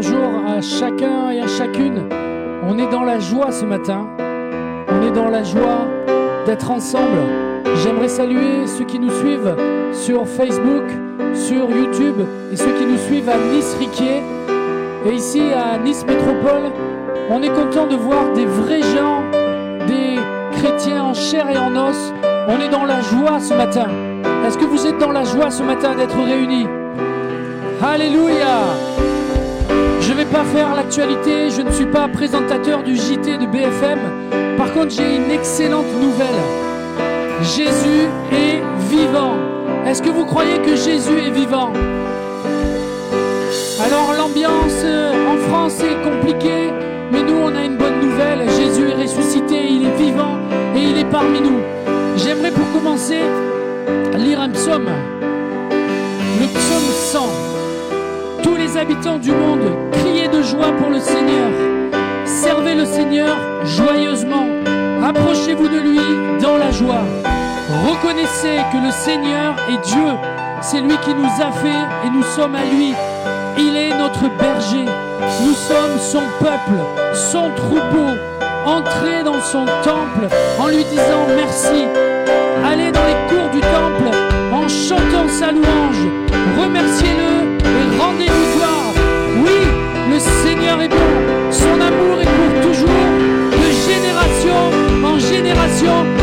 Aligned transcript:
Bonjour 0.00 0.30
à 0.46 0.60
chacun 0.60 1.30
et 1.30 1.40
à 1.40 1.48
chacune. 1.48 2.08
On 2.62 2.78
est 2.78 2.88
dans 2.88 3.02
la 3.02 3.18
joie 3.18 3.50
ce 3.50 3.64
matin. 3.64 4.06
On 4.88 5.02
est 5.02 5.10
dans 5.10 5.28
la 5.28 5.42
joie 5.42 5.88
d'être 6.46 6.70
ensemble. 6.70 7.18
J'aimerais 7.82 8.06
saluer 8.06 8.68
ceux 8.68 8.84
qui 8.84 9.00
nous 9.00 9.10
suivent 9.10 9.56
sur 9.92 10.24
Facebook, 10.24 10.84
sur 11.34 11.68
YouTube 11.68 12.14
et 12.52 12.54
ceux 12.54 12.70
qui 12.78 12.86
nous 12.86 12.96
suivent 12.96 13.28
à 13.28 13.38
Nice-Riquier 13.52 14.22
et 15.04 15.14
ici 15.14 15.42
à 15.52 15.76
Nice 15.78 16.06
Métropole. 16.06 16.70
On 17.28 17.42
est 17.42 17.50
content 17.50 17.88
de 17.88 17.96
voir 17.96 18.32
des 18.34 18.46
vrais 18.46 18.82
gens, 18.82 19.24
des 19.88 20.14
chrétiens 20.58 21.06
en 21.06 21.14
chair 21.14 21.50
et 21.50 21.58
en 21.58 21.74
os. 21.74 22.12
On 22.46 22.60
est 22.60 22.70
dans 22.70 22.84
la 22.84 23.00
joie 23.00 23.40
ce 23.40 23.52
matin. 23.52 23.88
Est-ce 24.46 24.58
que 24.58 24.64
vous 24.64 24.86
êtes 24.86 24.98
dans 24.98 25.10
la 25.10 25.24
joie 25.24 25.50
ce 25.50 25.64
matin 25.64 25.96
d'être 25.96 26.22
réunis? 26.22 26.68
Alléluia 27.82 28.87
vais 30.18 30.24
pas 30.24 30.44
faire 30.44 30.74
l'actualité, 30.74 31.48
je 31.48 31.62
ne 31.62 31.70
suis 31.70 31.86
pas 31.86 32.08
présentateur 32.08 32.82
du 32.82 32.96
JT 32.96 33.38
de 33.38 33.46
BFM. 33.46 34.00
Par 34.56 34.72
contre, 34.72 34.90
j'ai 34.90 35.14
une 35.14 35.30
excellente 35.30 35.86
nouvelle. 36.00 36.40
Jésus 37.42 38.08
est 38.32 38.60
vivant. 38.90 39.36
Est-ce 39.86 40.02
que 40.02 40.08
vous 40.08 40.24
croyez 40.24 40.58
que 40.58 40.74
Jésus 40.74 41.18
est 41.24 41.30
vivant? 41.30 41.72
Alors 43.80 44.12
l'ambiance 44.18 44.82
euh, 44.82 45.12
en 45.12 45.36
France 45.48 45.80
est 45.84 46.02
compliquée, 46.02 46.72
mais 47.12 47.22
nous 47.22 47.36
on 47.36 47.54
a 47.54 47.62
une 47.62 47.76
bonne 47.76 48.00
nouvelle. 48.00 48.40
Jésus 48.58 48.88
est 48.90 49.00
ressuscité, 49.00 49.70
il 49.70 49.86
est 49.86 49.96
vivant 49.96 50.36
et 50.74 50.82
il 50.82 50.98
est 50.98 51.10
parmi 51.12 51.40
nous. 51.40 51.60
J'aimerais 52.16 52.50
pour 52.50 52.68
commencer 52.72 53.20
lire 54.16 54.40
un 54.40 54.50
psaume. 54.50 54.88
Le 55.70 56.46
psaume 56.46 57.22
100. 57.22 57.47
Tous 58.42 58.56
les 58.56 58.76
habitants 58.76 59.18
du 59.18 59.32
monde, 59.32 59.60
criez 59.92 60.28
de 60.28 60.42
joie 60.42 60.72
pour 60.78 60.90
le 60.90 61.00
Seigneur. 61.00 61.50
Servez 62.24 62.74
le 62.74 62.84
Seigneur 62.84 63.36
joyeusement. 63.64 64.46
Approchez-vous 65.04 65.68
de 65.68 65.80
lui 65.80 66.00
dans 66.40 66.56
la 66.56 66.70
joie. 66.70 67.02
Reconnaissez 67.86 68.58
que 68.72 68.78
le 68.78 68.90
Seigneur 68.90 69.54
est 69.70 69.84
Dieu. 69.86 70.08
C'est 70.60 70.80
lui 70.80 70.96
qui 71.04 71.14
nous 71.14 71.42
a 71.42 71.50
fait 71.52 71.82
et 72.06 72.10
nous 72.10 72.22
sommes 72.22 72.54
à 72.54 72.64
lui. 72.64 72.94
Il 73.58 73.76
est 73.76 73.96
notre 73.96 74.28
berger. 74.38 74.84
Nous 75.44 75.54
sommes 75.54 75.98
son 75.98 76.22
peuple, 76.38 76.78
son 77.14 77.50
troupeau. 77.56 78.16
Entrez 78.66 79.22
dans 79.24 79.40
son 79.40 79.64
temple 79.82 80.28
en 80.58 80.68
lui 80.68 80.84
disant 80.84 81.26
merci. 81.36 81.86
Allez 82.64 82.92
dans 82.92 83.04
les 83.04 83.18
cours 83.28 83.50
du 83.50 83.60
temple 83.60 84.16
en 84.52 84.68
chantant 84.68 85.28
sa 85.28 85.52
louange. 85.52 86.06
Remerciez-le 86.60 87.58
et 87.64 88.00
rendez-lui 88.00 88.27
génération. 95.78 96.17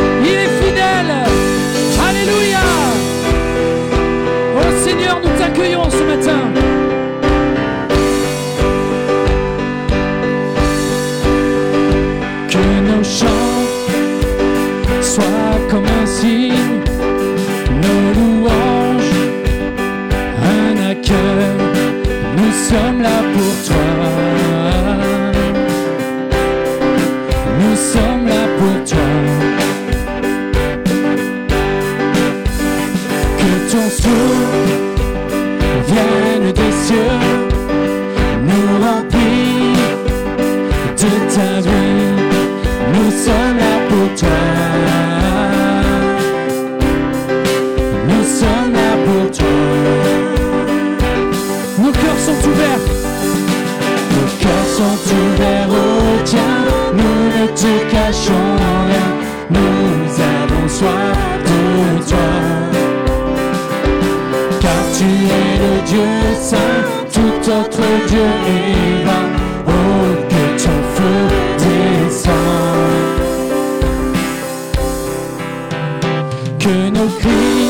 Ton 33.85 33.91
souffle 33.91 34.73
vienne 35.88 36.51
des 36.51 36.72
cieux, 36.85 37.19
nous 38.44 38.84
remplit 38.84 39.75
de 41.01 41.12
ta 41.34 41.62
vie. 41.62 42.06
Nous 42.94 43.12
sommes 43.12 43.57
là 43.57 43.75
pour 43.90 44.07
toi. 44.19 44.41
Nous 48.07 48.24
sommes 48.24 48.74
là 48.74 48.91
pour 49.06 49.31
toi. 49.31 49.47
Nos 51.79 51.91
cœurs 51.91 52.22
sont 52.28 52.50
ouverts. 52.50 52.85
Nos 54.16 54.29
cœurs 54.41 54.69
sont 54.78 54.97
ouverts 55.13 55.69
au 55.69 56.24
tien. 56.24 56.53
Nous 56.94 57.18
ne 57.34 57.47
te 57.47 57.91
cachons 57.91 58.51
rien. 58.88 59.07
Nous 59.51 60.22
avons 60.22 60.68
soif 60.69 61.14
le 65.63 65.81
Dieu 65.85 66.07
saint. 66.41 66.83
Tout 67.13 67.51
autre 67.51 67.83
Dieu 68.07 68.27
est 68.53 69.05
vain. 69.05 69.27
Oh, 69.67 69.71
que 70.29 70.43
ton 70.63 70.79
feu 70.95 71.17
descend. 71.63 72.33
Que 76.59 76.75
nos 76.89 77.09
cris 77.19 77.64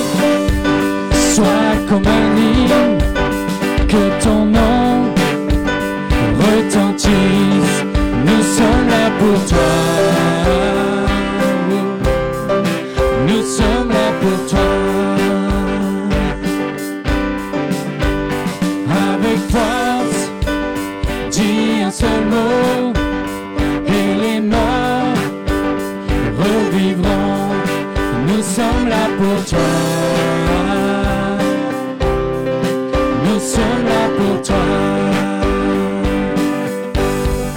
toi. 34.45 34.55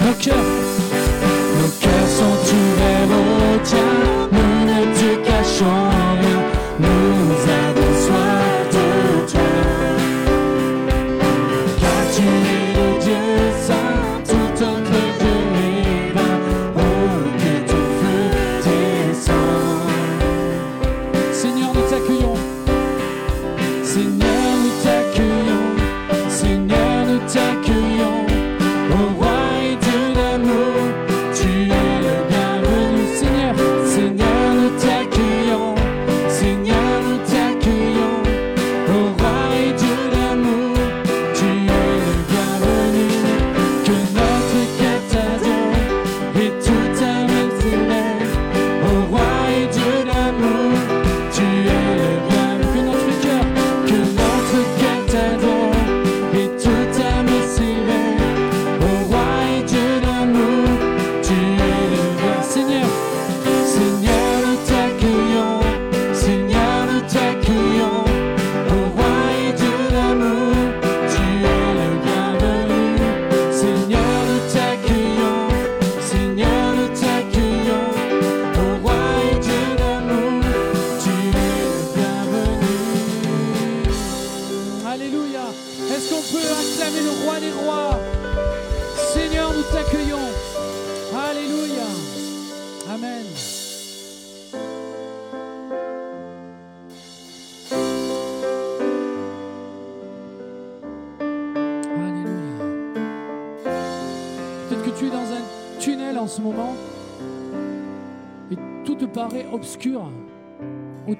Nos 0.05 0.13
cœurs, 0.13 0.35
nos 1.59 1.71
cœurs 1.79 2.09
sont 2.19 2.39
ouverts 2.55 3.13
au 3.17 3.57
tien. 3.63 3.89
Nous 4.31 4.53
ne 4.65 4.79
te 4.97 5.27
cachons 5.27 5.98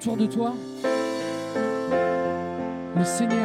autour 0.00 0.16
de 0.16 0.24
toi. 0.24 0.54
Le 2.96 3.04
Seigneur 3.04 3.39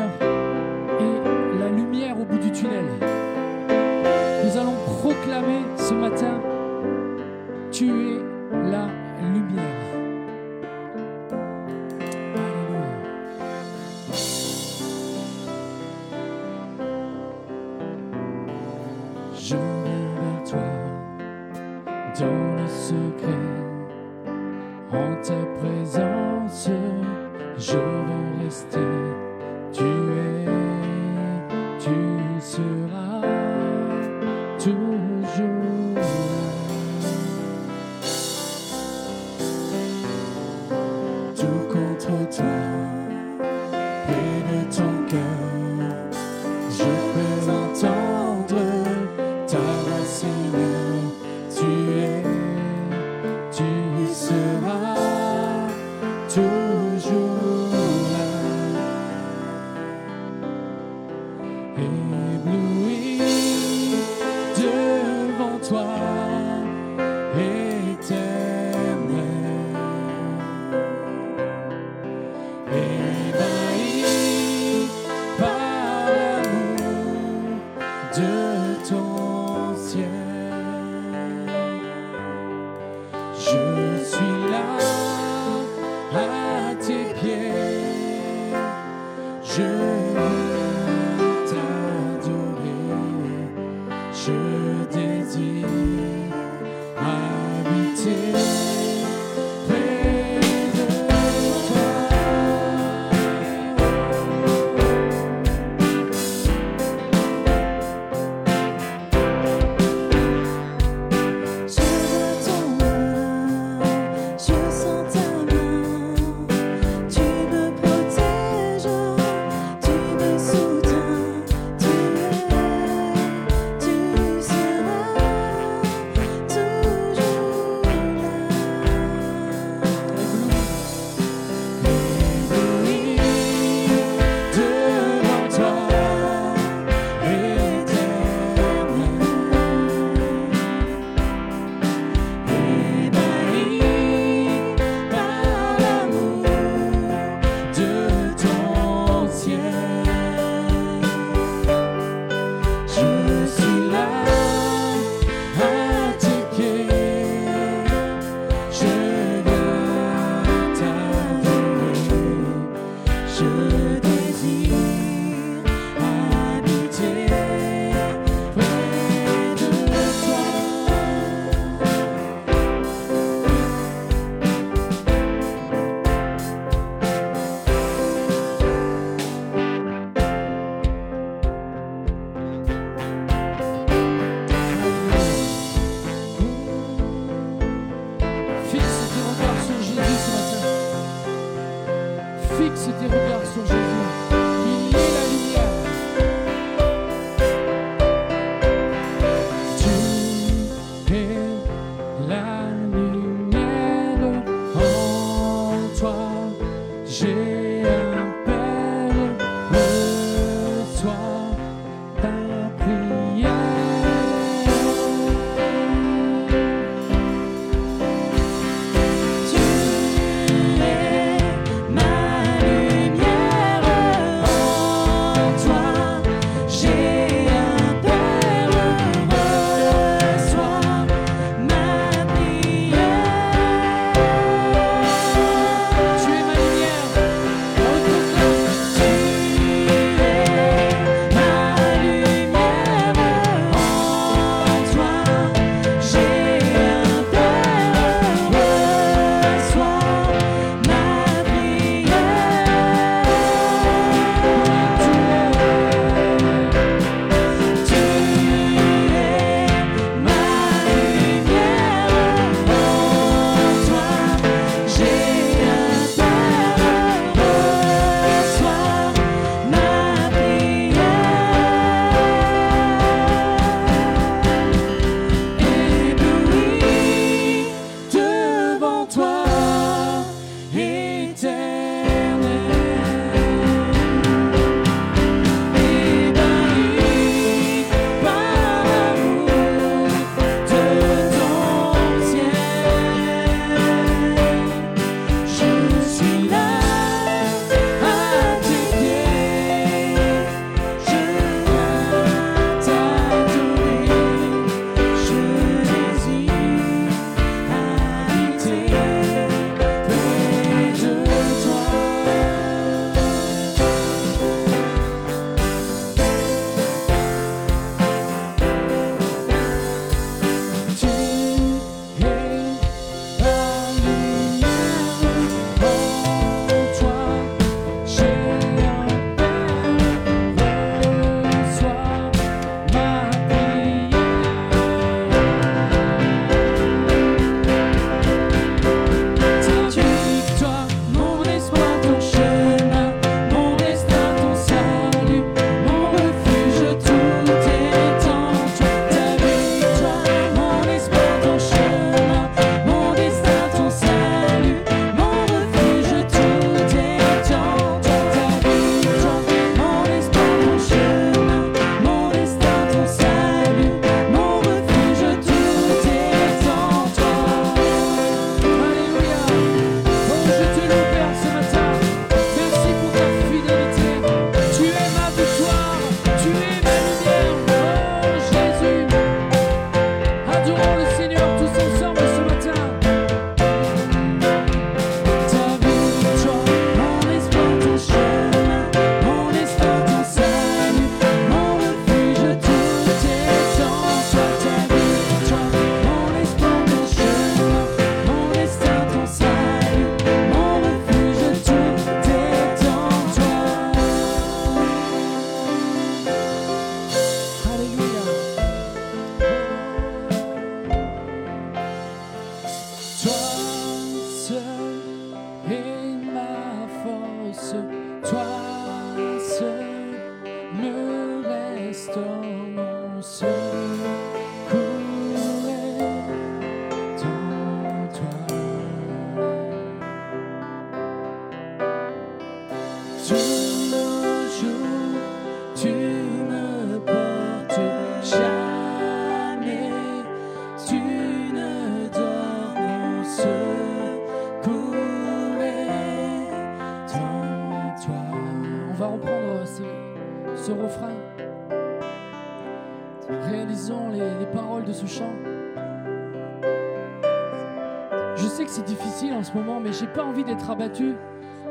c'est 458.76 458.84
difficile 458.84 459.32
en 459.32 459.42
ce 459.42 459.54
moment, 459.54 459.80
mais 459.80 459.94
j'ai 459.94 460.08
pas 460.08 460.24
envie 460.24 460.44
d'être 460.44 460.70
abattu. 460.70 461.16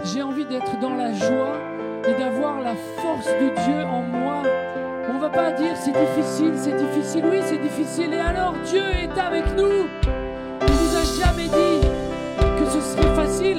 J'ai 0.05 0.23
envie 0.23 0.47
d'être 0.47 0.81
dans 0.81 0.95
la 0.95 1.13
joie 1.13 1.59
et 2.09 2.15
d'avoir 2.15 2.63
la 2.63 2.75
force 2.97 3.27
de 3.27 3.51
Dieu 3.63 3.85
en 3.85 4.01
moi. 4.01 4.43
On 5.15 5.19
va 5.19 5.29
pas 5.29 5.53
dire 5.53 5.77
c'est 5.77 5.93
difficile, 5.93 6.53
c'est 6.57 6.77
difficile. 6.77 7.25
Oui, 7.31 7.41
c'est 7.43 7.59
difficile. 7.59 8.15
Et 8.15 8.19
alors 8.19 8.55
Dieu 8.65 8.81
est 8.81 9.21
avec 9.21 9.45
nous. 9.55 9.87
Il 10.63 10.73
nous 10.73 10.97
a 10.97 11.27
jamais 11.27 11.49
dit 11.49 11.87
que 12.59 12.71
ce 12.71 12.81
serait 12.81 13.15
facile. 13.15 13.59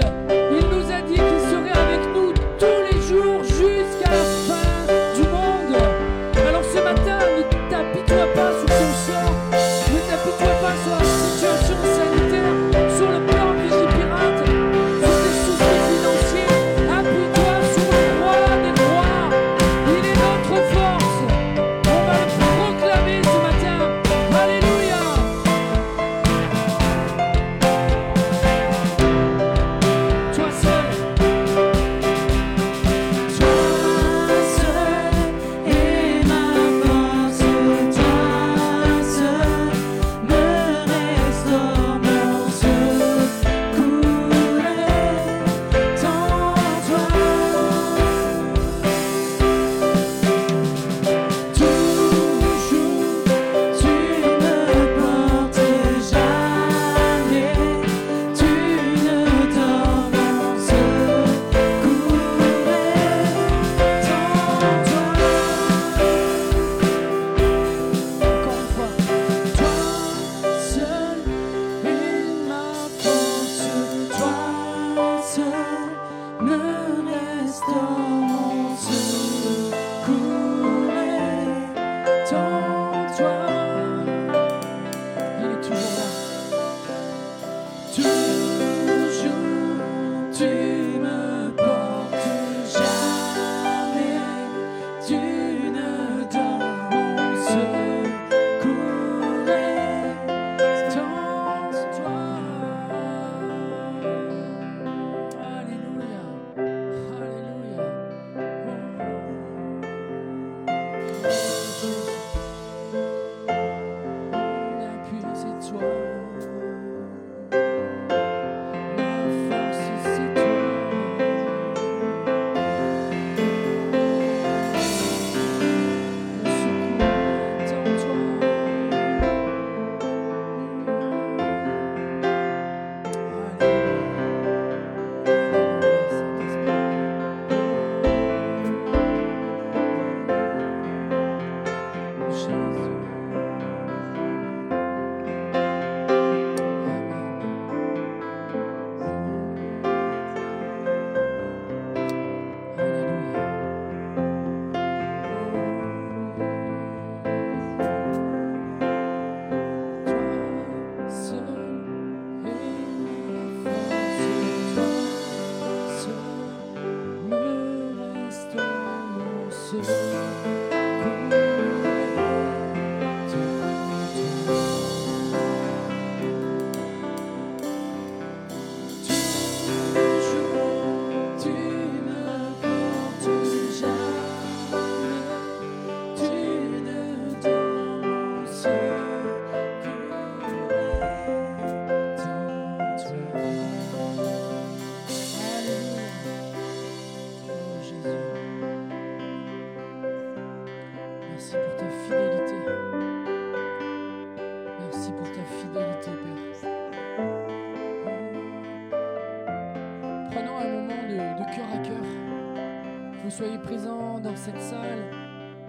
cette 214.45 214.61
salle, 214.61 215.09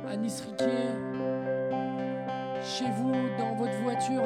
à 0.07 0.17
Nice 0.17 0.43
Riquet, 0.43 0.93
chez 2.63 2.91
vous, 2.99 3.13
dans 3.39 3.55
votre 3.55 3.73
voiture. 3.83 4.23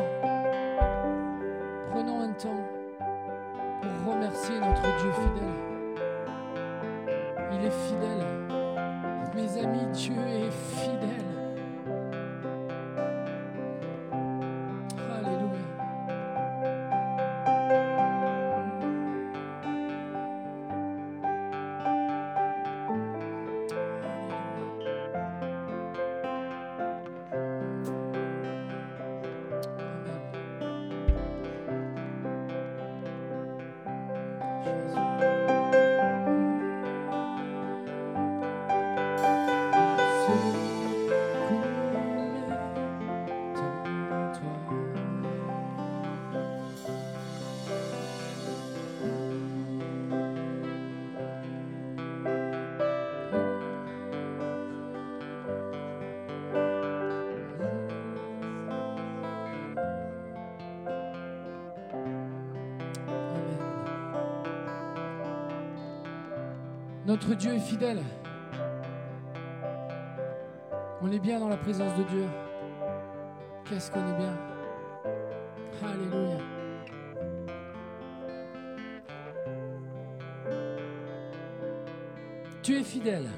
Prenons 1.89 2.23
un 2.23 2.32
temps 2.32 2.67
pour 3.80 4.13
remercier 4.13 4.58
notre 4.58 4.82
Dieu 4.82 5.13
fidèle. 5.13 5.54
Il 7.52 7.65
est 7.65 7.76
fidèle. 7.86 8.26
Mes 9.36 9.63
amis, 9.63 9.86
Dieu 9.93 10.17
est 10.26 10.50
fidèle. 10.50 11.29
Dieu 67.34 67.54
est 67.54 67.60
fidèle. 67.60 68.02
On 71.02 71.10
est 71.10 71.19
bien 71.19 71.38
dans 71.38 71.49
la 71.49 71.56
présence 71.56 71.97
de 71.97 72.02
Dieu. 72.04 72.25
Qu'est-ce 73.64 73.90
qu'on 73.90 74.00
est 74.00 74.16
bien. 74.19 74.36
Alléluia. 75.82 76.38
Tu 82.62 82.76
es 82.76 82.82
fidèle. 82.82 83.28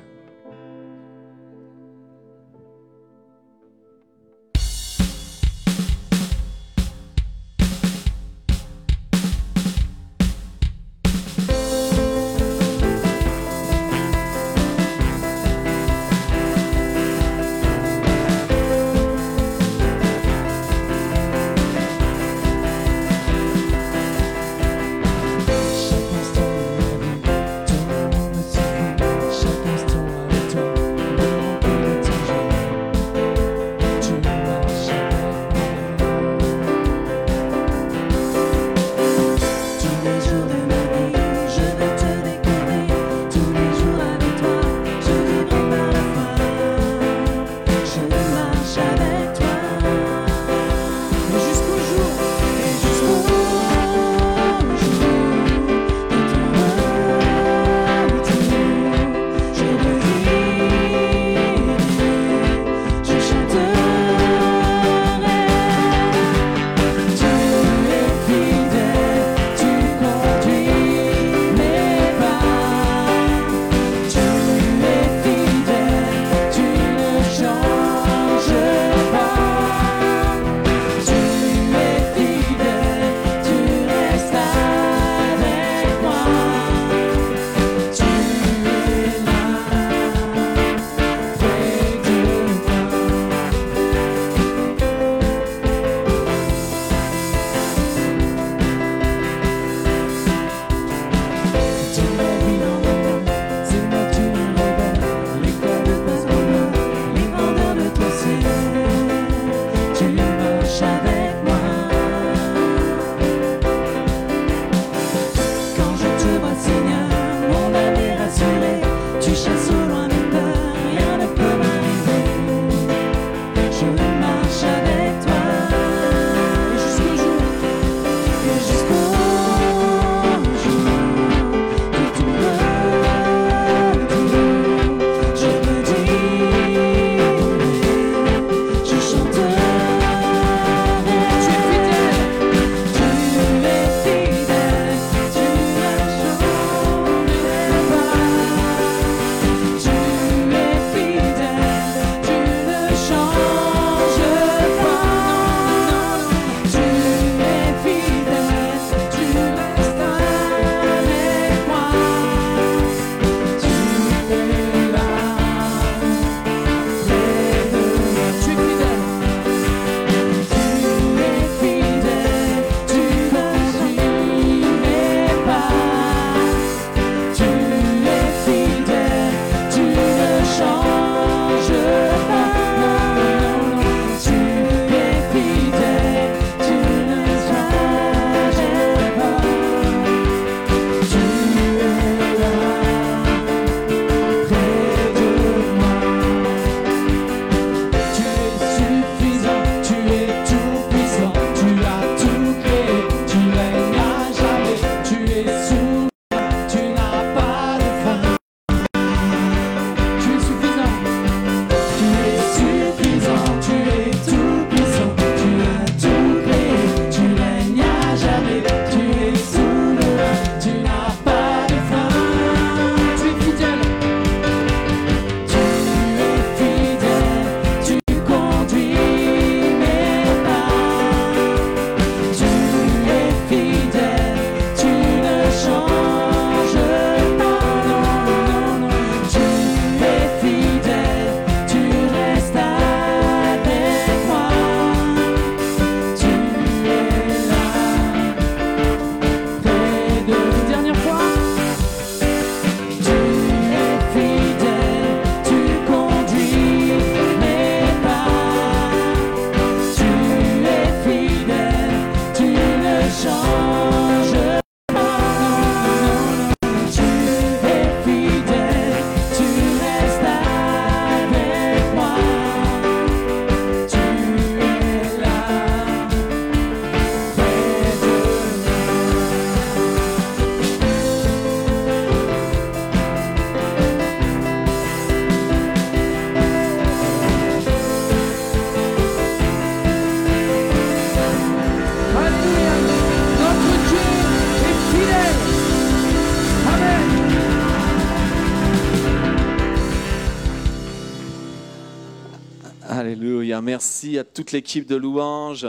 Merci 303.62 304.18
à 304.18 304.25
toute 304.25 304.51
l'équipe 304.53 304.87
de 304.87 304.96
louanges. 304.96 305.66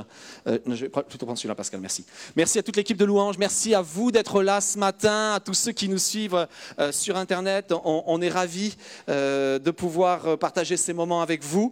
Euh, 0.47 0.57
je 0.67 0.85
vais 0.85 0.89
plutôt 0.89 1.25
prendre 1.25 1.37
celui-là, 1.37 1.55
Pascal, 1.55 1.79
merci. 1.79 2.03
Merci 2.35 2.57
à 2.57 2.63
toute 2.63 2.75
l'équipe 2.75 2.97
de 2.97 3.05
louanges. 3.05 3.37
Merci 3.37 3.75
à 3.75 3.81
vous 3.81 4.11
d'être 4.11 4.41
là 4.41 4.61
ce 4.61 4.79
matin, 4.79 5.33
à 5.35 5.39
tous 5.39 5.53
ceux 5.53 5.71
qui 5.71 5.87
nous 5.87 5.99
suivent 5.99 6.47
euh, 6.79 6.91
sur 6.91 7.15
Internet. 7.17 7.71
On, 7.85 8.21
est 8.21 8.29
ravis 8.29 8.75
euh, 9.09 9.59
de 9.59 9.71
pouvoir 9.71 10.37
partager 10.39 10.75
ces 10.75 10.93
moments 10.93 11.21
avec 11.21 11.43
vous. 11.43 11.71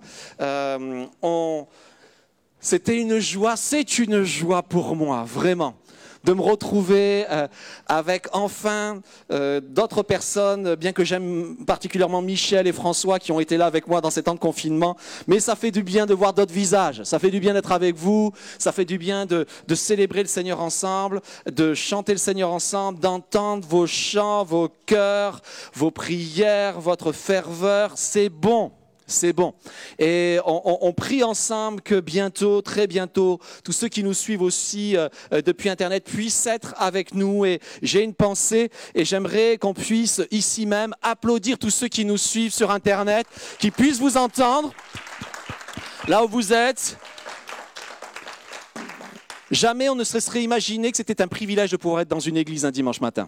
C'était 2.64 3.02
une 3.02 3.18
joie, 3.18 3.56
c'est 3.56 3.98
une 3.98 4.24
joie 4.24 4.62
pour 4.62 4.96
moi, 4.96 5.24
vraiment 5.28 5.81
de 6.24 6.34
me 6.34 6.42
retrouver 6.42 7.26
euh, 7.30 7.48
avec 7.88 8.28
enfin 8.34 9.02
euh, 9.32 9.62
d'autres 9.62 10.04
personnes, 10.04 10.76
bien 10.76 10.94
que 10.94 11.04
j'aime 11.04 11.56
particulièrement 11.66 12.22
Michel 12.22 12.68
et 12.68 12.72
François 12.72 13.20
qui 13.20 13.32
ont 13.32 13.40
été 13.40 13.58
là 13.58 13.66
avec 13.66 13.88
moi 13.88 14.02
dans 14.02 14.10
ces 14.10 14.24
temps 14.24 14.36
de 14.36 14.40
confinement. 14.40 14.98
Mais 15.28 15.40
ça 15.40 15.56
fait 15.56 15.72
du 15.72 15.84
bien 15.84 16.06
de 16.06 16.14
voir 16.14 16.34
d'autres 16.34 16.54
visages, 16.54 17.04
ça 17.04 17.20
fait 17.20 17.32
du 17.32 17.40
bien 17.40 17.54
d'être 17.54 17.72
avec 17.72 17.96
vous, 17.96 18.32
ça 18.58 18.72
fait 18.72 18.86
du 18.86 18.98
bien 18.98 19.26
de, 19.26 19.46
de 19.68 19.76
célébrer 19.76 20.22
le 20.22 20.28
Seigneur 20.28 20.62
ensemble, 20.62 21.22
de 21.46 21.74
chanter 21.74 22.12
le 22.12 22.18
Seigneur 22.18 22.52
ensemble, 22.52 23.00
d'entendre 23.00 23.68
vos 23.68 23.88
chants, 23.88 24.44
vos 24.44 24.70
cœurs, 24.86 25.42
vos 25.74 25.92
prières, 25.92 26.80
votre 26.80 27.12
ferveur. 27.12 27.94
C'est 27.96 28.30
bon. 28.30 28.72
C'est 29.12 29.34
bon. 29.34 29.54
Et 30.00 30.40
on, 30.46 30.94
prie 30.94 31.24
ensemble 31.24 31.82
que 31.82 32.00
bientôt, 32.00 32.62
très 32.62 32.88
bientôt, 32.88 33.40
tous 33.64 33.74
ceux 33.74 33.90
qui 33.90 34.04
nous 34.04 34.14
suivent 34.14 34.42
aussi 34.42 34.96
euh, 34.96 35.10
euh, 35.34 35.42
depuis 35.42 35.70
Internet 35.70 36.06
puissent 36.06 36.46
être 36.46 36.74
avec 36.78 37.14
nous. 37.14 37.46
Et 37.46 37.60
j'ai 37.82 38.04
une 38.04 38.14
pensée 38.14 38.72
et 38.96 39.04
j'aimerais 39.04 39.58
qu'on 39.58 39.74
puisse 39.74 40.22
ici 40.32 40.66
même 40.66 40.94
applaudir 41.02 41.58
tous 41.58 41.70
ceux 41.70 41.88
qui 41.90 42.06
nous 42.06 42.18
suivent 42.18 42.54
sur 42.54 42.72
Internet, 42.72 43.28
qui 43.60 43.70
puissent 43.70 44.00
vous 44.00 44.18
entendre 44.18 44.74
là 46.08 46.24
où 46.24 46.28
vous 46.28 46.54
êtes. 46.54 46.98
Jamais 49.52 49.90
on 49.90 49.96
ne 49.96 50.06
se 50.06 50.22
serait 50.22 50.44
imaginé 50.44 50.92
que 50.92 50.98
c'était 50.98 51.22
un 51.22 51.28
privilège 51.28 51.72
de 51.72 51.78
pouvoir 51.78 52.02
être 52.02 52.08
dans 52.08 52.20
une 52.20 52.38
église 52.38 52.64
un 52.64 52.72
dimanche 52.72 53.02
matin. 53.02 53.28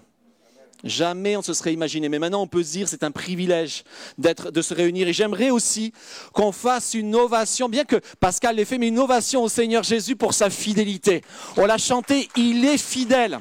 Jamais 0.84 1.38
on 1.38 1.42
se 1.42 1.54
serait 1.54 1.74
imaginé. 1.74 2.10
Mais 2.10 2.20
maintenant, 2.20 2.42
on 2.42 2.48
peut 2.48 2.64
se 2.64 2.72
dire 2.72 2.90
c'est 2.90 3.04
un 3.04 3.12
privilège 3.12 3.84
d'être, 4.18 4.52
de 4.52 4.62
se 4.62 4.74
réunir. 4.74 5.08
Et 5.08 5.14
j'aimerais 5.14 5.50
aussi 5.50 5.94
qu'on 6.34 6.52
fasse 6.52 6.94
une 6.94 7.16
ovation, 7.16 7.70
bien 7.70 7.86
que 7.86 7.96
Pascal 8.20 8.58
l'ait 8.58 8.66
fait, 8.66 8.78
mais 8.78 8.90
une 8.90 9.00
ovation 9.00 9.44
au 9.44 9.50
Seigneur 9.50 9.84
Jésus 9.84 10.16
pour 10.16 10.34
sa 10.34 10.50
fidélité. 10.50 11.22
On 11.58 11.66
l'a 11.66 11.78
chanté, 11.78 12.28
il 12.36 12.66
est 12.66 12.78
fidèle. 12.78 13.40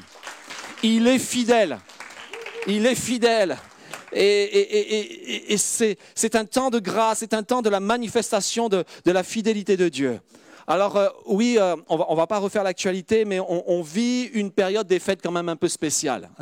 Il 0.85 1.07
est 1.07 1.19
fidèle. 1.19 1.79
Il 2.69 2.87
est 2.87 2.95
fidèle. 2.95 3.59
Et, 4.13 4.21
et- 4.23 4.97
et- 4.97 5.53
et- 5.55 5.57
c'est 5.59 6.35
un 6.37 6.45
temps 6.45 6.71
de 6.71 6.79
grâce, 6.79 7.21
c'est 7.21 7.35
un 7.35 7.43
temps 7.43 7.63
de 7.63 7.71
la 7.71 7.81
manifestation 7.81 8.69
de, 8.69 8.85
de 9.05 9.11
la 9.11 9.23
fidélité 9.23 9.77
de 9.77 9.89
Dieu. 9.89 10.21
Alors 10.67 10.97
euh, 10.97 11.09
oui, 11.27 11.57
euh, 11.59 11.77
on 11.89 11.97
va, 11.97 12.07
on 12.09 12.15
va 12.15 12.27
pas 12.27 12.39
refaire 12.39 12.63
l'actualité, 12.63 13.25
mais 13.25 13.41
on, 13.41 13.83
vit 13.83 14.25
une 14.33 14.51
période 14.51 14.87
des 14.87 14.99
fêtes 14.99 15.21
quand 15.23 15.33
même 15.33 15.49
un 15.49 15.57
peu 15.57 15.69
spéciale. 15.69 16.31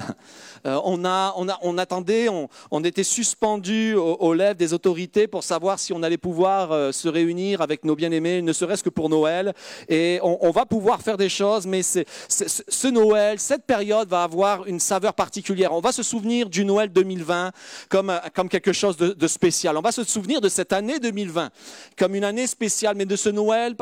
Euh, 0.66 0.78
on, 0.84 1.78
attendait, 1.78 2.28
on, 2.28 2.84
était 2.84 3.02
suspendu 3.02 3.94
aux, 3.94 4.34
lèvres 4.34 4.56
des 4.56 4.74
autorités 4.74 5.26
pour 5.26 5.42
savoir 5.42 5.78
si 5.78 5.94
on 5.94 6.02
allait 6.02 6.18
pouvoir 6.18 6.92
se 6.92 7.08
réunir 7.08 7.62
avec 7.62 7.82
nos 7.82 7.96
bien-aimés, 7.96 8.42
ne 8.42 8.52
serait-ce 8.52 8.82
que 8.82 8.90
pour 8.90 9.08
Noël. 9.08 9.54
Et 9.88 10.20
on, 10.22 10.50
va 10.50 10.66
pouvoir 10.66 11.00
faire 11.00 11.16
des 11.16 11.30
choses, 11.30 11.66
mais 11.66 11.80
ce 11.82 12.88
Noël, 12.88 13.38
cette 13.38 13.64
période 13.64 14.10
va 14.10 14.22
avoir 14.22 14.66
une 14.66 14.80
saveur 14.80 15.14
particulière. 15.14 15.72
On 15.72 15.80
va 15.80 15.92
se 15.92 16.02
souvenir 16.02 16.50
du 16.50 16.66
Noël 16.66 16.92
2020 16.92 17.52
comme, 17.88 18.12
quelque 18.50 18.74
chose 18.74 18.98
de, 18.98 19.26
spécial. 19.28 19.78
On 19.78 19.80
va 19.80 19.92
se 19.92 20.04
souvenir 20.04 20.42
de 20.42 20.50
cette 20.50 20.74
année 20.74 20.98
2020 20.98 21.48
comme 21.96 22.14
une 22.14 22.24
année 22.24 22.46
spéciale, 22.46 22.96
mais 22.96 23.06
de 23.06 23.16
ce 23.16 23.30
Noël 23.30 23.76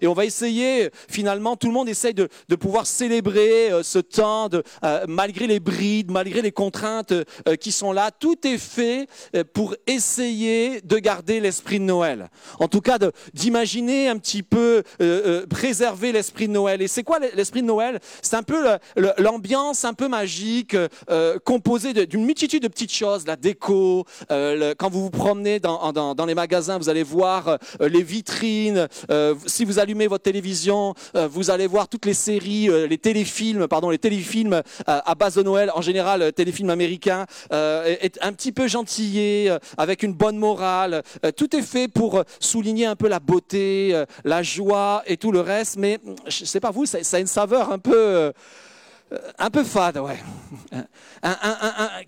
Et 0.00 0.06
on 0.06 0.14
va 0.14 0.24
essayer, 0.24 0.90
finalement, 1.08 1.56
tout 1.56 1.68
le 1.68 1.72
monde 1.72 1.88
essaye 1.88 2.14
de, 2.14 2.28
pouvoir 2.60 2.86
célébrer 2.86 3.72
euh, 3.72 3.82
ce 3.82 3.98
temps, 3.98 4.48
euh, 4.84 5.04
malgré 5.08 5.46
les 5.46 5.58
brides, 5.58 6.10
malgré 6.10 6.42
les 6.42 6.52
contraintes 6.52 7.12
euh, 7.12 7.56
qui 7.58 7.72
sont 7.72 7.92
là. 7.92 8.10
Tout 8.10 8.46
est 8.46 8.58
fait 8.58 9.08
pour 9.52 9.74
essayer 9.86 10.80
de 10.82 10.98
garder 10.98 11.40
l'esprit 11.40 11.78
de 11.78 11.84
Noël. 11.84 12.28
En 12.60 12.68
tout 12.68 12.80
cas, 12.80 12.98
d'imaginer 13.34 14.08
un 14.08 14.18
petit 14.18 14.42
peu, 14.42 14.82
préserver 15.48 16.12
l'esprit 16.12 16.48
de 16.48 16.52
Noël. 16.52 16.82
Et 16.82 16.88
c'est 16.88 17.02
quoi 17.02 17.18
l'esprit 17.18 17.62
de 17.62 17.66
Noël? 17.66 17.98
C'est 18.20 18.36
un 18.36 18.42
peu 18.42 18.62
l'ambiance 19.18 19.84
un 19.84 19.94
peu 19.94 20.08
magique, 20.08 20.76
composée 21.44 22.06
d'une 22.06 22.24
multitude 22.24 22.62
de 22.62 22.68
petites 22.68 22.92
choses, 22.92 23.26
la 23.26 23.36
déco. 23.36 24.04
quand 24.28 24.90
vous 24.90 25.02
vous 25.02 25.10
promenez 25.10 25.58
dans, 25.58 26.26
les 26.26 26.34
magasins, 26.34 26.78
vous 26.78 26.88
allez 26.88 27.02
voir 27.02 27.58
les 27.80 28.02
vitrines. 28.02 28.88
Euh, 29.12 29.34
si 29.46 29.64
vous 29.64 29.78
allumez 29.78 30.06
votre 30.06 30.24
télévision, 30.24 30.94
euh, 31.14 31.28
vous 31.28 31.50
allez 31.50 31.66
voir 31.66 31.88
toutes 31.88 32.06
les 32.06 32.14
séries, 32.14 32.68
euh, 32.70 32.86
les 32.86 32.98
téléfilms, 32.98 33.68
pardon, 33.68 33.90
les 33.90 33.98
téléfilms 33.98 34.62
à 34.86 35.14
base 35.14 35.34
de 35.34 35.42
Noël. 35.42 35.70
En 35.74 35.82
général, 35.82 36.32
téléfilms 36.32 36.70
américains, 36.70 37.26
est, 37.50 38.18
un 38.22 38.32
petit 38.32 38.52
peu 38.52 38.68
gentillé, 38.68 39.54
avec 39.76 40.02
une 40.02 40.14
bonne 40.14 40.38
morale. 40.38 41.02
Tout 41.36 41.54
est 41.56 41.62
fait 41.62 41.88
pour 41.88 42.22
souligner 42.40 42.86
un 42.86 42.96
peu 42.96 43.08
la 43.08 43.20
beauté, 43.20 44.02
la 44.24 44.42
joie 44.42 45.02
et 45.06 45.16
tout 45.16 45.32
le 45.32 45.40
reste. 45.40 45.76
Mais 45.76 45.98
mm, 46.02 46.14
je 46.28 46.44
sais 46.44 46.60
pas 46.60 46.70
vous, 46.70 46.86
ça 46.86 46.98
a 47.12 47.20
une 47.20 47.26
saveur 47.26 47.72
un 47.72 47.78
peu. 47.78 48.32
Euh, 49.12 49.18
un 49.38 49.50
peu 49.50 49.64
fade, 49.64 49.98
ouais. 49.98 50.18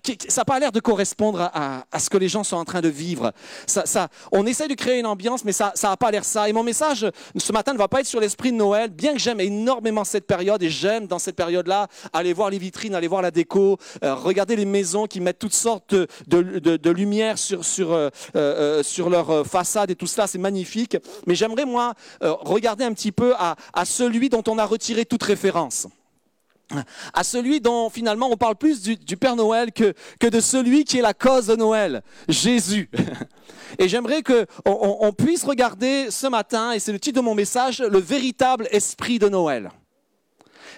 Qui- 0.03 0.17
ça 0.27 0.41
n'a 0.41 0.45
pas 0.45 0.59
l'air 0.59 0.71
de 0.71 0.79
correspondre 0.79 1.49
à, 1.53 1.99
ce 1.99 2.09
que 2.09 2.17
les 2.17 2.27
gens 2.27 2.43
sont 2.43 2.57
en 2.57 2.65
train 2.65 2.81
de 2.81 2.89
vivre. 2.89 3.31
Ça, 3.67 4.07
on 4.31 4.45
essaie 4.45 4.67
de 4.67 4.73
créer 4.73 4.99
une 4.99 5.05
ambiance, 5.05 5.45
mais 5.45 5.51
ça 5.51 5.73
n'a 5.81 5.97
pas 5.97 6.11
l'air 6.11 6.25
ça. 6.25 6.49
Et 6.49 6.53
mon 6.53 6.63
message 6.63 7.09
ce 7.37 7.51
matin 7.51 7.73
ne 7.73 7.77
va 7.77 7.87
pas 7.87 8.01
être 8.01 8.07
sur 8.07 8.19
l'esprit 8.19 8.51
de 8.51 8.57
Noël, 8.57 8.89
bien 8.89 9.13
que 9.13 9.19
j'aime 9.19 9.39
énormément 9.39 10.03
cette 10.03 10.27
période 10.27 10.61
et 10.63 10.69
j'aime 10.69 11.07
dans 11.07 11.19
cette 11.19 11.35
période-là 11.35 11.87
aller 12.13 12.33
voir 12.33 12.49
les 12.49 12.57
vitrines, 12.57 12.95
aller 12.95 13.07
voir 13.07 13.21
la 13.21 13.31
déco, 13.31 13.77
euh, 14.03 14.15
regarder 14.15 14.55
les 14.55 14.65
maisons 14.65 15.07
qui 15.07 15.21
mettent 15.21 15.39
toutes 15.39 15.53
sortes 15.53 15.93
de, 15.93 16.07
de, 16.27 16.89
lumière 16.91 17.37
sur, 17.37 17.63
sur, 17.65 17.93
euh, 17.93 18.09
euh, 18.35 18.83
sur 18.83 19.09
leur 19.09 19.29
euh, 19.29 19.43
façade 19.43 19.91
et 19.91 19.95
tout 19.95 20.07
cela, 20.07 20.27
c'est 20.27 20.37
magnifique. 20.37 20.97
Mais 21.27 21.35
j'aimerais, 21.35 21.65
moi, 21.65 21.93
euh, 22.23 22.33
regarder 22.33 22.83
un 22.83 22.93
petit 22.93 23.11
peu 23.11 23.33
à 23.37 23.85
celui 23.85 24.29
dont 24.29 24.43
on 24.47 24.57
a 24.57 24.65
retiré 24.65 25.05
toute 25.05 25.23
référence 25.23 25.87
à 27.13 27.23
celui 27.23 27.61
dont 27.61 27.89
finalement 27.89 28.29
on 28.31 28.37
parle 28.37 28.55
plus 28.55 28.81
du, 28.81 29.17
Père 29.17 29.35
Noël 29.35 29.71
que, 29.71 29.93
de 30.21 30.39
celui 30.39 30.83
qui 30.83 30.97
est 30.97 31.01
la 31.01 31.13
cause 31.13 31.47
de 31.47 31.55
Noël, 31.55 32.01
Jésus. 32.27 32.89
Et 33.79 33.87
j'aimerais 33.89 34.21
que 34.21 34.45
on, 34.65 34.71
on- 34.71 35.07
on 35.07 35.13
puisse 35.13 35.43
regarder 35.43 36.09
ce 36.09 36.27
matin, 36.27 36.71
et 36.71 36.79
c'est 36.79 36.91
le 36.93 36.99
titre 36.99 37.19
de 37.19 37.25
mon 37.25 37.35
message, 37.35 37.79
le 37.79 37.99
véritable 37.99 38.67
esprit 38.71 39.19
de 39.19 39.27
Noël. 39.27 39.69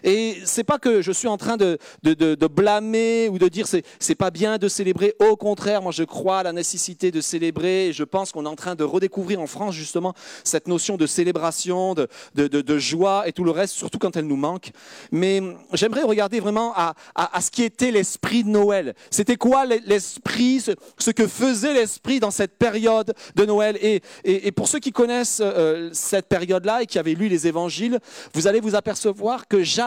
Et 0.04 0.38
c'est 0.46 0.64
pas 0.64 0.78
que 0.78 1.02
je 1.02 1.12
suis 1.12 1.28
en 1.28 1.38
train 1.38 1.58
de, 1.58 1.78
de, 2.04 2.14
de- 2.14 2.48
blâmer 2.48 3.30
ou 3.30 3.38
de 3.38 3.48
dire 3.48 3.68
c'est 3.68 3.84
c'est 4.00 4.16
pas 4.16 4.32
bien 4.32 4.58
de 4.58 4.68
célébrer. 4.68 5.16
Au 5.20 5.36
contraire, 5.36 5.82
moi 5.82 5.92
je 5.92 6.04
crois 6.04 6.40
à 6.40 6.44
la 6.44 6.54
nécessité 6.54 7.12
de 7.12 7.22
célébrer. 7.22 7.88
Et 7.88 7.94
je 7.94 8.04
pense 8.04 8.32
qu'on 8.32 8.46
est 8.46 8.50
en 8.50 8.56
train 8.56 8.76
de 8.76 8.84
redécouvrir 8.84 9.42
en 9.42 9.48
France 9.48 9.76
justement 9.76 10.14
cette 10.44 10.68
notion 10.68 10.98
de 10.98 11.06
célébration, 11.06 11.94
de, 11.94 12.08
de, 12.36 12.78
joie 12.78 13.28
et 13.28 13.32
tout 13.34 13.44
le 13.44 13.52
reste, 13.52 13.74
surtout 13.74 13.98
quand 14.00 14.16
elle 14.16 14.28
nous 14.28 14.36
manque. 14.38 14.72
Mais 15.12 15.42
j'aimerais 15.74 16.04
regarder 16.04 16.40
vraiment 16.40 16.74
à, 16.76 16.94
à, 17.16 17.42
ce 17.42 17.52
qui 17.52 17.64
était 17.64 17.92
l'esprit 17.92 18.44
de 18.44 18.50
Noël. 18.50 18.94
C'était 19.10 19.36
quoi 19.36 19.66
l'e- 19.66 19.82
l'esprit, 19.86 20.62
ce, 20.62 21.12
que 21.12 21.28
faisait 21.28 21.74
l'esprit 21.74 22.20
dans 22.20 22.32
cette 22.32 22.58
période 22.58 23.14
de 23.36 23.46
Noël? 23.46 23.78
Et, 23.82 24.02
et, 24.24 24.48
et 24.48 24.52
pour 24.52 24.68
ceux 24.68 24.80
qui 24.80 24.92
connaissent 24.92 25.42
euh, 25.44 25.90
cette 25.94 26.28
période-là 26.28 26.84
et 26.84 26.86
qui 26.86 27.00
avaient 27.00 27.14
lu 27.14 27.28
les 27.28 27.48
évangiles, 27.48 28.00
vous 28.34 28.48
allez 28.48 28.60
vous 28.60 28.76
apercevoir 28.76 29.48
que 29.48 29.64
jamais 29.64 29.87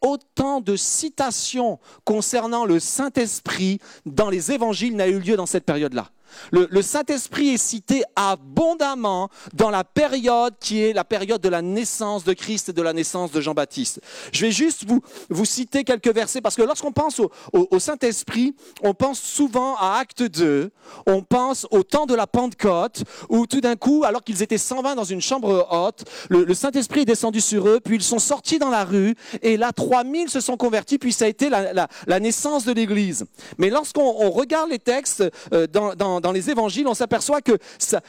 autant 0.00 0.60
de 0.60 0.76
citations 0.76 1.78
concernant 2.04 2.64
le 2.64 2.80
Saint-Esprit 2.80 3.78
dans 4.06 4.30
les 4.30 4.52
évangiles 4.52 4.96
n'a 4.96 5.08
eu 5.08 5.18
lieu 5.18 5.36
dans 5.36 5.46
cette 5.46 5.64
période-là. 5.64 6.10
Le, 6.52 6.82
Saint-Esprit 6.82 7.50
est 7.50 7.58
cité 7.58 8.02
abondamment 8.16 9.28
dans 9.52 9.70
la 9.70 9.84
période 9.84 10.54
qui 10.60 10.82
est 10.82 10.92
la 10.92 11.04
période 11.04 11.40
de 11.40 11.48
la 11.48 11.62
naissance 11.62 12.24
de 12.24 12.32
Christ 12.32 12.70
et 12.70 12.72
de 12.72 12.82
la 12.82 12.92
naissance 12.92 13.30
de 13.30 13.40
Jean-Baptiste. 13.40 14.00
Je 14.32 14.46
vais 14.46 14.52
juste 14.52 14.84
vous, 14.86 15.00
vous 15.28 15.44
citer 15.44 15.84
quelques 15.84 16.12
versets 16.12 16.40
parce 16.40 16.56
que 16.56 16.62
lorsqu'on 16.62 16.92
pense 16.92 17.20
au, 17.52 17.78
Saint-Esprit, 17.78 18.54
on 18.82 18.94
pense 18.94 19.20
souvent 19.20 19.76
à 19.76 19.98
Acte 19.98 20.22
2, 20.22 20.70
on 21.06 21.22
pense 21.22 21.66
au 21.70 21.82
temps 21.82 22.06
de 22.06 22.14
la 22.14 22.26
Pentecôte 22.26 23.04
où 23.28 23.46
tout 23.46 23.60
d'un 23.60 23.76
coup, 23.76 24.04
alors 24.04 24.22
qu'ils 24.22 24.42
étaient 24.42 24.58
120 24.58 24.94
dans 24.94 25.04
une 25.04 25.20
chambre 25.20 25.66
haute, 25.70 26.04
le, 26.28 26.52
Saint-Esprit 26.54 27.00
est 27.00 27.06
descendu 27.06 27.40
sur 27.40 27.68
eux, 27.68 27.80
puis 27.82 27.96
ils 27.96 28.02
sont 28.02 28.18
sortis 28.18 28.58
dans 28.58 28.70
la 28.70 28.84
rue 28.84 29.14
et 29.42 29.56
là 29.56 29.72
3000 29.72 30.28
se 30.28 30.40
sont 30.40 30.56
convertis, 30.56 30.98
puis 30.98 31.12
ça 31.12 31.24
a 31.24 31.28
été 31.28 31.48
la, 31.48 32.20
naissance 32.20 32.64
de 32.64 32.72
l'Église. 32.72 33.24
Mais 33.58 33.70
lorsqu'on 33.70 34.14
on 34.18 34.30
regarde 34.30 34.70
les 34.70 34.78
textes 34.78 35.24
euh, 35.52 35.66
dans, 35.66 36.19
dans- 36.20 36.32
les 36.32 36.50
évangiles, 36.50 36.86
on 36.86 36.94
s'aperçoit 36.94 37.40
que 37.40 37.58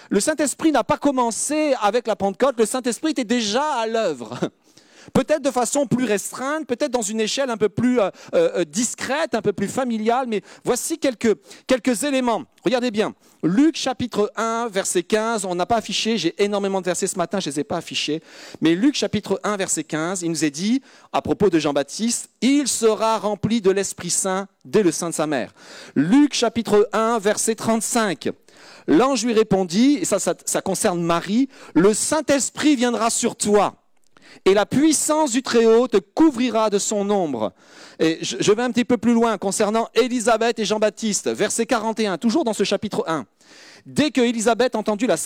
le 0.10 0.20
Saint-Esprit 0.20 0.72
n'a 0.72 0.84
pas 0.84 0.98
commencé 0.98 1.74
avec 1.82 2.08
la 2.08 2.16
Pentecôte, 2.16 2.56
le 2.60 2.66
Saint-Esprit 2.66 3.12
était 3.12 3.24
déjà 3.24 3.64
à 3.64 3.88
l'œuvre. 3.88 4.38
Peut-être 5.14 5.42
de 5.42 5.52
façon 5.52 5.88
plus 5.88 6.06
restreinte, 6.06 6.68
peut-être 6.68 6.92
dans 6.92 7.02
une 7.02 7.20
échelle 7.20 7.50
un 7.50 7.58
peu 7.58 7.70
plus 7.70 8.00
euh, 8.00 8.10
euh, 8.34 8.64
discrète, 8.66 9.36
un 9.36 9.42
peu 9.42 9.54
plus 9.54 9.68
familiale, 9.68 10.26
mais 10.28 10.42
voici 10.64 10.98
quelques, 10.98 11.36
quelques 11.68 12.04
éléments. 12.04 12.44
Regardez 12.64 12.92
bien. 12.92 13.14
Luc 13.44 13.76
chapitre 13.76 14.32
1, 14.36 14.68
verset 14.70 15.02
15, 15.02 15.46
on 15.46 15.56
n'a 15.56 15.66
pas 15.66 15.78
affiché, 15.78 16.18
j'ai 16.18 16.42
énormément 16.44 16.80
de 16.80 16.86
versets 16.86 17.08
ce 17.08 17.18
matin, 17.18 17.40
je 17.40 17.50
ne 17.50 17.54
les 17.56 17.62
ai 17.62 17.64
pas 17.64 17.78
affichés, 17.78 18.22
mais 18.62 18.76
Luc 18.76 18.94
chapitre 18.96 19.40
1, 19.44 19.58
verset 19.58 19.84
15, 19.84 20.22
il 20.22 20.30
nous 20.30 20.46
est 20.46 20.52
dit, 20.52 20.84
à 21.12 21.24
propos 21.24 21.50
de 21.50 21.58
Jean-Baptiste, 21.58 22.30
il 22.42 22.68
sera 22.68 23.18
rempli 23.18 23.60
de 23.60 23.72
l'Esprit 23.72 24.12
Saint 24.12 24.48
dès 24.64 24.84
le 24.84 24.92
sein 24.92 25.10
de 25.10 25.16
sa 25.16 25.26
mère. 25.26 25.54
Luc 25.96 26.36
chapitre 26.36 26.88
1, 26.94 27.18
verset 27.18 27.56
35, 27.56 28.30
l'ange 28.86 29.26
lui 29.26 29.34
répondit, 29.34 29.98
et 30.00 30.06
ça, 30.06 30.20
ça 30.20 30.62
concerne 30.62 31.02
Marie, 31.02 31.50
le 31.74 31.96
Saint-Esprit 31.96 32.76
viendra 32.76 33.10
sur 33.10 33.36
toi 33.36 33.81
et 34.46 34.54
la 34.54 34.66
puissance 34.66 35.32
du 35.32 35.42
Très-Haut 35.44 35.88
te 35.88 35.98
couvrira 35.98 36.70
de 36.70 36.80
son 36.80 37.10
ombre. 37.10 37.54
Et 38.00 38.20
je, 38.22 38.52
vais 38.52 38.64
un 38.64 38.72
petit 38.72 38.86
peu 38.86 38.98
plus 38.98 39.14
loin 39.14 39.38
concernant 39.38 39.90
Élisabeth 39.96 40.60
et 40.60 40.66
Jean-Baptiste, 40.66 41.30
verset 41.30 41.66
41, 41.66 42.18
toujours 42.18 42.44
dans 42.44 42.54
ce 42.54 42.64
chapitre 42.64 43.04
1. 43.08 43.26
Dès 43.86 44.12
que 44.12 44.22
Élisabeth 44.22 44.76
entendit 44.76 45.08
la 45.08 45.18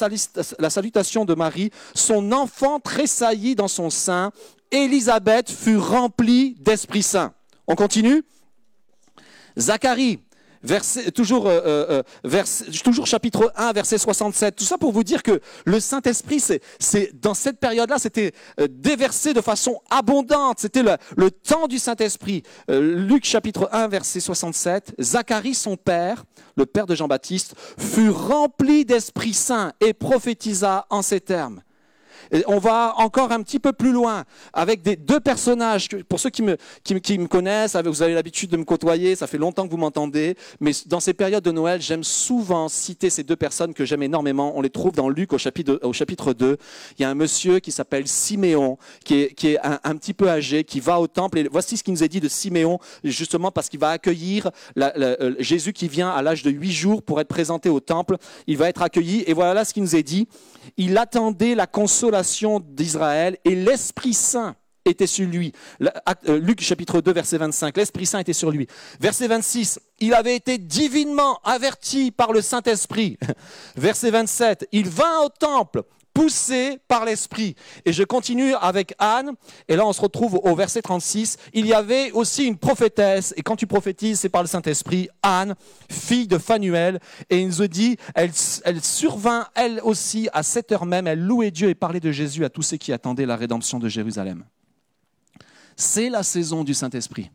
salutation 0.69 1.25
de 1.25 1.35
Marie, 1.35 1.71
son 1.93 2.31
enfant 2.31 2.79
tressaillit 2.79 3.55
dans 3.55 3.67
son 3.67 3.89
sein. 3.89 4.31
Élisabeth 4.71 5.51
fut 5.51 5.77
remplie 5.77 6.55
d'Esprit 6.59 7.03
Saint. 7.03 7.33
On 7.67 7.75
continue 7.75 8.23
Zacharie, 9.57 10.19
toujours, 11.13 11.47
euh, 11.47 11.61
euh, 11.65 12.03
verset- 12.23 12.71
toujours 12.83 13.07
chapitre 13.07 13.51
1, 13.55 13.73
verset 13.73 13.97
67. 13.97 14.55
Tout 14.55 14.63
ça 14.63 14.77
pour 14.77 14.91
vous 14.91 15.03
dire 15.03 15.23
que 15.23 15.39
le 15.65 15.79
Saint-Esprit, 15.79 16.39
c'est, 16.79 17.11
dans 17.21 17.33
cette 17.33 17.59
période-là, 17.59 17.97
c'était 17.99 18.31
euh, 18.59 18.67
déversé 18.69 19.33
de 19.33 19.41
façon 19.41 19.79
abondante. 19.89 20.59
C'était 20.59 20.83
le, 20.83 20.97
le 21.17 21.31
temps 21.31 21.67
du 21.67 21.79
Saint-Esprit. 21.79 22.43
Euh, 22.69 22.95
Luc 23.05 23.25
chapitre 23.25 23.69
1, 23.71 23.87
verset 23.87 24.19
67. 24.19 24.93
Zacharie, 24.99 25.53
son 25.55 25.77
père, 25.77 26.23
le 26.55 26.65
père 26.65 26.85
de 26.85 26.95
Jean-Baptiste, 26.95 27.55
fut 27.77 28.09
rempli 28.09 28.85
d'Esprit 28.85 29.33
Saint 29.33 29.71
et 29.81 29.93
prophétisa 29.93 30.85
en 30.89 31.01
ces 31.01 31.19
termes. 31.21 31.61
On 32.47 32.59
va 32.59 32.93
encore 32.97 33.31
un 33.31 33.41
petit 33.41 33.59
peu 33.59 33.73
plus 33.73 33.91
loin 33.91 34.23
avec 34.53 34.81
des 34.81 34.95
deux 34.95 35.19
personnages. 35.19 35.87
Pour 36.09 36.19
ceux 36.19 36.29
qui 36.29 36.41
me, 36.41 37.27
connaissent, 37.27 37.75
vous 37.75 38.01
avez 38.01 38.13
l'habitude 38.13 38.49
de 38.49 38.57
me 38.57 38.63
côtoyer, 38.63 39.15
ça 39.15 39.27
fait 39.27 39.37
longtemps 39.37 39.65
que 39.65 39.71
vous 39.71 39.77
m'entendez. 39.77 40.35
Mais 40.59 40.71
dans 40.87 40.99
ces 40.99 41.13
périodes 41.13 41.43
de 41.43 41.51
Noël, 41.51 41.81
j'aime 41.81 42.03
souvent 42.03 42.67
citer 42.69 43.09
ces 43.09 43.23
deux 43.23 43.35
personnes 43.35 43.73
que 43.73 43.85
j'aime 43.85 44.03
énormément. 44.03 44.53
On 44.55 44.61
les 44.61 44.69
trouve 44.69 44.93
dans 44.93 45.09
Luc 45.09 45.33
au 45.33 45.37
chapitre, 45.37 45.79
au 45.83 45.93
chapitre 45.93 46.33
2. 46.33 46.57
Il 46.97 47.01
y 47.01 47.05
a 47.05 47.09
un 47.09 47.15
monsieur 47.15 47.59
qui 47.59 47.71
s'appelle 47.71 48.07
Siméon, 48.07 48.77
qui 49.03 49.21
est, 49.21 49.57
un, 49.63 49.95
petit 49.95 50.13
peu 50.13 50.29
âgé, 50.29 50.63
qui 50.63 50.79
va 50.79 50.99
au 50.99 51.07
temple. 51.07 51.39
Et 51.39 51.47
voici 51.47 51.77
ce 51.77 51.83
qui 51.83 51.91
nous 51.91 52.03
est 52.03 52.09
dit 52.09 52.19
de 52.19 52.27
Siméon, 52.27 52.79
justement 53.03 53.51
parce 53.51 53.69
qu'il 53.69 53.79
va 53.79 53.89
accueillir 53.89 54.49
euh, 54.77 55.35
Jésus 55.39 55.73
qui 55.73 55.87
vient 55.87 56.09
à 56.09 56.21
l'âge 56.21 56.43
de 56.43 56.51
huit 56.51 56.71
jours 56.71 57.03
pour 57.03 57.19
être 57.19 57.27
présenté 57.27 57.69
au 57.69 57.79
temple. 57.79 58.17
Il 58.47 58.57
va 58.57 58.69
être 58.69 58.81
accueilli. 58.81 59.23
Et 59.27 59.33
voilà 59.33 59.65
ce 59.65 59.73
qui 59.73 59.81
nous 59.81 59.95
est 59.95 60.03
dit. 60.03 60.27
Il 60.77 60.97
attendait 60.97 61.55
la 61.55 61.67
consolation 61.67 62.14
d'Israël 62.59 63.37
et 63.45 63.55
l'Esprit 63.55 64.13
Saint 64.13 64.55
était 64.85 65.07
sur 65.07 65.27
lui. 65.27 65.51
Euh, 66.27 66.39
Luc 66.39 66.61
chapitre 66.61 67.01
2 67.01 67.11
verset 67.11 67.37
25, 67.37 67.75
l'Esprit 67.75 68.05
Saint 68.05 68.19
était 68.19 68.33
sur 68.33 68.51
lui. 68.51 68.67
Verset 68.99 69.27
26, 69.27 69.79
il 69.99 70.13
avait 70.13 70.35
été 70.35 70.57
divinement 70.57 71.39
averti 71.43 72.11
par 72.11 72.31
le 72.31 72.41
Saint-Esprit. 72.41 73.17
Verset 73.75 74.11
27, 74.11 74.67
il 74.71 74.87
vint 74.89 75.21
au 75.23 75.29
temple 75.29 75.83
poussé 76.15 76.79
par 76.87 77.05
l'Esprit. 77.05 77.55
Et 77.83 77.93
je 77.93 78.01
continue 78.03 78.53
avec 78.55 78.95
Anne, 78.97 79.33
et 79.67 79.75
là 79.75 79.85
on 79.85 79.93
se 79.93 80.01
retrouve 80.01 80.39
au 80.41 80.55
verset 80.55 80.81
36, 80.81 81.37
il 81.53 81.67
y 81.67 81.73
avait 81.73 82.11
aussi 82.13 82.45
une 82.45 82.57
prophétesse, 82.57 83.33
et 83.37 83.43
quand 83.43 83.57
tu 83.57 83.67
prophétises, 83.67 84.21
c'est 84.21 84.29
par 84.29 84.41
le 84.41 84.47
Saint-Esprit, 84.47 85.09
Anne, 85.21 85.55
fille 85.91 86.27
de 86.27 86.37
Phanuel, 86.37 86.99
et 87.29 87.41
il 87.41 87.49
nous 87.49 87.67
dit, 87.67 87.97
elle, 88.15 88.31
elle 88.63 88.81
survint 88.81 89.47
elle 89.55 89.81
aussi 89.83 90.29
à 90.31 90.41
cette 90.41 90.71
heure 90.71 90.85
même, 90.85 91.05
elle 91.05 91.19
louait 91.19 91.51
Dieu 91.51 91.69
et 91.69 91.75
parlait 91.75 91.99
de 91.99 92.11
Jésus 92.11 92.45
à 92.45 92.49
tous 92.49 92.63
ceux 92.63 92.77
qui 92.77 92.93
attendaient 92.93 93.25
la 93.25 93.35
rédemption 93.35 93.77
de 93.77 93.89
Jérusalem. 93.89 94.45
C'est 95.75 96.09
la 96.09 96.23
saison 96.23 96.63
du 96.63 96.73
Saint-Esprit. 96.73 97.29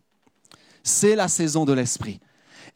C'est 0.83 1.15
la 1.15 1.29
saison 1.29 1.67
de 1.67 1.75
l'Esprit. 1.75 2.19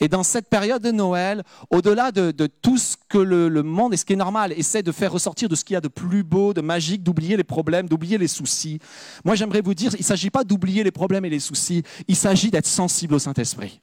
Et 0.01 0.09
dans 0.09 0.23
cette 0.23 0.49
période 0.49 0.83
de 0.83 0.91
Noël, 0.91 1.43
au-delà 1.71 2.13
de, 2.13 2.33
tout 2.63 2.79
ce 2.79 2.97
que 3.09 3.19
le, 3.19 3.49
le 3.49 3.63
monde, 3.63 3.95
et 3.95 3.97
ce 3.97 4.05
qui 4.05 4.13
est 4.13 4.17
normal, 4.17 4.53
essaie 4.57 4.83
de 4.83 4.93
faire 4.93 5.13
ressortir 5.13 5.49
de 5.49 5.55
ce 5.55 5.65
qu'il 5.65 5.75
y 5.75 5.77
a 5.77 5.81
de 5.81 5.89
plus 5.89 6.23
beau, 6.23 6.55
de 6.55 6.61
magique, 6.61 7.03
d'oublier 7.03 7.37
les 7.37 7.45
problèmes, 7.45 7.89
d'oublier 7.89 8.19
les 8.19 8.29
soucis, 8.29 8.79
moi 9.25 9.35
j'aimerais 9.35 9.61
vous 9.61 9.75
dire, 9.75 9.93
il 9.95 10.01
ne 10.01 10.05
s'agit 10.05 10.31
pas 10.31 10.45
d'oublier 10.45 10.85
les 10.85 10.91
problèmes 10.91 11.25
et 11.25 11.31
les 11.31 11.41
soucis, 11.41 11.83
il 12.09 12.17
s'agit 12.17 12.51
d'être 12.51 12.67
sensible 12.67 13.15
au 13.15 13.19
Saint-Esprit. 13.19 13.81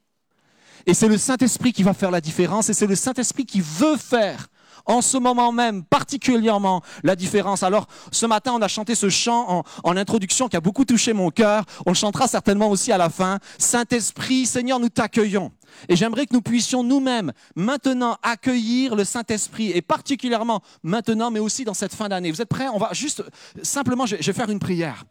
Et 0.86 0.94
c'est 0.94 1.08
le 1.08 1.18
Saint-Esprit 1.18 1.74
qui 1.74 1.84
va 1.84 1.94
faire 1.94 2.12
la 2.12 2.22
différence, 2.22 2.70
et 2.70 2.74
c'est 2.74 2.88
le 2.88 2.96
Saint-Esprit 2.96 3.46
qui 3.46 3.62
veut 3.62 3.98
faire 3.98 4.48
en 4.86 5.02
ce 5.02 5.18
moment 5.18 5.52
même, 5.52 5.84
particulièrement, 5.84 6.82
la 7.04 7.16
différence. 7.16 7.64
Alors, 7.64 7.88
ce 8.12 8.26
matin, 8.26 8.54
on 8.56 8.62
a 8.62 8.68
chanté 8.68 8.96
ce 8.96 9.10
chant 9.10 9.64
en, 9.84 9.98
introduction 9.98 10.48
qui 10.48 10.56
a 10.56 10.62
beaucoup 10.62 10.86
touché 10.86 11.14
mon 11.14 11.30
cœur. 11.30 11.66
On 11.86 11.92
le 11.92 11.96
chantera 11.96 12.28
certainement 12.28 12.70
aussi 12.70 12.92
à 12.92 12.98
la 12.98 13.10
fin. 13.10 13.40
Saint-Esprit, 13.58 14.46
Seigneur, 14.46 14.80
nous 14.80 14.90
t'accueillons. 14.90 15.52
Et 15.90 15.96
j'aimerais 15.96 16.26
que 16.26 16.34
nous 16.34 16.42
puissions 16.42 16.84
nous-mêmes 16.84 17.32
maintenant 17.56 18.18
accueillir 18.24 18.96
le 18.96 19.04
Saint-Esprit, 19.04 19.72
et 19.72 19.82
particulièrement 19.82 20.62
maintenant, 20.84 21.32
mais 21.32 21.40
aussi 21.40 21.64
dans 21.64 21.74
cette 21.74 21.94
fin 21.94 22.10
d'année. 22.10 22.32
Vous 22.32 22.42
êtes 22.42 22.50
prêts? 22.50 22.68
On 22.74 22.78
va 22.78 22.90
juste, 22.94 23.24
simplement, 23.62 24.06
je 24.06 24.16
vais 24.16 24.34
faire 24.34 24.50
une 24.50 24.60
prière. 24.60 25.06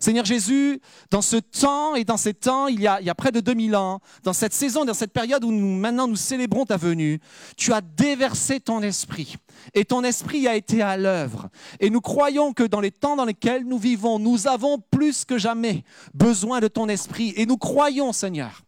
Seigneur 0.00 0.24
Jésus, 0.24 0.80
dans 1.10 1.20
ce 1.20 1.36
temps 1.36 1.94
et 1.94 2.04
dans 2.04 2.16
ces 2.16 2.32
temps, 2.32 2.68
il 2.68 2.80
y, 2.80 2.86
a, 2.86 3.14
près 3.14 3.30
de 3.32 3.40
2000 3.40 3.76
ans, 3.76 4.00
dans 4.22 4.32
cette 4.32 4.54
saison, 4.54 4.86
dans 4.86 4.94
cette 4.94 5.12
période 5.12 5.44
où 5.44 5.52
nous, 5.52 5.76
maintenant 5.76 6.08
nous 6.08 6.16
célébrons 6.16 6.64
ta 6.64 6.78
venue, 6.78 7.20
tu 7.56 7.72
as 7.74 7.82
déversé 7.82 8.60
ton 8.60 8.80
esprit. 8.80 9.36
Et 9.74 9.84
ton 9.84 10.02
esprit 10.02 10.48
a 10.48 10.56
été 10.56 10.80
à 10.80 10.96
l'œuvre. 10.96 11.50
Et 11.80 11.90
nous 11.90 12.00
croyons 12.00 12.54
que 12.54 12.62
dans 12.62 12.80
les 12.80 12.90
temps 12.90 13.14
dans 13.14 13.26
lesquels 13.26 13.64
nous 13.66 13.76
vivons, 13.78 14.18
nous 14.18 14.48
avons 14.48 14.78
plus 14.90 15.26
que 15.26 15.36
jamais 15.36 15.84
besoin 16.14 16.60
de 16.60 16.68
ton 16.68 16.88
esprit. 16.88 17.34
Et 17.36 17.44
nous 17.44 17.58
croyons, 17.58 18.12
Seigneur, 18.14 18.62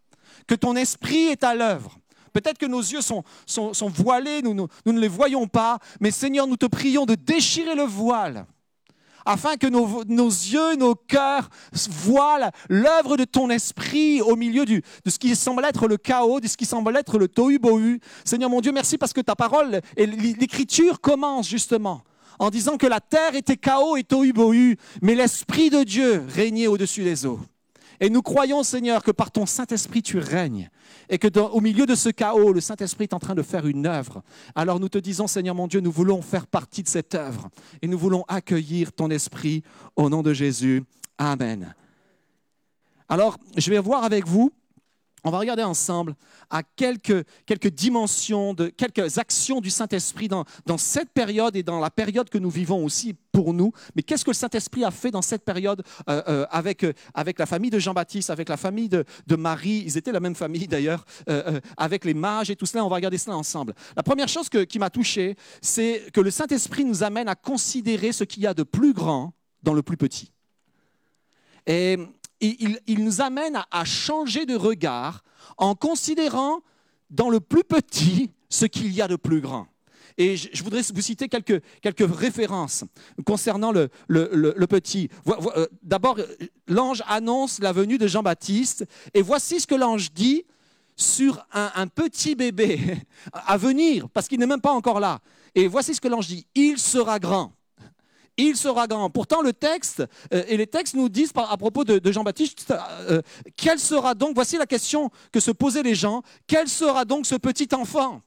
que 0.47 0.55
ton 0.55 0.77
esprit 0.77 1.29
est 1.29 1.45
à 1.45 1.55
l'œuvre. 1.55 1.99
Peut-être 2.35 2.59
que 2.59 2.67
nos 2.67 2.81
yeux 2.81 3.01
sont, 3.01 3.25
sont, 3.47 3.73
sont 3.73 3.89
voilés, 3.89 4.43
nous, 4.43 4.53
nous- 4.55 4.69
nous 4.85 4.93
ne 4.93 5.01
les 5.01 5.09
voyons 5.09 5.47
pas, 5.47 5.79
mais 6.01 6.11
Seigneur, 6.11 6.47
nous 6.47 6.57
te 6.59 6.67
prions 6.67 7.07
de 7.07 7.15
déchirer 7.15 7.75
le 7.75 7.85
voile 7.85 8.45
afin 9.25 9.57
que 9.57 9.67
nos, 9.67 10.03
yeux, 10.09 10.77
nos 10.77 10.95
cœurs 10.95 11.49
voient 11.73 12.51
l'œuvre 12.69 13.17
de 13.17 13.25
ton 13.25 13.51
esprit 13.51 14.21
au 14.21 14.37
milieu 14.37 14.65
de 14.65 14.83
ce 15.07 15.19
qui 15.19 15.35
semble 15.37 15.65
être 15.65 15.89
le 15.89 15.97
chaos, 15.97 16.41
de 16.41 16.49
ce 16.49 16.57
qui 16.57 16.67
semble 16.67 16.97
être 16.97 17.19
le 17.19 17.29
tohu-bohu. 17.29 18.01
Seigneur 18.25 18.51
mon 18.51 18.61
Dieu, 18.61 18.73
merci 18.73 18.99
parce 18.99 19.13
que 19.13 19.21
ta 19.21 19.37
parole 19.37 19.81
et 19.97 20.07
l'écriture 20.07 21.01
commence 21.01 21.49
justement 21.49 22.03
en 22.39 22.51
disant 22.51 22.77
que 22.77 22.87
la 22.87 23.01
terre 23.01 23.35
était 23.35 23.57
chaos 23.57 23.97
et 23.97 24.03
tohu-bohu, 24.03 24.77
mais 25.01 25.15
l'Esprit 25.15 25.71
de 25.71 25.83
Dieu 25.85 26.25
régnait 26.29 26.67
au-dessus 26.67 27.05
des 27.05 27.27
eaux. 27.27 27.39
Et 28.03 28.11
nous 28.11 28.21
croyons, 28.21 28.65
Seigneur, 28.65 29.05
que 29.05 29.13
par 29.13 29.31
ton 29.31 29.47
Saint-Esprit, 29.47 30.03
tu 30.03 30.19
règnes. 30.19 30.69
Et 31.09 31.19
que 31.19 31.29
au 31.39 31.61
milieu 31.61 31.87
de 31.87 31.95
ce 31.95 32.09
chaos, 32.09 32.53
le 32.53 32.61
Saint-Esprit 32.61 33.05
est 33.05 33.15
en 33.15 33.21
train 33.21 33.37
de 33.37 33.43
faire 33.43 33.65
une 33.65 33.87
œuvre. 33.87 34.25
Alors 34.57 34.81
nous 34.81 34.89
te 34.89 34.99
disons, 34.99 35.29
Seigneur 35.29 35.55
mon 35.55 35.69
Dieu, 35.69 35.79
nous 35.79 35.93
voulons 35.93 36.21
faire 36.21 36.49
partie 36.49 36.83
de 36.83 36.89
cette 36.89 37.15
œuvre. 37.15 37.49
Et 37.81 37.87
nous 37.87 37.97
voulons 37.97 38.25
accueillir 38.27 38.93
ton 38.93 39.09
Esprit 39.09 39.63
au 39.95 40.11
nom 40.11 40.23
de 40.23 40.33
Jésus. 40.33 40.83
Amen. 41.17 41.77
Alors, 43.09 43.39
je 43.57 43.71
vais 43.71 43.79
voir 43.79 44.03
avec 44.03 44.27
vous, 44.27 44.51
on 45.25 45.31
va 45.31 45.39
regarder 45.39 45.63
ensemble 45.63 46.15
à 46.51 46.63
quelques, 46.63 47.25
quelques 47.47 47.69
dimensions, 47.69 48.55
de, 48.55 48.69
quelques 48.69 49.19
actions 49.19 49.61
du 49.61 49.71
Saint-Esprit 49.71 50.29
dans, 50.29 50.45
dans 50.67 50.79
cette 50.79 51.11
période 51.11 51.55
et 51.55 51.63
dans 51.63 51.79
la 51.79 51.91
période 51.91 52.29
que 52.29 52.39
nous 52.39 52.51
vivons 52.51 52.85
aussi 52.85 53.15
pour 53.31 53.55
nous. 53.55 53.73
Mais 53.95 54.03
qu'est-ce 54.03 54.25
que 54.25 54.31
le 54.31 54.35
Saint-Esprit 54.35 54.85
a 54.85 54.91
fait 54.91 55.11
dans 55.11 55.23
cette 55.23 55.45
période 55.45 55.83
euh, 56.09 56.23
euh, 56.29 56.47
avec, 56.51 56.83
euh, 56.85 56.93
avec 57.15 57.39
la 57.39 57.47
famille 57.47 57.71
de 57.71 57.79
Jean-Baptiste, 57.79 58.31
avec 58.31 58.49
la 58.49 58.57
famille 58.57 58.89
de, 58.89 59.05
de 59.27 59.37
Marie? 59.37 59.85
Ils 59.87 59.97
étaient 59.97 60.13
la 60.13 60.21
même 60.21 60.35
famille 60.35 60.67
d'ailleurs, 60.67 61.05
euh, 61.29 61.55
euh, 61.55 61.61
avec 61.77 62.05
les 62.05 62.15
mages 62.15 62.51
et 62.51 62.57
tout 62.57 62.67
cela. 62.67 62.85
On 62.85 62.89
va 62.89 62.97
regarder 62.97 63.19
cela 63.19 63.37
ensemble. 63.37 63.75
La 63.97 64.03
première 64.03 64.29
chose 64.29 64.49
que- 64.49 64.65
qui 64.65 64.79
m'a 64.79 64.91
touché, 64.91 65.37
c'est 65.61 66.11
que 66.13 66.21
le 66.21 66.31
Saint-Esprit 66.31 66.85
nous 66.85 67.03
amène 67.05 67.29
à 67.29 67.35
considérer 67.37 68.13
ce 68.13 68.25
qu'il 68.25 68.43
y 68.43 68.47
a 68.47 68.55
de 68.55 68.65
plus 68.65 68.93
grand 68.93 69.33
dans 69.63 69.73
le 69.75 69.83
plus 69.83 69.97
petit. 69.97 70.33
Et 71.67 71.97
il, 72.43 73.05
nous 73.05 73.21
amène 73.21 73.63
à, 73.71 73.85
changer 73.85 74.47
de 74.47 74.55
regard 74.55 75.23
en 75.57 75.75
considérant 75.75 76.61
dans 77.11 77.31
le 77.31 77.41
plus 77.41 77.65
petit 77.65 78.31
ce 78.49 78.67
qu'il 78.67 78.93
y 78.93 79.01
a 79.01 79.09
de 79.09 79.17
plus 79.17 79.41
grand. 79.41 79.69
Et 80.19 80.37
je, 80.37 80.63
voudrais 80.63 80.83
vous 80.95 81.01
citer 81.01 81.29
quelques, 81.29 81.63
références 81.99 82.85
concernant 83.25 83.73
le, 83.73 83.89
petit. 84.67 85.09
Euh, 85.27 85.67
D'abord, 85.83 86.19
l'ange 86.69 87.03
annonce 87.07 87.61
la 87.61 87.73
venue 87.73 87.97
de 87.97 88.07
Jean-Baptiste, 88.07 88.85
et 89.15 89.23
voici 89.23 89.61
ce 89.61 89.67
que 89.67 89.75
l'ange 89.75 90.13
dit 90.13 90.45
sur 90.97 91.45
un, 91.53 91.71
un 91.75 91.87
petit 91.87 92.35
bébé 92.35 92.79
à 93.33 93.57
venir, 93.57 94.09
parce 94.11 94.29
qu'il 94.29 94.39
n'est 94.39 94.47
même 94.47 94.61
pas 94.61 94.73
encore 94.73 95.01
là. 95.01 95.21
Et 95.55 95.67
voici 95.67 95.95
ce 95.95 96.01
que 96.01 96.09
l'ange 96.09 96.27
dit, 96.27 96.47
il 96.55 96.79
sera 96.79 97.19
grand. 97.19 97.53
Il 98.37 98.57
sera 98.57 98.87
grand. 98.87 99.11
Pourtant, 99.11 99.43
le 99.43 99.53
texte 99.53 100.03
euh, 100.33 100.43
et 100.49 100.57
les 100.57 100.67
textes 100.67 100.95
nous 100.95 101.09
disent 101.09 101.33
à 101.35 101.57
propos 101.57 101.85
de, 101.85 102.13
Jean-Baptiste, 102.13 102.73
euh, 103.11 103.21
quel 103.57 103.79
sera 103.79 104.15
donc, 104.15 104.35
voici 104.35 104.57
la 104.57 104.67
question 104.67 105.11
que 105.33 105.41
se 105.41 105.51
posaient 105.51 105.83
les 105.83 105.95
gens, 105.95 106.23
quel 106.47 106.69
sera 106.69 107.05
donc 107.05 107.27
ce 107.27 107.35
petit 107.35 107.69
enfant? 107.75 108.23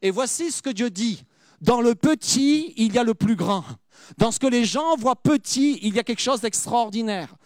Et 0.00 0.10
voici 0.10 0.50
ce 0.50 0.62
que 0.62 0.70
Dieu 0.70 0.90
dit. 0.90 1.24
Dans 1.60 1.80
le 1.80 1.94
petit, 1.94 2.74
il 2.76 2.92
y 2.92 2.98
a 2.98 3.04
le 3.04 3.14
plus 3.14 3.36
grand. 3.36 3.64
Dans 4.18 4.32
ce 4.32 4.40
que 4.40 4.48
les 4.48 4.64
gens 4.64 4.96
voient 4.96 5.16
petit, 5.16 5.78
il 5.82 5.94
y 5.94 6.00
a 6.00 6.02
quelque 6.02 6.22
chose 6.22 6.40
d'extraordinaire. 6.40 7.36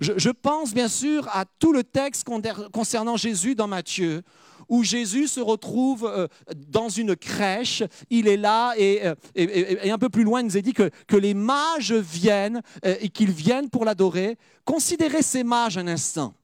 Je, 0.00 0.30
pense 0.30 0.74
bien 0.74 0.88
sûr 0.88 1.28
à 1.32 1.44
tout 1.58 1.72
le 1.72 1.82
texte 1.82 2.24
con- 2.24 2.42
concernant 2.72 3.16
Jésus 3.16 3.54
dans 3.54 3.68
Matthieu, 3.68 4.22
où 4.68 4.82
Jésus 4.82 5.28
se 5.28 5.40
retrouve 5.40 6.04
euh, 6.06 6.26
dans 6.68 6.88
une 6.88 7.16
crèche, 7.16 7.82
il 8.10 8.28
est 8.28 8.36
là 8.36 8.74
et, 8.76 9.06
euh, 9.06 9.14
et- 9.34 9.90
un 9.90 9.98
peu 9.98 10.08
plus 10.08 10.24
loin, 10.24 10.40
il 10.40 10.46
nous 10.46 10.56
est 10.56 10.62
dit 10.62 10.72
que, 10.72 10.90
les 11.14 11.34
mages 11.34 11.92
viennent 11.92 12.60
euh, 12.84 12.96
et 13.00 13.08
qu'ils 13.08 13.30
viennent 13.30 13.70
pour 13.70 13.84
l'adorer. 13.84 14.36
Considérez 14.64 15.22
ces 15.22 15.44
mages 15.44 15.78
un 15.78 15.86
instant. 15.86 16.34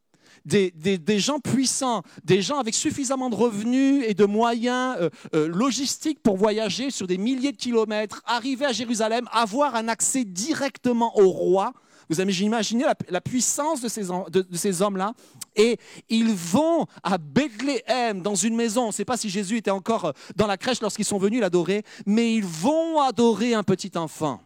Des, 0.45 0.73
gens 1.19 1.39
puissants, 1.39 2.03
des 2.25 2.41
gens 2.41 2.59
avec 2.59 2.75
suffisamment 2.75 3.29
de 3.29 3.35
revenus 3.35 4.05
et 4.07 4.15
de 4.15 4.25
moyens 4.25 4.97
logistiques 5.35 6.23
pour 6.23 6.39
voyager 6.39 6.91
sur 6.91 7.07
des 7.07 7.19
milliers 7.19 7.53
de 7.53 7.59
kilomètres, 7.59 8.23
arriver 8.25 8.65
à 8.65 8.73
Jérusalem, 8.73 9.29
avoir 9.33 9.75
un 9.75 9.89
accès 9.89 10.25
directement 10.25 11.19
au 11.19 11.29
roi. 11.29 11.75
Vous 12.11 12.21
imaginé 12.21 12.83
la, 12.83 12.95
la 13.09 13.21
puissance 13.21 13.81
de 13.81 13.89
ces 13.89 14.83
hommes-là 14.83 15.15
Et 15.55 15.79
ils 16.09 16.35
vont 16.35 16.87
à 17.05 17.19
Bethléem, 17.19 18.21
dans 18.21 18.35
une 18.35 18.57
maison. 18.57 18.85
On 18.85 18.87
ne 18.89 18.93
sait 18.93 19.05
pas 19.05 19.17
si 19.17 19.31
Jésus 19.31 19.59
était 19.59 19.71
encore 19.71 20.07
euh, 20.07 20.13
dans 20.35 20.49
la 20.49 20.57
crèche 20.57 20.81
lorsqu'ils 20.81 21.05
sont 21.05 21.19
venus 21.19 21.41
l'adorer, 21.41 21.85
mais 22.07 22.35
ils 22.35 22.45
vont 22.45 23.01
adorer 23.01 23.55
un 23.55 23.63
petit 23.63 23.93
enfant. 23.97 24.41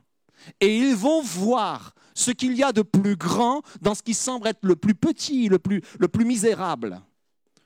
Et 0.60 0.76
ils 0.76 0.94
vont 0.94 1.22
voir 1.22 1.94
ce 2.14 2.32
qu'il 2.32 2.54
y 2.54 2.62
a 2.62 2.72
de 2.72 2.82
plus 2.82 3.16
grand 3.16 3.62
dans 3.80 3.94
ce 3.94 4.02
qui 4.02 4.12
semble 4.12 4.46
être 4.46 4.60
le 4.62 4.76
plus 4.76 4.94
petit, 4.94 5.48
le 5.48 5.58
plus, 5.58 5.80
le 5.98 6.08
plus 6.08 6.26
misérable. 6.26 7.00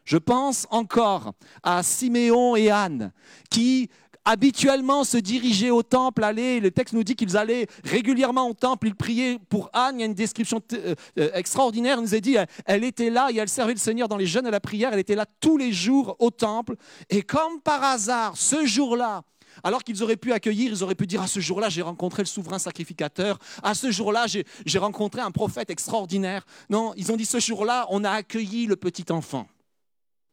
Je 0.05 0.17
pense 0.17 0.67
encore 0.71 1.33
à 1.63 1.83
Siméon 1.83 2.55
et 2.55 2.71
Anne, 2.71 3.13
qui 3.51 3.91
habituellement 4.29 5.05
se 5.05 5.17
dirigeaient 5.17 5.71
au 5.71 5.83
temple, 5.83 6.23
allaient, 6.23 6.61
le 6.61 6.71
texte 6.71 6.93
nous 6.93 7.03
dit 7.03 7.17
qu'ils 7.17 7.39
allaient 7.39 7.67
régulièrement 7.83 8.47
au 8.47 8.53
temple, 8.53 8.89
ils 8.89 8.95
priaient 8.95 9.39
pour 9.49 9.71
Anne, 9.73 9.97
il 9.97 10.01
y 10.01 10.03
a 10.03 10.07
une 10.07 10.13
description 10.13 10.61
euh, 10.75 10.95
euh, 11.19 11.31
extraordinaire, 11.33 11.97
il 11.97 12.03
nous 12.03 12.15
est 12.15 12.21
dit, 12.21 12.37
elle, 12.67 12.85
était 12.85 13.09
là 13.09 13.31
et 13.33 13.39
elle 13.39 13.49
servait 13.49 13.73
le 13.73 13.79
Seigneur 13.79 14.07
dans 14.07 14.19
les 14.19 14.27
jeûnes 14.27 14.47
et 14.47 14.51
la 14.51 14.61
prière, 14.61 14.93
elle 14.93 14.99
était 14.99 15.15
là 15.15 15.25
tous 15.41 15.57
les 15.57 15.73
jours 15.73 16.15
au 16.19 16.31
temple, 16.31 16.77
et 17.09 17.23
comme 17.23 17.63
par 17.63 17.83
hasard, 17.83 18.37
ce 18.37 18.67
jour-là, 18.67 19.23
alors 19.65 19.83
qu'ils 19.83 20.03
auraient 20.03 20.19
pu 20.19 20.35
accueillir, 20.35 20.73
ils 20.73 20.85
auraient 20.85 20.95
pu 20.95 21.07
dire, 21.07 21.23
à 21.23 21.27
ce 21.27 21.41
jour-là, 21.41 21.71
j'ai 21.71 21.81
rencontré 21.81 22.21
le 22.23 22.27
souverain 22.27 22.59
sacrificateur, 22.59 23.39
à 23.63 23.75
ce 23.75 23.91
jour-là, 23.91 24.27
j'ai 24.27 24.79
rencontré 24.79 25.23
un 25.23 25.31
prophète 25.31 25.71
extraordinaire. 25.71 26.45
Non, 26.69 26.93
ils 26.99 27.11
ont 27.11 27.17
dit, 27.17 27.25
ce 27.25 27.41
jour-là, 27.41 27.87
on 27.89 28.05
a 28.05 28.11
accueilli 28.11 28.67
le 28.67 28.77
petit 28.77 29.11
enfant. 29.11 29.49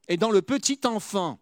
Et 0.09 0.17
dans 0.17 0.31
le 0.31 0.41
petit 0.41 0.81
enfant, 0.83 1.39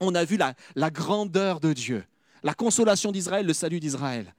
on 0.00 0.14
a 0.14 0.24
vu 0.24 0.36
la, 0.36 0.54
la 0.74 0.90
grandeur 0.90 1.60
de 1.60 1.72
Dieu, 1.72 2.04
la 2.42 2.54
consolation 2.54 3.12
d'Israël, 3.12 3.46
le 3.46 3.52
salut 3.52 3.80
d'Israël. 3.80 4.34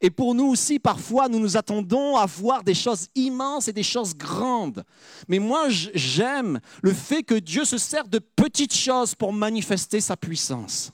Et 0.00 0.10
pour 0.10 0.34
nous 0.34 0.46
aussi, 0.46 0.78
parfois, 0.78 1.28
nous 1.28 1.38
nous 1.38 1.56
attendons 1.56 2.16
à 2.16 2.24
voir 2.24 2.64
des 2.64 2.74
choses 2.74 3.08
immenses 3.14 3.68
et 3.68 3.72
des 3.72 3.82
choses 3.82 4.16
grandes. 4.16 4.82
Mais 5.28 5.38
moi, 5.38 5.66
j'aime 5.68 6.60
le 6.82 6.94
fait 6.94 7.22
que 7.22 7.34
Dieu 7.34 7.66
se 7.66 7.76
sert 7.76 8.08
de 8.08 8.18
petites 8.18 8.74
choses 8.74 9.14
pour 9.14 9.32
manifester 9.32 10.00
sa 10.00 10.16
puissance. 10.16 10.90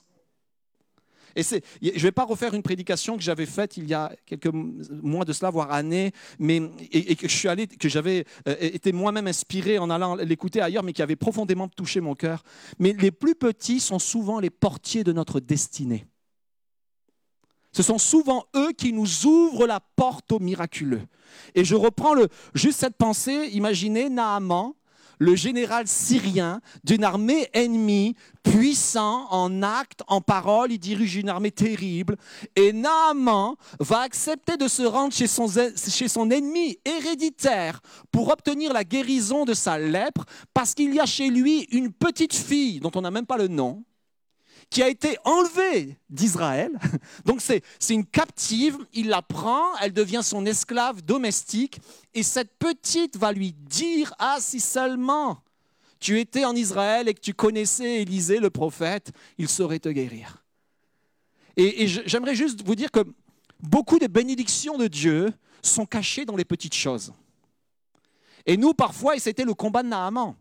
Et 1.37 1.43
c'est, 1.43 1.63
je 1.83 1.91
ne 1.91 1.99
vais 1.99 2.11
pas 2.11 2.25
refaire 2.25 2.55
une 2.55 2.63
prédication 2.63 3.15
que 3.15 3.21
j'avais 3.21 3.45
faite 3.45 3.77
il 3.77 3.87
y 3.87 3.93
a 3.93 4.11
quelques 4.25 4.51
mois 4.51 5.23
de 5.23 5.31
cela, 5.33 5.51
voire 5.51 5.71
années, 5.71 6.11
mais, 6.39 6.59
et, 6.91 7.15
que 7.15 7.27
je 7.27 7.35
suis 7.37 7.47
allé, 7.47 7.67
que 7.67 7.87
j'avais 7.87 8.25
euh, 8.47 8.55
été 8.59 8.91
moi-même 8.91 9.27
inspiré 9.27 9.77
en 9.77 9.91
allant 9.91 10.15
l'écouter 10.15 10.61
ailleurs, 10.61 10.81
mais 10.81 10.93
qui 10.93 11.03
avait 11.03 11.15
profondément 11.15 11.67
touché 11.67 12.01
mon 12.01 12.15
cœur. 12.15 12.43
Mais 12.79 12.93
les 12.93 13.11
plus 13.11 13.35
petits 13.35 13.79
sont 13.79 13.99
souvent 13.99 14.39
les 14.39 14.49
portiers 14.49 15.03
de 15.03 15.13
notre 15.13 15.39
destinée. 15.39 16.07
Ce 17.71 17.83
sont 17.83 17.99
souvent 17.99 18.45
eux 18.55 18.71
qui 18.75 18.91
nous 18.91 19.27
ouvrent 19.27 19.67
la 19.67 19.79
porte 19.79 20.31
au 20.31 20.39
miraculeux. 20.39 21.03
Et 21.53 21.63
je 21.63 21.75
reprends 21.75 22.15
juste 22.55 22.79
cette 22.79 22.97
pensée. 22.97 23.51
Imaginez 23.53 24.09
Naaman, 24.09 24.73
le 25.19 25.35
général 25.35 25.87
syrien 25.87 26.61
d'une 26.83 27.03
armée 27.03 27.47
ennemie, 27.53 28.15
puissant 28.43 29.27
en 29.29 29.63
actes, 29.63 30.03
en 30.07 30.21
paroles, 30.21 30.71
il 30.71 30.79
dirige 30.79 31.15
une 31.15 31.29
armée 31.29 31.51
terrible. 31.51 32.15
Et 32.55 32.73
Naaman 32.73 33.55
va 33.79 34.01
accepter 34.01 34.57
de 34.57 34.67
se 34.67 34.83
rendre 34.83 35.13
chez 35.13 35.27
son, 35.27 35.47
chez 35.47 36.07
son 36.07 36.29
ennemi 36.29 36.77
héréditaire 36.85 37.81
pour 38.11 38.29
obtenir 38.29 38.73
la 38.73 38.83
guérison 38.83 39.45
de 39.45 39.53
sa 39.53 39.77
lèpre, 39.77 40.25
parce 40.53 40.73
qu'il 40.73 40.93
y 40.93 40.99
a 40.99 41.05
chez 41.05 41.29
lui 41.29 41.63
une 41.71 41.91
petite 41.91 42.35
fille 42.35 42.79
dont 42.79 42.91
on 42.95 43.01
n'a 43.01 43.11
même 43.11 43.25
pas 43.25 43.37
le 43.37 43.47
nom, 43.47 43.83
qui 44.69 44.83
a 44.83 44.89
été 44.89 45.17
enlevée 45.23 45.97
d'Israël. 46.09 46.71
Donc 47.25 47.41
c'est 47.41 47.63
une 47.89 48.05
captive, 48.05 48.77
il 48.93 49.07
la 49.07 49.21
prend, 49.21 49.75
elle 49.81 49.93
devient 49.93 50.21
son 50.23 50.45
esclave 50.45 51.01
domestique, 51.01 51.79
et 52.13 52.23
cette 52.23 52.57
petite 52.57 53.17
va 53.17 53.31
lui 53.31 53.53
dire, 53.53 54.13
ah 54.19 54.37
si 54.39 54.59
seulement 54.59 55.41
tu 55.99 56.19
étais 56.19 56.45
en 56.45 56.55
Israël 56.55 57.07
et 57.07 57.13
que 57.13 57.21
tu 57.21 57.33
connaissais 57.33 58.01
Élisée 58.01 58.39
le 58.39 58.49
prophète, 58.49 59.11
il 59.37 59.49
saurait 59.49 59.79
te 59.79 59.89
guérir. 59.89 60.43
Et, 61.55 61.83
et 61.83 61.87
j'aimerais 61.87 62.35
juste 62.35 62.63
vous 62.65 62.75
dire 62.75 62.91
que 62.91 63.03
beaucoup 63.59 63.97
des 63.97 64.07
bénédictions 64.07 64.77
de 64.77 64.87
Dieu 64.87 65.33
sont 65.61 65.85
cachées 65.85 66.25
dans 66.25 66.35
les 66.35 66.45
petites 66.45 66.75
choses. 66.75 67.13
Et 68.45 68.57
nous, 68.57 68.73
parfois, 68.73 69.15
et 69.15 69.19
c'était 69.19 69.43
le 69.43 69.53
combat 69.53 69.83
de 69.83 69.89
Naaman, 69.89 70.35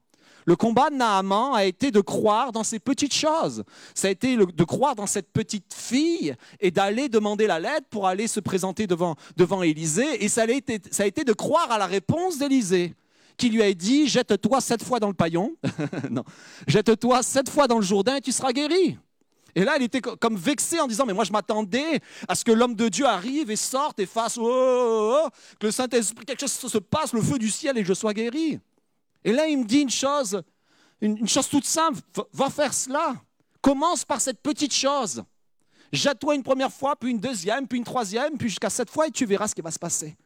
le 0.47 0.55
combat 0.55 0.91
de 0.91 0.95
Naaman 0.95 1.55
a 1.55 1.65
été 1.65 1.91
de 1.91 2.01
croire 2.01 2.53
dans 2.53 2.63
ces 2.63 2.79
petites 2.79 3.13
choses. 3.13 3.65
Ça 3.95 4.07
a 4.07 4.11
été 4.13 4.37
de 4.37 4.65
croire 4.65 4.95
dans 4.95 5.09
cette 5.09 5.33
petite 5.33 5.75
fille 5.75 6.35
et 6.61 6.71
d'aller 6.71 7.09
demander 7.09 7.49
la 7.49 7.59
lettre 7.59 7.89
pour 7.91 8.07
aller 8.07 8.29
se 8.29 8.39
présenter 8.39 8.87
devant, 8.87 9.17
devant 9.37 9.63
Élisée. 9.63 10.25
Et 10.25 10.29
ça 10.29 10.43
a, 10.43 10.47
été, 10.47 10.81
ça 10.93 11.03
a 11.03 11.07
été 11.07 11.25
de 11.25 11.33
croire 11.33 11.71
à 11.73 11.79
la 11.79 11.87
réponse 11.87 12.39
d'Élisée, 12.39 12.95
qui 13.37 13.51
lui 13.51 13.61
a 13.61 13.75
dit 13.75 14.07
Jette-toi 14.07 14.61
sept 14.61 14.85
fois 14.85 15.01
dans 15.01 15.09
le 15.09 15.15
paillon. 15.15 15.57
non. 16.11 16.23
Jette-toi 16.69 17.25
sept 17.25 17.51
fois 17.51 17.67
dans 17.67 17.77
le 17.77 17.85
Jourdain 17.85 18.15
et 18.17 18.21
tu 18.21 18.31
seras 18.31 18.53
guéri. 18.53 18.97
Et 19.57 19.65
là, 19.65 19.73
elle 19.77 19.83
était 19.83 20.01
co- 20.01 20.17
comme 20.17 20.37
vexée 20.37 20.79
en 20.79 20.87
disant, 20.87 21.07
mais 21.07 21.15
moi 21.15 21.25
je 21.25 21.33
m'attendais 21.33 22.01
à 22.29 22.37
ce 22.37 22.45
que 22.45 22.53
l'homme 22.53 22.75
de 22.77 22.89
Dieu 22.89 23.07
arrive 23.07 23.51
et 23.51 23.57
sorte 23.57 23.99
et 23.99 24.07
fasse, 24.07 24.39
oh, 24.39 24.45
oh, 24.47 25.23
oh, 25.25 25.29
que 25.59 25.67
le 25.67 25.73
Saint-Esprit, 25.73 26.25
quelque 26.25 26.41
chose 26.41 26.51
se 26.51 26.79
passe, 26.79 27.15
le 27.15 27.23
feu 27.23 27.39
du 27.39 27.51
ciel 27.51 27.77
et 27.79 27.85
je 27.85 27.95
sois 27.95 28.13
guéri. 28.13 28.61
Et 29.27 29.33
là, 29.33 29.49
il 29.49 29.59
me 29.59 29.65
dit 29.65 29.81
une 29.81 29.91
chose, 29.91 30.41
une, 31.01 31.27
chose 31.29 31.49
toute 31.49 31.65
simple, 31.65 31.99
va, 32.33 32.49
faire 32.49 32.73
cela. 32.73 33.17
Commence 33.61 34.05
par 34.05 34.21
cette 34.21 34.41
petite 34.41 34.73
chose. 34.73 35.25
Jette-toi 35.93 36.37
une 36.37 36.45
première 36.45 36.73
fois, 36.73 36.95
puis 36.95 37.11
une 37.11 37.19
deuxième, 37.19 37.67
puis 37.67 37.79
une 37.79 37.85
troisième, 37.85 38.39
puis 38.39 38.49
jusqu'à 38.49 38.71
sept 38.71 38.89
fois, 38.89 39.09
et 39.09 39.11
tu 39.11 39.27
verras 39.27 39.49
ce 39.49 39.55
qui 39.57 39.63
va 39.63 39.73
se 39.73 39.81
passer. 39.81 40.17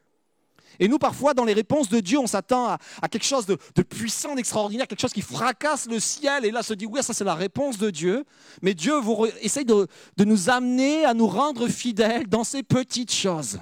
Et 0.79 0.87
nous, 0.87 0.99
parfois, 0.99 1.33
dans 1.33 1.45
les 1.45 1.53
réponses 1.53 1.89
de 1.89 1.99
Dieu, 1.99 2.19
on 2.19 2.27
s'attend 2.27 2.77
à, 3.01 3.09
quelque 3.09 3.25
chose 3.25 3.47
de, 3.47 3.55
puissant, 3.81 4.35
d'extraordinaire, 4.35 4.87
quelque 4.87 5.01
chose 5.01 5.13
qui 5.13 5.21
fracasse 5.23 5.87
le 5.87 5.99
ciel. 5.99 6.45
Et 6.45 6.51
là, 6.51 6.61
se 6.61 6.75
dit, 6.75 6.85
oui, 6.85 7.01
ça 7.01 7.15
c'est 7.15 7.23
la 7.23 7.35
réponse 7.35 7.79
de 7.79 7.89
Dieu. 7.89 8.23
Mais 8.61 8.75
Dieu 8.75 8.99
vous 8.99 9.25
essaye 9.41 9.65
de 9.65 9.87
nous 10.19 10.49
amener 10.51 11.05
à 11.05 11.15
nous 11.15 11.27
rendre 11.27 11.67
fidèles 11.67 12.27
dans 12.27 12.43
ces 12.43 12.61
petites 12.61 13.11
choses. 13.11 13.59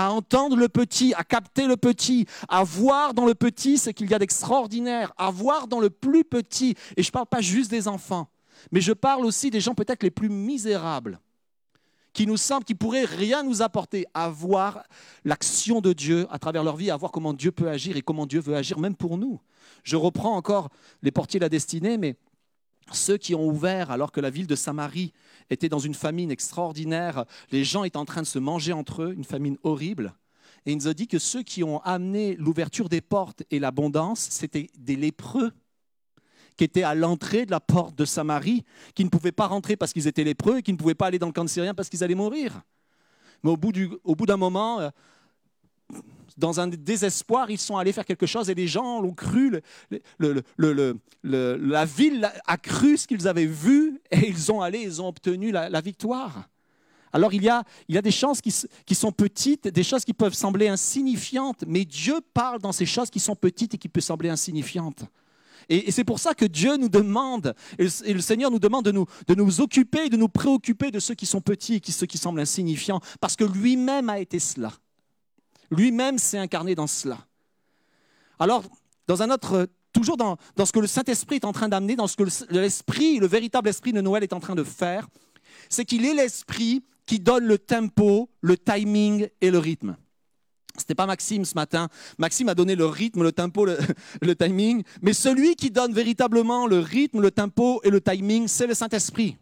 À 0.00 0.12
entendre 0.12 0.56
le 0.56 0.68
petit, 0.68 1.12
à 1.14 1.24
capter 1.24 1.66
le 1.66 1.76
petit, 1.76 2.24
à 2.48 2.62
voir 2.62 3.14
dans 3.14 3.26
le 3.26 3.34
petit 3.34 3.78
ce 3.78 3.90
qu'il 3.90 4.08
y 4.08 4.14
a 4.14 4.20
d'extraordinaire, 4.20 5.12
à 5.18 5.32
voir 5.32 5.66
dans 5.66 5.80
le 5.80 5.90
plus 5.90 6.22
petit. 6.22 6.76
Et 6.96 7.02
je 7.02 7.08
ne 7.08 7.12
parle 7.12 7.26
pas 7.26 7.40
juste 7.40 7.68
des 7.68 7.88
enfants, 7.88 8.28
mais 8.70 8.80
je 8.80 8.92
parle 8.92 9.26
aussi 9.26 9.50
des 9.50 9.60
gens 9.60 9.74
peut-être 9.74 10.04
les 10.04 10.12
plus 10.12 10.28
misérables 10.28 11.18
qui 12.12 12.28
nous 12.28 12.36
semblent, 12.36 12.64
qui 12.64 12.76
pourraient 12.76 13.06
rien 13.06 13.42
nous 13.42 13.60
apporter, 13.60 14.06
à 14.14 14.28
voir 14.28 14.84
l'action 15.24 15.80
de 15.80 15.92
Dieu 15.92 16.28
à 16.30 16.38
travers 16.38 16.62
leur 16.62 16.76
vie, 16.76 16.92
à 16.92 16.96
voir 16.96 17.10
comment 17.10 17.32
Dieu 17.32 17.50
peut 17.50 17.68
agir 17.68 17.96
et 17.96 18.02
comment 18.02 18.26
Dieu 18.26 18.38
veut 18.38 18.54
agir 18.54 18.78
même 18.78 18.94
pour 18.94 19.18
nous. 19.18 19.40
Je 19.82 19.96
reprends 19.96 20.36
encore 20.36 20.68
les 21.02 21.10
portiers 21.10 21.40
de 21.40 21.44
la 21.44 21.48
destinée, 21.48 21.98
mais 21.98 22.14
ceux 22.92 23.16
qui 23.16 23.34
ont 23.34 23.48
ouvert 23.48 23.90
alors 23.90 24.12
que 24.12 24.20
la 24.20 24.30
ville 24.30 24.46
de 24.46 24.54
Samarie 24.54 25.12
était 25.50 25.68
dans 25.68 25.78
une 25.78 25.94
famine 25.94 26.30
extraordinaire, 26.30 27.24
les 27.50 27.64
gens 27.64 27.84
étaient 27.84 27.96
en 27.96 28.04
train 28.04 28.22
de 28.22 28.26
se 28.26 28.38
manger 28.38 28.72
entre 28.72 29.02
eux, 29.02 29.14
une 29.14 29.24
famine 29.24 29.56
horrible. 29.62 30.14
Et 30.66 30.72
il 30.72 30.76
nous 30.76 30.88
a 30.88 30.94
dit 30.94 31.06
que 31.06 31.18
ceux 31.18 31.42
qui 31.42 31.64
ont 31.64 31.80
amené 31.80 32.36
l'ouverture 32.36 32.88
des 32.88 33.00
portes 33.00 33.42
et 33.50 33.58
l'abondance, 33.58 34.28
c'était 34.30 34.68
des 34.78 34.96
lépreux 34.96 35.52
qui 36.56 36.64
étaient 36.64 36.82
à 36.82 36.94
l'entrée 36.94 37.46
de 37.46 37.52
la 37.52 37.60
porte 37.60 37.96
de 37.96 38.04
Samarie, 38.04 38.64
qui 38.94 39.04
ne 39.04 39.08
pouvaient 39.08 39.32
pas 39.32 39.46
rentrer 39.46 39.76
parce 39.76 39.92
qu'ils 39.92 40.08
étaient 40.08 40.24
lépreux 40.24 40.58
et 40.58 40.62
qui 40.62 40.72
ne 40.72 40.76
pouvaient 40.76 40.94
pas 40.94 41.06
aller 41.06 41.18
dans 41.18 41.28
le 41.28 41.32
camp 41.32 41.44
de 41.44 41.72
parce 41.72 41.88
qu'ils 41.88 42.02
allaient 42.02 42.16
mourir. 42.16 42.60
Mais 43.42 43.50
au 43.50 43.56
bout, 43.56 43.72
du- 43.72 43.90
au 44.02 44.16
bout 44.16 44.26
d'un 44.26 44.36
moment, 44.36 44.80
euh, 44.80 44.90
dans 46.38 46.60
un 46.60 46.68
désespoir, 46.68 47.50
ils 47.50 47.58
sont 47.58 47.76
allés 47.76 47.92
faire 47.92 48.04
quelque 48.04 48.26
chose 48.26 48.48
et 48.48 48.54
les 48.54 48.68
gens 48.68 49.00
l'ont 49.00 49.12
cru. 49.12 49.60
la 50.18 51.84
ville 51.84 52.32
a 52.46 52.56
cru 52.56 52.96
ce 52.96 53.06
qu'ils 53.06 53.28
avaient 53.28 53.46
vu 53.46 54.00
et 54.10 54.28
ils 54.28 54.50
ont 54.52 54.62
allé, 54.62 54.78
ils 54.80 55.02
ont 55.02 55.08
obtenu 55.08 55.50
la, 55.50 55.80
victoire. 55.80 56.48
Alors 57.12 57.32
il 57.34 57.42
y 57.42 57.48
a, 57.48 57.64
il 57.88 57.94
y 57.94 57.98
a 57.98 58.02
des 58.02 58.10
choses 58.10 58.40
qui, 58.40 58.94
sont 58.94 59.12
petites, 59.12 59.68
des 59.68 59.82
choses 59.82 60.04
qui 60.04 60.14
peuvent 60.14 60.34
sembler 60.34 60.68
insignifiantes, 60.68 61.64
mais 61.66 61.84
Dieu 61.84 62.20
parle 62.32 62.60
dans 62.60 62.72
ces 62.72 62.86
choses 62.86 63.10
qui 63.10 63.20
sont 63.20 63.34
petites 63.34 63.74
et 63.74 63.78
qui 63.78 63.88
peuvent 63.88 64.02
sembler 64.02 64.28
insignifiantes. 64.28 65.04
Et, 65.68 65.90
c'est 65.90 66.04
pour 66.04 66.18
ça 66.18 66.34
que 66.34 66.44
Dieu 66.44 66.76
nous 66.76 66.88
demande, 66.88 67.54
et 67.78 67.84
le, 68.14 68.20
Seigneur 68.20 68.50
nous 68.50 68.58
demande 68.58 68.84
de 68.84 68.92
nous, 68.92 69.06
de 69.26 69.34
nous 69.34 69.60
occuper, 69.60 70.08
de 70.08 70.16
nous 70.16 70.28
préoccuper 70.28 70.90
de 70.90 71.00
ceux 71.00 71.14
qui 71.14 71.26
sont 71.26 71.40
petits 71.40 71.74
et 71.74 71.80
qui, 71.80 71.92
ceux 71.92 72.06
qui 72.06 72.16
semblent 72.16 72.40
insignifiants, 72.40 73.00
parce 73.20 73.36
que 73.36 73.44
lui-même 73.44 74.08
a 74.08 74.18
été 74.18 74.38
cela. 74.38 74.72
Lui-même 75.70 76.18
s'est 76.18 76.38
incarné 76.38 76.74
dans 76.74 76.86
cela. 76.86 77.18
Alors, 78.38 78.64
dans 79.06 79.22
un 79.22 79.30
autre, 79.30 79.68
toujours 79.92 80.16
dans, 80.16 80.36
ce 80.64 80.72
que 80.72 80.78
le 80.80 80.86
Saint-Esprit 80.86 81.36
est 81.36 81.44
en 81.44 81.52
train 81.52 81.68
d'amener, 81.68 81.96
dans 81.96 82.06
ce 82.06 82.16
que 82.16 82.24
le- 82.24 82.60
l'Esprit, 82.60 83.18
le 83.18 83.26
véritable 83.26 83.68
Esprit 83.68 83.92
de 83.92 84.00
Noël 84.00 84.22
est 84.22 84.32
en 84.32 84.40
train 84.40 84.54
de 84.54 84.64
faire, 84.64 85.08
c'est 85.68 85.84
qu'il 85.84 86.04
est 86.04 86.14
l'Esprit 86.14 86.82
qui 87.06 87.18
donne 87.18 87.44
le 87.44 87.58
tempo, 87.58 88.28
le 88.40 88.56
timing 88.56 89.28
et 89.40 89.50
le 89.50 89.58
rythme. 89.58 89.96
C'était 90.76 90.94
pas 90.94 91.06
Maxime 91.06 91.44
ce 91.44 91.54
matin. 91.54 91.88
Maxime 92.18 92.48
a 92.48 92.54
donné 92.54 92.76
le 92.76 92.86
rythme, 92.86 93.22
le 93.22 93.32
tempo, 93.32 93.66
le 93.66 94.36
timing. 94.36 94.84
Mais 95.02 95.12
celui 95.12 95.56
qui 95.56 95.70
donne 95.70 95.92
véritablement 95.92 96.66
le 96.66 96.78
rythme, 96.78 97.20
le 97.20 97.30
tempo 97.30 97.80
et 97.82 97.90
le 97.90 98.00
timing, 98.00 98.46
c'est 98.46 98.66
le 98.66 98.74
Saint-Esprit. 98.74 99.36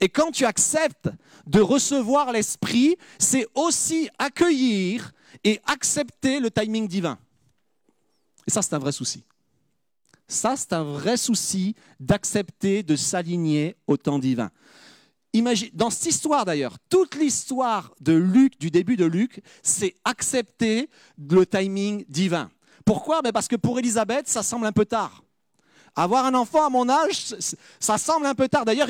Et 0.00 0.08
quand 0.10 0.30
tu 0.30 0.44
acceptes 0.44 1.08
de 1.46 1.60
recevoir 1.60 2.32
l'Esprit, 2.32 2.96
c'est 3.18 3.46
aussi 3.54 4.10
accueillir 4.18 5.12
et 5.44 5.60
accepter 5.66 6.40
le 6.40 6.50
timing 6.50 6.88
divin. 6.88 7.18
Et 8.46 8.50
ça, 8.50 8.62
c'est 8.62 8.74
un 8.74 8.78
vrai 8.78 8.92
souci. 8.92 9.22
Ça, 10.26 10.56
c'est 10.56 10.72
un 10.74 10.84
vrai 10.84 11.16
souci 11.16 11.74
d'accepter 11.98 12.82
de 12.82 12.96
s'aligner 12.96 13.76
au 13.86 13.96
temps 13.96 14.18
divin. 14.18 14.50
Imagine, 15.32 15.70
dans 15.74 15.90
cette 15.90 16.06
histoire 16.06 16.44
d'ailleurs, 16.44 16.76
toute 16.88 17.14
l'histoire 17.14 17.94
de 18.00 18.12
Luc, 18.12 18.58
du 18.58 18.70
début 18.70 18.96
de 18.96 19.04
Luc, 19.04 19.42
c'est 19.62 19.94
accepter 20.04 20.88
le 21.18 21.44
timing 21.44 22.04
divin. 22.08 22.50
Pourquoi? 22.84 23.20
Ben 23.22 23.32
Parce 23.32 23.48
que 23.48 23.56
pour 23.56 23.78
Élisabeth, 23.78 24.28
ça 24.28 24.42
semble 24.42 24.66
un 24.66 24.72
peu 24.72 24.86
tard. 24.86 25.22
Avoir 25.94 26.24
un 26.26 26.34
enfant 26.34 26.64
à 26.64 26.70
mon 26.70 26.88
âge, 26.88 27.34
ça 27.80 27.98
semble 27.98 28.26
un 28.26 28.34
peu 28.34 28.48
tard. 28.48 28.64
D'ailleurs, 28.64 28.88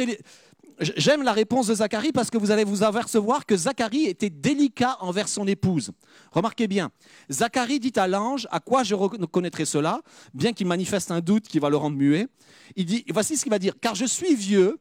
j'aime 0.81 1.23
la 1.23 1.33
réponse 1.33 1.67
de 1.67 1.75
Zacharie 1.75 2.13
parce 2.13 2.31
que 2.31 2.39
vous 2.39 2.51
allez 2.51 2.65
vous 2.65 2.83
apercevoir 2.83 3.47
que 3.47 3.57
Zacharie 3.57 4.05
était 4.05 4.31
délicat 4.31 4.97
envers 5.01 5.29
son 5.29 5.47
épouse. 5.47 5.91
Remarquez 6.33 6.69
bien, 6.69 6.91
Zacharie 7.31 7.81
dit 7.81 7.93
à 7.97 8.07
l'ange, 8.09 8.47
à 8.51 8.61
quoi 8.61 8.83
je 8.83 8.95
reconnaîtrai 8.95 9.65
cela, 9.65 10.01
bien 10.35 10.53
qu'il 10.53 10.67
manifeste 10.67 11.11
un 11.11 11.21
doute 11.21 11.49
qui 11.49 11.59
va 11.59 11.71
le 11.71 11.77
rendre 11.77 11.97
muet. 11.97 12.29
Il 12.77 12.87
dit, 12.87 13.05
voici 13.11 13.37
ce 13.37 13.43
qu'il 13.43 13.51
va 13.51 13.59
dire, 13.59 13.75
car 13.81 13.95
je 13.95 14.05
suis 14.05 14.35
vieux 14.35 14.79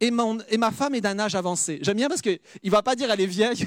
et, 0.00 0.10
ma 0.10 0.70
femme 0.70 0.94
est 0.94 1.00
d'un 1.00 1.18
âge 1.18 1.34
avancé. 1.34 1.78
J'aime 1.80 1.96
bien 1.96 2.08
parce 2.08 2.20
qu'il 2.20 2.38
ne 2.64 2.70
va 2.70 2.82
pas 2.82 2.94
dire 2.94 3.10
elle 3.10 3.20
est 3.20 3.26
vieille, 3.26 3.66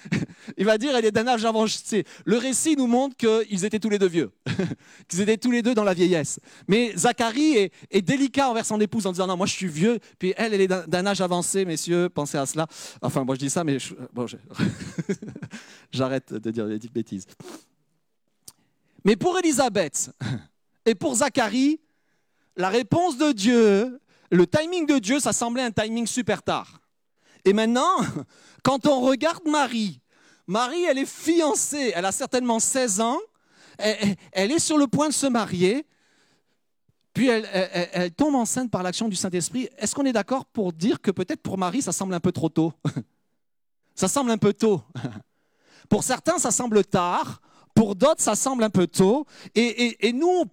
il 0.56 0.64
va 0.64 0.76
dire 0.76 0.96
elle 0.96 1.04
est 1.04 1.12
d'un 1.12 1.26
âge 1.26 1.44
avancé. 1.44 2.04
Le 2.24 2.36
récit 2.36 2.76
nous 2.76 2.86
montre 2.86 3.16
qu'ils 3.16 3.64
étaient 3.64 3.78
tous 3.78 3.90
les 3.90 3.98
deux 3.98 4.08
vieux, 4.08 4.32
qu'ils 5.08 5.20
étaient 5.20 5.36
tous 5.36 5.52
les 5.52 5.62
deux 5.62 5.74
dans 5.74 5.84
la 5.84 5.94
vieillesse. 5.94 6.40
Mais 6.66 6.92
Zacharie 6.96 7.70
est, 7.90 8.02
délicat 8.02 8.50
envers 8.50 8.66
son 8.66 8.80
épouse 8.80 9.06
en 9.06 9.12
disant 9.12 9.28
non, 9.28 9.36
moi 9.36 9.46
je 9.46 9.52
suis 9.52 9.68
vieux, 9.68 9.98
puis 10.18 10.34
elle, 10.36 10.54
elle 10.54 10.62
est 10.62 10.68
d'un 10.68 11.06
âge 11.06 11.20
avancé, 11.20 11.64
messieurs, 11.64 12.08
pensez 12.08 12.38
à 12.38 12.46
cela. 12.46 12.66
Enfin, 13.00 13.24
moi 13.24 13.36
je 13.36 13.40
dis 13.40 13.50
ça, 13.50 13.62
mais 13.62 13.78
bon, 14.12 14.26
j'arrête 15.92 16.32
de 16.32 16.50
dire 16.50 16.66
des 16.66 16.78
bêtises. 16.88 17.26
Mais 19.04 19.14
pour 19.14 19.38
Élisabeth 19.38 20.10
et 20.84 20.96
pour 20.96 21.14
Zacharie, 21.14 21.80
la 22.56 22.68
réponse 22.68 23.16
de 23.16 23.30
Dieu, 23.30 24.00
le 24.30 24.46
timing 24.46 24.86
de 24.86 24.98
Dieu, 24.98 25.20
ça 25.20 25.32
semblait 25.32 25.62
un 25.62 25.70
timing 25.70 26.06
super 26.06 26.42
tard. 26.42 26.80
Et 27.44 27.52
maintenant, 27.52 27.96
quand 28.62 28.86
on 28.86 29.00
regarde 29.00 29.46
Marie, 29.46 30.00
Marie, 30.46 30.84
elle 30.84 30.98
est 30.98 31.08
fiancée, 31.08 31.92
elle 31.94 32.04
a 32.04 32.12
certainement 32.12 32.58
16 32.58 33.00
ans, 33.00 33.18
elle, 33.78 34.50
est 34.50 34.58
sur 34.58 34.76
le 34.76 34.86
point 34.86 35.08
de 35.08 35.12
se 35.12 35.26
marier, 35.26 35.86
puis 37.14 37.28
elle 37.28 38.12
tombe 38.12 38.34
enceinte 38.34 38.70
par 38.70 38.82
l'action 38.82 39.08
du 39.08 39.16
Saint-Esprit. 39.16 39.68
Est-ce 39.78 39.94
qu'on 39.94 40.04
est 40.04 40.12
d'accord 40.12 40.46
pour 40.46 40.72
dire 40.72 41.00
que 41.00 41.10
peut-être 41.10 41.42
pour 41.42 41.58
Marie, 41.58 41.82
ça 41.82 41.92
semble 41.92 42.14
un 42.14 42.20
peu 42.20 42.32
trop 42.32 42.48
tôt? 42.48 42.72
Ça 43.98 44.06
semble 44.06 44.30
un 44.30 44.38
peu 44.38 44.52
tôt. 44.52 44.80
Pour 45.88 46.04
certains, 46.04 46.38
ça 46.38 46.52
semble 46.52 46.84
tard. 46.84 47.40
Pour 47.78 47.94
d'autres, 47.94 48.20
ça 48.20 48.34
semble 48.34 48.64
un 48.64 48.70
peu 48.70 48.88
tôt. 48.88 49.24
Et, 49.54 50.12
nous, 50.12 50.26
on 50.26 50.46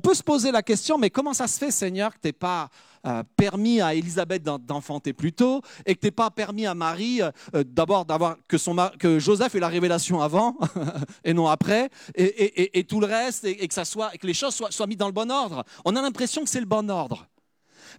peut, 0.00 0.14
se 0.14 0.24
poser 0.24 0.50
la 0.50 0.64
question, 0.64 0.98
mais 0.98 1.08
comment 1.08 1.34
ça 1.34 1.46
se 1.46 1.56
fait, 1.56 1.70
Seigneur, 1.70 2.12
que 2.12 2.18
tu 2.20 2.26
n'aies 2.26 2.32
pas 2.32 2.68
euh, 3.06 3.22
permis 3.36 3.80
à 3.80 3.94
Élisabeth 3.94 4.42
d'en- 4.42 4.58
d'enfanter 4.58 5.12
plus 5.12 5.32
tôt 5.32 5.62
et 5.86 5.94
que 5.94 6.00
tu 6.00 6.06
n'aies 6.08 6.10
pas 6.10 6.32
permis 6.32 6.66
à 6.66 6.74
Marie 6.74 7.22
euh, 7.22 7.30
euh, 7.54 7.62
d'abord 7.64 8.04
d'avoir 8.06 8.38
que, 8.48 8.56
que 8.96 9.20
Joseph 9.20 9.54
ait 9.54 9.60
la 9.60 9.68
révélation 9.68 10.20
avant 10.20 10.56
et 11.24 11.32
non 11.32 11.46
après, 11.46 11.90
et, 12.16 12.84
tout 12.88 12.98
le 12.98 13.06
reste, 13.06 13.44
et 13.44 13.68
que 13.68 14.26
les 14.26 14.34
choses 14.34 14.56
soient, 14.56 14.72
soient 14.72 14.88
mises 14.88 14.98
dans 14.98 15.06
le 15.06 15.12
bon 15.12 15.30
ordre. 15.30 15.62
On 15.84 15.94
a 15.94 16.02
l'impression 16.02 16.42
que 16.42 16.50
c'est 16.50 16.58
le 16.58 16.66
bon 16.66 16.90
ordre. 16.90 17.28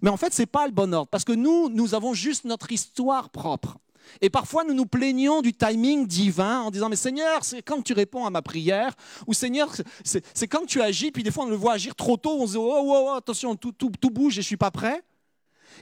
Mais 0.02 0.10
en 0.10 0.18
fait, 0.18 0.34
ce 0.34 0.42
n'est 0.42 0.48
pas 0.48 0.66
le 0.66 0.74
bon 0.74 0.94
ordre, 0.94 1.08
parce 1.08 1.24
que 1.24 1.32
nous, 1.32 1.70
nous 1.70 1.96
avons 1.96 2.14
juste 2.14 2.44
notre 2.44 2.74
histoire 2.74 3.30
propre. 3.30 3.78
Et 4.22 4.30
parfois, 4.30 4.64
nous 4.64 4.74
nous 4.74 4.86
plaignons 4.86 5.42
du 5.42 5.54
timing 5.54 6.08
divin 6.08 6.62
en 6.62 6.72
disant, 6.72 6.90
mais 6.90 6.96
Seigneur, 6.96 7.44
c'est 7.44 7.62
quand 7.62 7.82
tu 7.82 7.94
réponds 7.94 8.26
à 8.26 8.30
ma 8.30 8.42
prière, 8.42 8.94
ou 9.28 9.34
Seigneur, 9.34 9.74
c'est 10.04 10.48
quand 10.48 10.66
tu 10.66 10.82
agis, 10.82 11.12
puis 11.12 11.24
des 11.24 11.32
fois, 11.32 11.46
on 11.46 11.50
le 11.50 11.56
voit 11.56 11.74
agir 11.74 11.96
trop 11.96 12.18
tôt, 12.18 12.38
on 12.42 12.48
se 12.48 12.52
dit, 12.54 12.58
oh, 12.58 12.72
oh, 12.84 13.06
oh, 13.08 13.14
attention, 13.16 13.56
tout, 13.56 13.72
tout, 13.72 13.92
tout 14.00 14.10
bouge 14.10 14.38
et 14.40 14.42
je 14.42 14.48
suis 14.48 14.58
pas 14.58 14.72
prêt. 14.72 15.02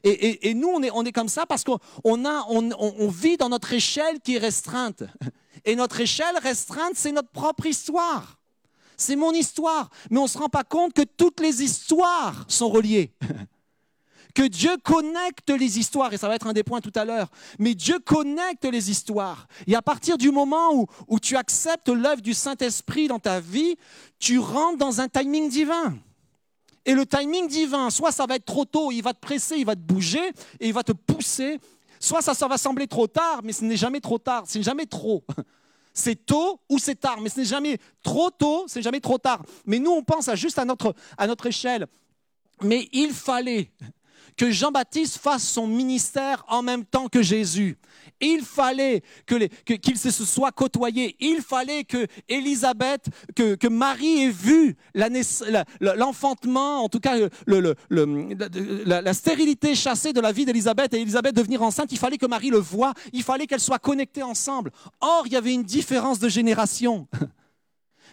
Et, 0.03 0.49
et- 0.49 0.53
nous, 0.53 0.69
on 0.69 0.81
est, 0.81 0.91
on 0.91 1.03
est 1.03 1.11
comme 1.11 1.27
ça 1.27 1.45
parce 1.45 1.63
qu'on 1.63 1.77
on, 2.03 2.25
on- 2.25 2.71
on 2.79 3.07
vit 3.09 3.37
dans 3.37 3.49
notre 3.49 3.73
échelle 3.73 4.19
qui 4.21 4.35
est 4.35 4.39
restreinte. 4.39 5.03
Et 5.65 5.75
notre 5.75 5.99
échelle 5.99 6.35
restreinte, 6.41 6.93
c'est 6.95 7.11
notre 7.11 7.29
propre 7.29 7.67
histoire. 7.67 8.39
C'est 8.97 9.15
mon 9.15 9.31
histoire. 9.31 9.91
Mais 10.09 10.17
on 10.17 10.23
ne 10.23 10.27
se 10.27 10.37
rend 10.39 10.49
pas 10.49 10.63
compte 10.63 10.93
que 10.93 11.03
toutes 11.03 11.39
les 11.39 11.61
histoires 11.61 12.45
sont 12.47 12.69
reliées. 12.69 13.11
Que 14.33 14.47
Dieu 14.47 14.77
connecte 14.83 15.49
les 15.49 15.79
histoires, 15.79 16.13
et 16.13 16.17
ça 16.17 16.27
va 16.27 16.35
être 16.35 16.47
un 16.47 16.53
des 16.53 16.63
points 16.63 16.81
tout 16.81 16.91
à 16.95 17.05
l'heure, 17.05 17.29
mais 17.59 17.73
Dieu 17.73 17.99
connecte 17.99 18.65
les 18.65 18.89
histoires. 18.89 19.47
Et 19.67 19.75
à 19.75 19.81
partir 19.81 20.17
du 20.17 20.31
moment 20.31 20.87
où, 21.07 21.19
tu 21.19 21.35
acceptes 21.35 21.89
l'œuvre 21.89 22.21
du 22.21 22.33
Saint-Esprit 22.33 23.07
dans 23.07 23.19
ta 23.19 23.39
vie, 23.39 23.77
tu 24.19 24.39
rentres 24.39 24.77
dans 24.77 25.01
un 25.01 25.07
timing 25.07 25.49
divin. 25.49 25.97
Et 26.85 26.93
le 26.93 27.05
timing 27.05 27.47
divin, 27.47 27.89
soit 27.89 28.11
ça 28.11 28.25
va 28.25 28.35
être 28.35 28.45
trop 28.45 28.65
tôt, 28.65 28.91
il 28.91 29.01
va 29.01 29.13
te 29.13 29.19
presser, 29.19 29.57
il 29.57 29.65
va 29.65 29.75
te 29.75 29.81
bouger, 29.81 30.29
et 30.59 30.67
il 30.67 30.73
va 30.73 30.83
te 30.83 30.93
pousser, 30.93 31.59
soit 31.99 32.21
ça, 32.21 32.33
ça 32.33 32.47
va 32.47 32.57
sembler 32.57 32.87
trop 32.87 33.07
tard, 33.07 33.41
mais 33.43 33.53
ce 33.53 33.63
n'est 33.63 33.77
jamais 33.77 33.99
trop 33.99 34.17
tard, 34.17 34.43
c'est 34.47 34.63
jamais 34.63 34.85
trop. 34.85 35.23
C'est 35.93 36.25
tôt 36.25 36.61
ou 36.69 36.79
c'est 36.79 36.95
tard, 36.95 37.19
mais 37.19 37.27
ce 37.27 37.39
n'est 37.39 37.45
jamais 37.45 37.77
trop 38.01 38.29
tôt, 38.29 38.63
c'est 38.67 38.81
jamais 38.81 39.01
trop 39.01 39.17
tard. 39.17 39.41
Mais 39.65 39.77
nous, 39.77 39.91
on 39.91 40.03
pense 40.03 40.29
à 40.29 40.35
juste 40.35 40.57
à 40.57 40.63
notre, 40.63 40.95
à 41.17 41.27
notre 41.27 41.47
échelle. 41.47 41.85
Mais 42.61 42.87
il 42.93 43.11
fallait 43.11 43.71
que 44.37 44.51
Jean-Baptiste 44.51 45.17
fasse 45.17 45.47
son 45.47 45.67
ministère 45.67 46.43
en 46.47 46.61
même 46.61 46.85
temps 46.85 47.07
que 47.07 47.21
Jésus. 47.21 47.77
Il 48.19 48.41
fallait 48.43 49.01
que 49.25 49.73
qu'ils 49.73 49.97
se 49.97 50.11
soient 50.11 50.51
côtoyés. 50.51 51.15
Il 51.19 51.41
fallait 51.41 51.83
que 51.83 52.05
Élisabeth, 52.29 53.05
que, 53.35 53.55
que 53.55 53.67
Marie 53.67 54.23
ait 54.23 54.29
vu 54.29 54.75
l'enfantement, 55.79 56.83
en 56.83 56.89
tout 56.89 56.99
cas 56.99 57.15
la- 57.89 59.01
la 59.01 59.13
stérilité 59.13 59.75
chassée 59.75 60.13
de 60.13 60.21
la 60.21 60.31
vie 60.31 60.45
d'Élisabeth 60.45 60.93
et 60.93 61.01
Élisabeth 61.01 61.35
devenir 61.35 61.61
enceinte. 61.61 61.91
Il 61.91 61.97
fallait 61.99 62.17
que 62.17 62.25
Marie 62.27 62.49
le 62.49 62.57
voie. 62.59 62.93
Il 63.13 63.23
fallait 63.23 63.47
qu'elles 63.47 63.59
soient 63.59 63.79
connectées 63.79 64.23
ensemble. 64.23 64.71
Or, 64.99 65.23
il 65.25 65.33
y 65.33 65.35
avait 65.35 65.53
une 65.53 65.63
différence 65.63 66.19
de 66.19 66.29
génération. 66.29 67.07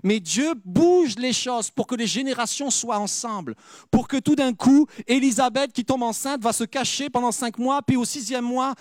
Mais 0.04 0.20
Dieu 0.20 0.52
bouge 0.64 1.16
les 1.16 1.32
choses 1.32 1.70
pour 1.70 1.86
que 1.86 1.94
les 1.94 2.06
générations 2.06 2.70
soient 2.70 2.98
ensemble. 2.98 3.54
Pour 3.90 4.08
que 4.08 4.16
tout 4.16 4.34
d'un 4.34 4.54
coup, 4.54 4.86
Élisabeth 5.06 5.72
qui 5.72 5.84
tombe 5.84 6.02
enceinte 6.02 6.42
va 6.42 6.52
se 6.52 6.64
cacher 6.64 7.10
pendant 7.10 7.32
cinq 7.32 7.58
mois, 7.58 7.82
puis 7.82 7.96
au 7.96 8.04
sixième 8.04 8.44
mois, 8.44 8.74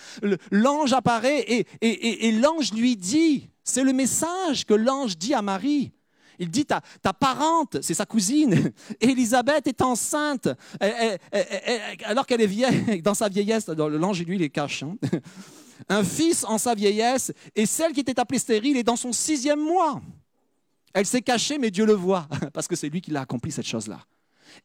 l'ange 0.51 0.93
apparaît 0.93 1.65
et, 1.81 2.31
l'ange 2.33 2.73
lui 2.73 2.95
dit, 2.95 3.49
c'est 3.63 3.83
le 3.83 3.93
message 3.93 4.65
que 4.65 4.73
l'ange 4.73 5.17
dit 5.17 5.33
à 5.33 5.41
Marie. 5.41 5.91
Il 6.39 6.51
dit, 6.51 6.65
ta, 6.65 6.81
ta 7.01 7.13
parente, 7.13 7.81
c'est 7.81 7.95
sa 7.95 8.05
cousine, 8.05 8.71
Élisabeth 9.01 9.65
est 9.65 9.81
enceinte, 9.81 10.49
alors 12.05 12.27
qu'elle 12.27 12.41
est 12.41 12.47
vieille, 12.47 13.01
dans 13.03 13.15
sa 13.15 13.27
vieillesse, 13.27 13.67
l'ange, 13.67 14.23
lui, 14.23 14.37
les 14.37 14.49
cache. 14.49 14.83
hein. 14.83 14.95
Un 15.89 16.03
fils 16.03 16.43
en 16.43 16.57
sa 16.57 16.73
vieillesse, 16.73 17.31
et 17.55 17.65
celle 17.65 17.93
qui 17.93 17.99
était 17.99 18.19
appelée 18.19 18.39
stérile 18.39 18.77
est 18.77 18.83
dans 18.83 18.95
son 18.95 19.13
sixième 19.13 19.59
mois. 19.59 20.01
Elle 20.97 21.05
s'est 21.05 21.21
cachée, 21.21 21.59
mais 21.59 21.69
Dieu 21.69 21.85
le 21.85 21.93
voit, 21.93 22.27
parce 22.53 22.67
que 22.67 22.75
c'est 22.75 22.89
lui 22.89 23.01
qui 23.01 23.11
l'a 23.11 23.21
accompli, 23.21 23.51
cette 23.51 23.67
chose-là. 23.67 23.99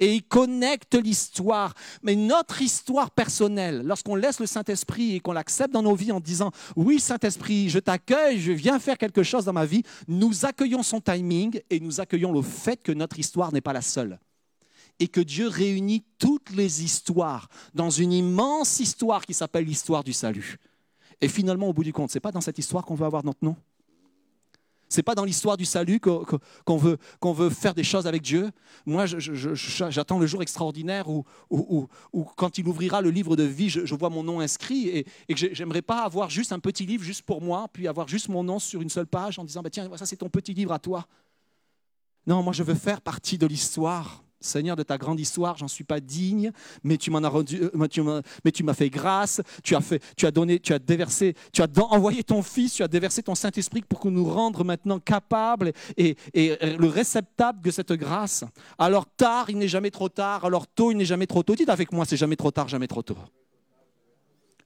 Et 0.01 0.15
il 0.15 0.23
connecte 0.23 0.95
l'histoire. 0.95 1.75
Mais 2.03 2.17
notre 2.17 2.63
histoire 2.63 3.11
personnelle, 3.11 3.83
lorsqu'on 3.85 4.15
laisse 4.15 4.41
le 4.41 4.47
Saint-Esprit 4.47 5.15
et 5.15 5.21
qu'on 5.21 5.33
l'accepte 5.33 5.75
dans 5.75 5.83
nos 5.83 5.95
vies 5.95 6.11
en 6.11 6.21
disant, 6.21 6.51
oui, 6.75 7.01
Saint-Esprit, 7.01 7.69
je 7.69 7.79
t'accueille, 7.79 8.41
je 8.41 8.53
viens 8.53 8.79
faire 8.79 8.97
quelque 8.97 9.23
chose 9.23 9.45
dans 9.45 9.53
ma 9.53 9.67
vie, 9.67 9.83
nous 10.09 10.47
accueillons 10.47 10.83
son 10.83 11.03
timing 11.03 11.61
et 11.69 11.81
nous 11.81 12.01
accueillons 12.01 12.33
le 12.33 12.41
fait 12.41 12.83
que 12.83 12.93
notre 12.93 13.19
histoire 13.19 13.53
n'est 13.53 13.61
pas 13.61 13.75
la 13.75 13.83
seule. 13.83 14.19
Et 15.01 15.09
que 15.09 15.21
Dieu 15.21 15.49
réunit 15.49 16.03
toutes 16.19 16.49
les 16.53 16.83
histoires 16.83 17.49
dans 17.75 17.91
une 17.91 18.13
immense 18.13 18.81
histoire 18.81 19.27
qui 19.27 19.35
s'appelle 19.35 19.67
l'histoire 19.67 20.03
du 20.03 20.15
salut. 20.15 20.57
Et 21.21 21.29
finalement, 21.29 21.69
au 21.69 21.75
bout 21.75 21.85
du 21.85 21.93
compte, 21.93 22.11
c'est 22.11 22.21
pas 22.21 22.33
dans 22.33 22.41
cette 22.41 22.59
histoire 22.59 22.87
qu'on 22.87 22.95
veut 22.95 23.05
avoir 23.05 23.23
notre 23.23 23.45
nom. 23.45 23.55
C'est 24.93 25.03
pas 25.03 25.15
dans 25.15 25.25
l'histoire 25.25 25.57
du 25.57 25.65
salut 25.65 26.01
qu'on 26.01 26.77
veut, 26.77 26.99
veut 27.23 27.51
faire 27.51 27.73
des 27.73 27.83
choses 27.83 28.07
avec 28.07 28.21
Dieu. 28.21 28.51
Moi, 28.85 29.07
j'attends 29.07 30.19
le 30.19 30.27
jour 30.27 30.43
extraordinaire 30.43 31.07
où, 31.09 31.25
quand 32.37 32.59
il 32.59 32.69
ouvrira 32.69 33.01
le 33.01 33.11
livre 33.11 33.35
de 33.35 33.43
vie, 33.43 33.71
je, 33.71 33.95
vois 33.95 34.11
mon 34.11 34.23
nom 34.23 34.41
inscrit 34.41 34.89
et, 34.89 35.07
j'aimerais 35.35 35.81
pas 35.81 36.03
avoir 36.03 36.29
juste 36.29 36.53
un 36.53 36.59
petit 36.59 36.85
livre 36.85 37.03
juste 37.03 37.23
pour 37.23 37.41
moi, 37.41 37.69
puis 37.73 37.89
avoir 37.89 38.07
juste 38.07 38.29
mon 38.29 38.45
nom 38.45 38.59
sur 38.59 38.83
une 38.83 38.91
seule 38.91 39.07
page 39.07 39.39
en 39.39 39.45
disant 39.45 39.63
bah, 39.63 39.71
tiens, 39.71 39.89
ça 39.97 40.05
c'est 40.05 40.17
ton 40.17 40.29
petit 40.29 40.53
livre 40.53 40.73
à 40.73 40.79
toi. 40.79 41.07
Non, 42.27 42.43
moi 42.43 42.53
je 42.53 42.63
veux 42.63 42.75
faire 42.75 43.01
partie 43.01 43.39
de 43.39 43.47
l'histoire. 43.47 44.23
Seigneur, 44.45 44.77
de 44.77 44.83
ta 44.83 44.99
grande 44.99 45.21
histoire, 45.21 45.57
j'en 45.57 45.69
suis 45.69 45.85
pas 45.85 46.01
digne, 46.01 46.53
mais 46.83 46.97
tu 46.97 47.11
m'en 47.11 47.19
as 47.19 47.33
euh, 47.35 48.23
mais 48.45 48.53
tu 48.53 48.63
m'as 48.63 48.75
fait 48.75 48.91
grâce, 48.91 49.41
tu 49.63 49.75
as 49.75 49.81
fait, 49.81 50.03
tu 50.17 50.27
as 50.27 50.31
donné, 50.31 50.61
tu 50.61 50.73
as 50.73 50.79
déversé, 50.79 51.35
tu 51.53 51.63
as 51.63 51.69
envoyé 51.91 52.23
ton 52.23 52.43
Fils, 52.43 52.75
tu 52.75 52.83
as 52.83 52.89
déversé 52.89 53.23
ton 53.23 53.35
Saint-Esprit 53.35 53.83
pour 53.83 54.01
que 54.01 54.09
nous 54.09 54.25
rendre 54.25 54.65
maintenant 54.65 54.99
capables 54.99 55.73
et, 55.97 56.17
et 56.35 56.57
le 56.77 56.89
réceptacle 56.89 57.61
de 57.61 57.71
cette 57.71 57.93
grâce. 57.93 58.45
Alors 58.79 59.07
tard, 59.07 59.51
il 59.51 59.59
n'est 59.59 59.69
jamais 59.69 59.91
trop 59.91 60.09
tard. 60.09 60.45
Alors 60.45 60.67
tôt, 60.67 60.91
il 60.91 60.97
n'est 60.97 61.05
jamais 61.05 61.27
trop 61.27 61.43
tôt. 61.43 61.55
Dites 61.55 61.69
avec 61.69 61.93
moi, 61.93 62.05
c'est 62.05 62.17
jamais 62.17 62.37
trop 62.37 62.51
tard, 62.51 62.69
jamais 62.69 62.89
trop 62.89 63.03
tôt. 63.03 63.17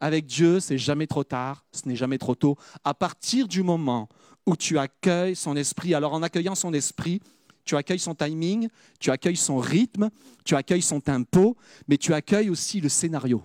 Avec 0.01 0.27
Dieu, 0.27 0.61
c'est 0.61 0.79
jamais 0.79 1.07
trop 1.07 1.25
tard, 1.25 1.65
ce 1.73 1.89
n'est 1.89 1.97
jamais 1.97 2.19
trop 2.19 2.35
tôt. 2.35 2.57
À 2.85 2.93
partir 2.93 3.49
du 3.49 3.63
moment 3.63 4.09
où 4.45 4.55
tu 4.57 4.79
accueilles 4.79 5.35
son 5.37 5.57
esprit, 5.57 5.95
alors 5.95 6.13
en 6.13 6.23
accueillant 6.23 6.55
son 6.55 6.73
esprit, 6.73 7.21
tu 7.67 7.77
accueilles 7.77 7.99
son 7.99 8.15
timing, 8.15 8.69
tu 8.99 9.11
accueilles 9.11 9.37
son 9.37 9.59
rythme, 9.59 10.09
tu 10.45 10.55
accueilles 10.55 10.81
son 10.81 11.01
tempo, 11.01 11.57
mais 11.89 11.99
tu 11.99 12.15
accueilles 12.15 12.49
aussi 12.49 12.81
le 12.81 12.89
scénario. 12.89 13.43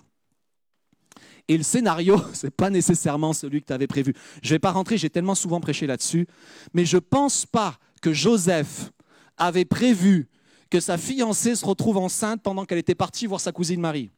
Et 1.48 1.58
le 1.58 1.64
scénario, 1.64 2.22
ce 2.34 2.48
n'est 2.48 2.52
pas 2.52 2.70
nécessairement 2.70 3.34
celui 3.34 3.62
que 3.62 3.68
tu 3.68 3.74
avais 3.74 3.88
prévu. 3.88 4.14
Je 4.42 4.50
ne 4.50 4.56
vais 4.56 4.60
pas 4.60 4.72
rentrer, 4.72 4.98
j'ai 4.98 5.10
tellement 5.10 5.36
souvent 5.36 5.60
prêché 5.60 5.88
là-dessus, 5.88 6.28
mais 6.74 6.86
je 6.86 6.98
ne 6.98 7.02
pense 7.02 7.46
pas 7.46 7.78
que 8.02 8.14
Joseph 8.14 8.92
avait 9.38 9.66
prévu 9.66 10.30
que 10.70 10.80
sa 10.80 10.98
fiancée 10.98 11.56
se 11.56 11.66
retrouve 11.66 11.98
enceinte 11.98 12.42
pendant 12.42 12.64
qu'elle 12.64 12.78
était 12.78 12.96
partie 12.96 13.26
voir 13.26 13.42
sa 13.42 13.52
cousine 13.52 13.82
Marie, 13.82 14.10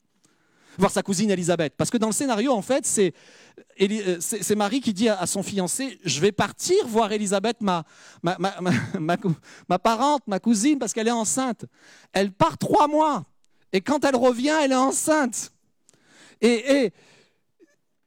voir 0.78 0.92
sa 0.92 1.04
cousine 1.04 1.30
Elisabeth. 1.32 1.74
Parce 1.78 1.90
que 1.90 1.98
dans 1.98 2.08
le 2.08 2.14
scénario, 2.14 2.52
en 2.54 2.62
fait, 2.62 2.86
c'est 2.86 3.14
euh, 3.82 4.56
Marie 4.56 4.82
qui 4.82 4.94
dit 4.94 5.10
à 5.10 5.26
son 5.26 5.44
fiancé, 5.44 6.00
je 6.04 6.20
vais 6.20 6.32
partir 6.32 6.76
voir 6.88 7.12
Elisabeth, 7.12 7.62
ma, 7.62 7.84
ma, 8.22 8.38
ma, 8.40 9.18
ma, 9.70 9.80
parente, 9.80 10.24
ma 10.28 10.40
cousine, 10.40 10.80
parce 10.80 10.94
qu'elle 10.94 11.08
est 11.08 11.12
enceinte. 11.12 11.66
Elle 12.12 12.32
part 12.32 12.58
trois 12.58 12.88
mois. 12.88 13.26
Et 13.72 13.82
quand 13.82 14.04
elle 14.06 14.16
revient, 14.16 14.56
elle 14.64 14.72
est 14.72 14.76
enceinte. 14.76 15.52
Et, 16.42 16.84
et- 16.86 16.94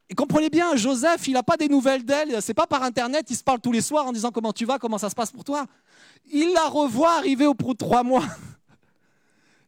et 0.08 0.14
comprenez 0.14 0.50
bien, 0.50 0.76
Joseph, 0.76 1.26
il 1.26 1.32
n'a 1.32 1.42
pas 1.42 1.56
des 1.56 1.66
nouvelles 1.66 2.04
d'elle. 2.04 2.40
C'est 2.40 2.54
pas 2.54 2.68
par 2.68 2.84
Internet, 2.84 3.26
il 3.28 3.34
se 3.36 3.42
parle 3.42 3.60
tous 3.60 3.72
les 3.72 3.80
soirs 3.80 4.06
en 4.06 4.12
disant 4.12 4.30
comment 4.30 4.52
tu 4.52 4.64
vas, 4.64 4.78
comment 4.78 4.98
ça 4.98 5.10
se 5.10 5.16
passe 5.16 5.32
pour 5.32 5.42
toi. 5.42 5.66
Il 6.32 6.52
la 6.52 6.68
revoit 6.68 7.16
arriver 7.16 7.44
au 7.44 7.54
bout 7.54 7.72
de 7.72 7.78
trois 7.78 8.04
mois. 8.04 8.24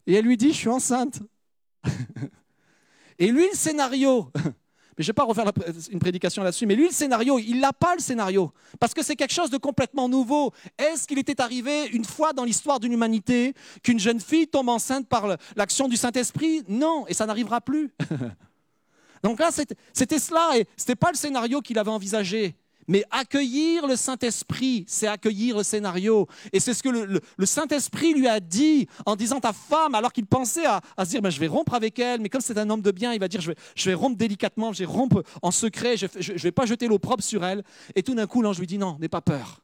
Et 0.07 0.15
elle 0.15 0.25
lui 0.25 0.37
dit, 0.37 0.51
je 0.53 0.57
suis 0.59 0.69
enceinte. 0.69 1.19
Et 3.19 3.29
lui, 3.29 3.49
le 3.51 3.57
scénario, 3.57 4.31
mais 4.37 4.51
je 4.99 5.05
ne 5.05 5.07
vais 5.07 5.13
pas 5.13 5.25
refaire 5.25 5.51
une 5.91 5.99
prédication 5.99 6.43
là-dessus, 6.43 6.67
mais 6.67 6.77
lui, 6.77 6.87
le 6.87 6.93
scénario, 6.93 7.39
il 7.39 7.61
n'a 7.61 7.73
pas 7.73 7.95
le 7.95 8.01
scénario, 8.01 8.53
parce 8.79 8.95
que 8.95 9.03
c'est 9.03 9.17
quelque 9.17 9.35
chose 9.35 9.51
de 9.51 9.59
complètement 9.59 10.09
nouveau. 10.09 10.53
Est-ce 10.79 11.07
qu'il 11.07 11.19
était 11.19 11.41
arrivé 11.41 11.87
une 11.89 12.05
fois 12.05 12.33
dans 12.33 12.45
l'histoire 12.45 12.81
d'une 12.81 12.93
humanité 12.93 13.55
qu'une 13.83 13.99
jeune 13.99 14.21
fille 14.21 14.47
tombe 14.47 14.69
enceinte 14.69 15.09
par 15.09 15.37
l'action 15.57 15.89
du 15.89 15.97
Saint-Esprit? 15.97 16.63
Non, 16.69 17.07
et 17.09 17.15
ça 17.15 17.27
n'arrivera 17.27 17.61
plus. 17.61 17.93
Donc 19.23 19.41
là, 19.41 19.51
c'était 19.51 20.19
cela, 20.19 20.57
et 20.57 20.67
ce 20.77 20.85
n'était 20.85 20.97
pas 20.97 21.11
le 21.11 21.17
scénario 21.17 21.61
qu'il 21.61 21.79
avait 21.79 21.91
envisagé. 21.91 22.57
Mais 22.89 23.05
accueillir 23.11 23.87
le 23.87 23.97
Saint-Esprit, 23.97 24.85
c'est 24.89 25.07
accueillir 25.07 25.59
le 25.59 25.63
scénario. 25.63 26.27
Et 26.55 26.59
c'est 26.59 26.73
ce 26.73 26.83
que 26.83 26.89
le, 26.89 27.47
Saint-Esprit 27.47 28.15
lui 28.15 28.27
a 28.27 28.41
dit 28.41 28.89
en 29.05 29.15
disant 29.15 29.41
ta 29.41 29.53
femme, 29.53 29.95
alors 29.95 30.11
qu'il 30.11 30.25
pensait 30.25 30.65
à, 30.65 30.81
se 31.05 31.11
dire 31.11 31.21
ben, 31.21 31.29
je 31.29 31.39
vais 31.39 31.49
rompre 31.49 31.75
avec 31.75 31.99
elle, 31.99 32.21
mais 32.23 32.31
comme 32.31 32.41
c'est 32.41 32.57
un 32.57 32.69
homme 32.71 32.81
de 32.81 32.91
bien, 32.91 33.13
il 33.13 33.21
va 33.21 33.29
dire 33.29 33.43
je 33.43 33.91
vais, 33.91 33.95
rompre 33.95 34.17
délicatement, 34.17 34.73
je 34.73 34.81
vais 34.81 34.85
rompre 34.87 35.23
en 35.43 35.51
secret, 35.51 35.99
je 35.99 36.07
ne 36.07 36.39
vais 36.39 36.51
pas 36.51 36.65
jeter 36.65 36.89
l'opprobre 36.89 37.23
sur 37.23 37.45
elle. 37.45 37.63
Et 37.95 38.03
tout 38.03 38.15
d'un 38.15 38.27
coup, 38.27 38.41
l'ange 38.41 38.59
lui 38.59 38.67
dit 38.67 38.79
non, 38.79 38.97
n'aie 38.99 39.09
pas 39.09 39.21
peur. 39.21 39.61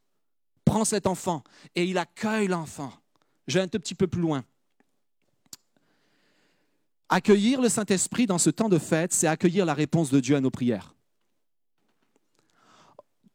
Prends 0.67 0.85
cet 0.85 1.07
enfant. 1.07 1.43
Et 1.75 1.85
il 1.85 1.97
accueille 1.97 2.49
l'enfant. 2.49 2.93
Je 3.47 3.59
vais 3.59 3.65
un 3.65 3.69
tout 3.69 3.79
petit 3.79 3.95
peu 3.95 4.07
plus 4.07 4.21
loin. 4.21 4.45
Accueillir 7.09 7.63
le 7.63 7.71
Saint-Esprit 7.71 8.27
dans 8.27 8.39
ce 8.39 8.51
temps 8.51 8.69
de 8.69 8.79
fête, 8.79 9.15
c'est 9.15 9.27
accueillir 9.27 9.65
la 9.65 9.75
réponse 9.75 10.11
de 10.11 10.21
Dieu 10.21 10.37
à 10.37 10.41
nos 10.41 10.51
prières 10.51 10.94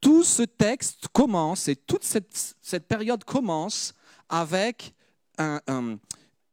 tout 0.01 0.23
ce 0.23 0.43
texte 0.43 1.07
commence 1.11 1.67
et 1.67 1.75
toute 1.75 2.03
cette, 2.03 2.55
cette 2.61 2.87
période 2.87 3.23
commence 3.23 3.93
avec 4.29 4.93
un- 5.37 5.61
un- 5.67 5.97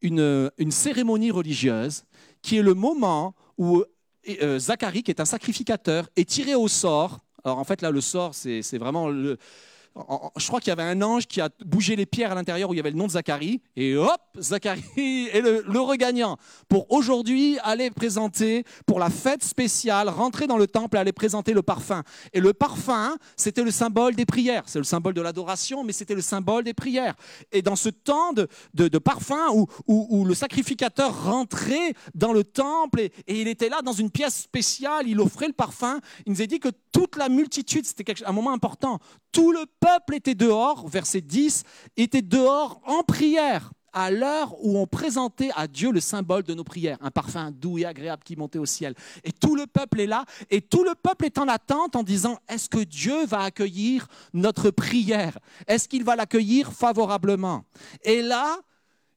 une, 0.02 0.50
une 0.58 0.70
cérémonie 0.70 1.30
religieuse 1.30 2.04
qui 2.42 2.56
est 2.58 2.62
le 2.62 2.74
moment 2.74 3.34
où 3.58 3.84
euh, 4.28 4.58
Zacharie, 4.58 5.02
qui 5.02 5.10
est 5.10 5.20
un 5.20 5.24
sacrificateur, 5.24 6.08
est 6.16 6.28
tiré 6.28 6.54
au 6.54 6.68
sort. 6.68 7.20
Alors 7.44 7.58
en 7.58 7.64
fait 7.64 7.82
là, 7.82 7.90
le 7.90 8.00
sort, 8.00 8.34
c'est 8.34 8.62
c'est 8.62 8.78
vraiment 8.78 9.08
le... 9.08 9.38
Je 10.36 10.46
crois 10.46 10.60
qu'il 10.60 10.68
y 10.68 10.72
avait 10.72 10.82
un 10.82 11.00
ange 11.00 11.26
qui 11.26 11.40
a 11.40 11.48
bougé 11.64 11.96
les 11.96 12.04
pierres 12.04 12.32
à 12.32 12.34
l'intérieur 12.34 12.68
où 12.68 12.74
il 12.74 12.76
y 12.76 12.80
avait 12.80 12.90
le 12.90 12.98
nom 12.98 13.06
de 13.06 13.12
Zacharie. 13.12 13.62
Et 13.76 13.96
hop, 13.96 14.20
Zacharie 14.38 14.82
est 15.32 15.40
le, 15.40 15.80
regagnant 15.80 16.36
pour 16.68 16.90
aujourd'hui 16.92 17.58
aller 17.62 17.90
présenter, 17.90 18.64
pour 18.84 18.98
la 18.98 19.08
fête 19.08 19.42
spéciale, 19.42 20.08
rentrer 20.10 20.46
dans 20.46 20.58
le 20.58 20.66
temple 20.66 20.96
et 20.96 21.00
aller 21.00 21.12
présenter 21.12 21.54
le 21.54 21.62
parfum. 21.62 22.02
Et 22.34 22.40
le 22.40 22.52
parfum, 22.52 23.16
c'était 23.36 23.62
le 23.62 23.70
symbole 23.70 24.14
des 24.14 24.26
prières. 24.26 24.64
C'est 24.66 24.78
le 24.78 24.84
symbole 24.84 25.14
de 25.14 25.22
l'adoration, 25.22 25.82
mais 25.82 25.92
c'était 25.92 26.14
le 26.14 26.20
symbole 26.20 26.64
des 26.64 26.74
prières. 26.74 27.14
Et 27.52 27.62
dans 27.62 27.76
ce 27.76 27.88
temps 27.88 28.34
de, 28.34 28.98
parfum 28.98 29.48
où, 29.86 30.24
le 30.26 30.34
sacrificateur 30.34 31.24
rentrait 31.24 31.94
dans 32.14 32.32
le 32.32 32.44
temple 32.44 33.00
et, 33.00 33.12
et 33.26 33.40
il 33.40 33.48
était 33.48 33.68
là 33.68 33.80
dans 33.82 33.92
une 33.92 34.10
pièce 34.10 34.42
spéciale, 34.42 35.06
il 35.06 35.20
offrait 35.20 35.46
le 35.46 35.52
parfum, 35.52 36.00
il 36.26 36.32
nous 36.32 36.42
a 36.42 36.46
dit 36.46 36.58
que 36.58 36.68
toute 36.92 37.16
la 37.16 37.28
multitude, 37.28 37.84
c'était 37.84 38.04
un 38.24 38.32
moment 38.32 38.52
important, 38.52 38.98
tout 39.30 39.52
le 39.52 39.66
peuple 39.86 40.16
était 40.16 40.34
dehors, 40.34 40.88
verset 40.88 41.20
10, 41.20 41.62
était 41.96 42.22
dehors 42.22 42.80
en 42.86 43.04
prière 43.04 43.70
à 43.92 44.10
l'heure 44.10 44.52
où 44.62 44.76
on 44.78 44.86
présentait 44.86 45.50
à 45.54 45.68
Dieu 45.68 45.92
le 45.92 46.00
symbole 46.00 46.42
de 46.42 46.54
nos 46.54 46.64
prières, 46.64 46.98
un 47.00 47.12
parfum 47.12 47.52
doux 47.52 47.78
et 47.78 47.84
agréable 47.84 48.24
qui 48.24 48.34
montait 48.34 48.58
au 48.58 48.66
ciel. 48.66 48.94
Et 49.22 49.30
tout 49.30 49.54
le 49.54 49.66
peuple 49.66 50.00
est 50.00 50.06
là, 50.06 50.24
et 50.50 50.60
tout 50.60 50.82
le 50.82 50.94
peuple 50.94 51.26
est 51.26 51.38
en 51.38 51.46
attente 51.46 51.94
en 51.94 52.02
disant, 52.02 52.36
est-ce 52.48 52.68
que 52.68 52.82
Dieu 52.82 53.26
va 53.26 53.42
accueillir 53.42 54.08
notre 54.34 54.70
prière? 54.70 55.38
Est-ce 55.68 55.88
qu'il 55.88 56.02
va 56.02 56.16
l'accueillir 56.16 56.72
favorablement? 56.72 57.64
Et 58.02 58.22
là, 58.22 58.58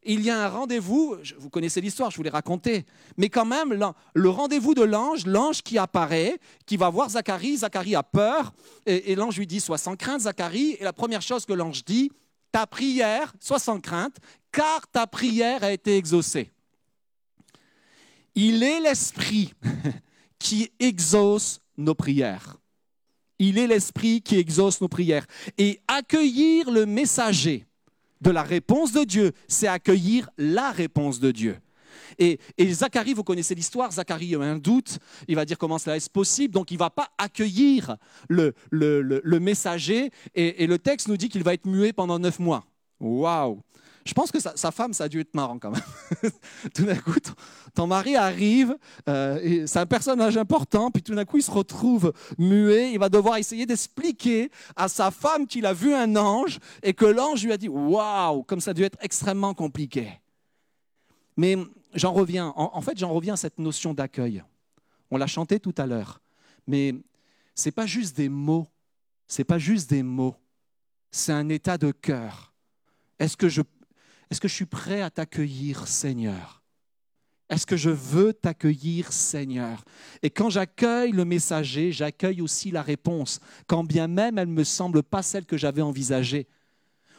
il 0.04 0.22
y 0.22 0.30
a 0.30 0.46
un 0.46 0.50
rendez-vous, 0.50 1.18
vous 1.38 1.50
connaissez 1.50 1.82
l'histoire, 1.82 2.10
je 2.10 2.18
vous 2.18 2.24
l'ai 2.24 2.30
raconté, 2.30 2.86
mais 3.18 3.30
quand 3.30 3.46
même, 3.46 3.94
le 4.14 4.30
rendez-vous 4.30 4.74
de 4.74 4.84
l'ange, 4.84 5.26
l'ange 5.26 5.62
qui 5.62 5.78
apparaît, 5.78 6.40
qui 6.66 6.78
va 6.78 6.90
voir 6.90 7.10
Zacharie, 7.10 7.58
Zacharie 7.58 7.96
a 7.96 8.04
peur, 8.04 8.54
et, 8.86 9.12
et 9.12 9.16
l'ange 9.16 9.38
lui 9.38 9.48
dit, 9.48 9.60
sois 9.60 9.78
sans 9.78 9.96
crainte, 9.96 10.22
Zacharie, 10.22 10.78
et 10.80 10.84
la 10.84 10.94
première 10.94 11.22
chose 11.22 11.46
que 11.46 11.54
l'ange 11.54 11.84
dit, 11.84 12.12
ta 12.52 12.66
prière, 12.66 13.34
sois 13.40 13.60
sans 13.60 13.80
crainte, 13.80 14.18
car 14.52 14.88
ta 14.88 15.06
prière 15.06 15.64
a 15.64 15.72
été 15.72 15.98
exaucée. 15.98 16.50
Il 18.36 18.64
est 18.64 18.80
l'Esprit 18.80 19.54
qui 20.40 20.72
exauce 20.80 21.60
nos 21.78 21.96
prières. 21.96 22.58
Il 23.38 23.58
est 23.58 23.68
l'Esprit 23.68 24.22
qui 24.22 24.38
exauce 24.38 24.82
nos 24.82 24.88
prières. 24.88 25.26
Et 25.58 25.82
accueillir 25.88 26.72
le 26.72 26.86
messager 26.86 27.66
de 28.22 28.32
la 28.32 28.44
réponse 28.44 28.92
de 28.92 29.04
Dieu, 29.04 29.32
c'est 29.48 29.68
accueillir 29.68 30.30
la 30.38 30.72
réponse 30.72 31.20
de 31.20 31.32
Dieu. 31.32 31.58
Et, 32.18 32.40
Zacharie, 32.60 33.14
vous 33.14 33.24
connaissez 33.24 33.56
l'histoire, 33.56 33.92
Zacharie 33.92 34.36
a 34.36 34.40
un 34.40 34.58
doute, 34.58 35.00
il 35.28 35.36
va 35.36 35.46
dire 35.46 35.58
comment 35.58 35.78
cela 35.78 35.96
est 35.96 36.10
possible, 36.10 36.54
donc 36.54 36.72
il 36.72 36.76
ne 36.76 36.80
va 36.80 36.90
pas 36.90 37.10
accueillir 37.18 37.98
le 38.30 39.40
messager, 39.40 40.10
et, 40.36 40.64
et 40.64 40.68
le 40.68 40.80
texte 40.80 41.08
nous 41.08 41.18
dit 41.18 41.30
qu'il 41.30 41.44
va 41.44 41.54
être 41.54 41.66
muet 41.66 41.94
pendant 41.94 42.20
neuf 42.20 42.40
mois. 42.40 42.66
Waouh 43.00 43.62
Je 44.10 44.14
pense 44.16 44.32
que 44.32 44.40
sa, 44.40 44.72
femme, 44.72 44.92
ça 44.92 45.04
a 45.04 45.08
dû 45.08 45.20
être 45.20 45.36
marrant 45.36 45.60
quand 45.60 45.70
même. 45.70 46.32
tout 46.74 46.84
d'un 46.84 46.96
coup, 46.96 47.14
ton, 47.76 47.86
mari 47.86 48.16
arrive, 48.16 48.76
euh, 49.08 49.68
c'est 49.68 49.78
un 49.78 49.86
personnage 49.86 50.36
important, 50.36 50.90
puis 50.90 51.04
tout 51.04 51.14
d'un 51.14 51.26
coup, 51.26 51.38
il 51.38 51.44
se 51.44 51.52
retrouve 51.52 52.12
muet, 52.40 52.92
il 52.92 52.98
va 52.98 53.10
devoir 53.10 53.38
essayer 53.38 53.68
d'expliquer 53.68 54.50
à 54.76 54.88
sa 54.88 55.12
femme 55.12 55.46
qu'il 55.46 55.68
a 55.68 55.74
vu 55.74 55.94
un 55.94 56.16
ange, 56.16 56.58
et 56.82 56.96
que 56.96 57.06
l'ange 57.06 57.44
lui 57.44 57.52
a 57.52 57.58
dit, 57.58 57.70
waouh, 57.70 58.42
comme 58.42 58.62
ça 58.62 58.72
a 58.72 58.74
dû 58.74 58.82
être 58.82 58.98
extrêmement 59.00 59.54
compliqué. 59.54 60.10
Mais 61.38 61.56
j'en 61.94 62.12
reviens, 62.12 62.48
en, 62.56 62.72
en 62.74 62.82
fait, 62.82 62.98
j'en 62.98 63.14
reviens 63.14 63.36
à 63.36 63.38
cette 63.38 63.60
notion 63.60 63.94
d'accueil. 63.94 64.44
On 65.12 65.18
l'a 65.18 65.28
chanté 65.28 65.60
tout 65.60 65.76
à 65.78 65.86
l'heure, 65.86 66.20
mais 66.66 66.96
c'est 67.54 67.72
pas 67.72 67.86
juste 67.86 68.18
des 68.18 68.30
mots, 68.30 68.66
c'est 69.28 69.44
pas 69.44 69.60
juste 69.60 69.88
des 69.92 70.02
mots, 70.02 70.36
c'est 71.12 71.32
un 71.32 71.48
état 71.50 71.78
de 71.78 71.92
cœur. 71.92 72.56
Est-ce 73.20 73.38
que 73.38 73.50
je, 73.50 73.62
est-ce 74.30 74.42
que 74.42 74.48
je 74.48 74.54
suis 74.54 74.66
prêt 74.66 75.02
à 75.02 75.10
t'accueillir, 75.10 75.88
Seigneur? 75.88 76.60
Est-ce 77.50 77.66
que 77.66 77.78
je 77.78 77.90
veux 77.90 78.32
t'accueillir, 78.34 79.12
Seigneur? 79.12 79.84
Et 80.22 80.30
quand 80.30 80.52
j'accueille 80.52 81.12
le 81.12 81.26
messager, 81.26 81.92
j'accueille 81.92 82.42
aussi 82.42 82.70
la 82.70 82.84
réponse, 82.84 83.40
quand 83.66 83.84
bien 83.84 84.08
même 84.08 84.38
elle 84.38 84.50
ne 84.50 84.54
me 84.54 84.64
semble 84.64 85.02
pas 85.02 85.24
celle 85.24 85.46
que 85.46 85.58
j'avais 85.58 85.82
envisagée, 85.82 86.48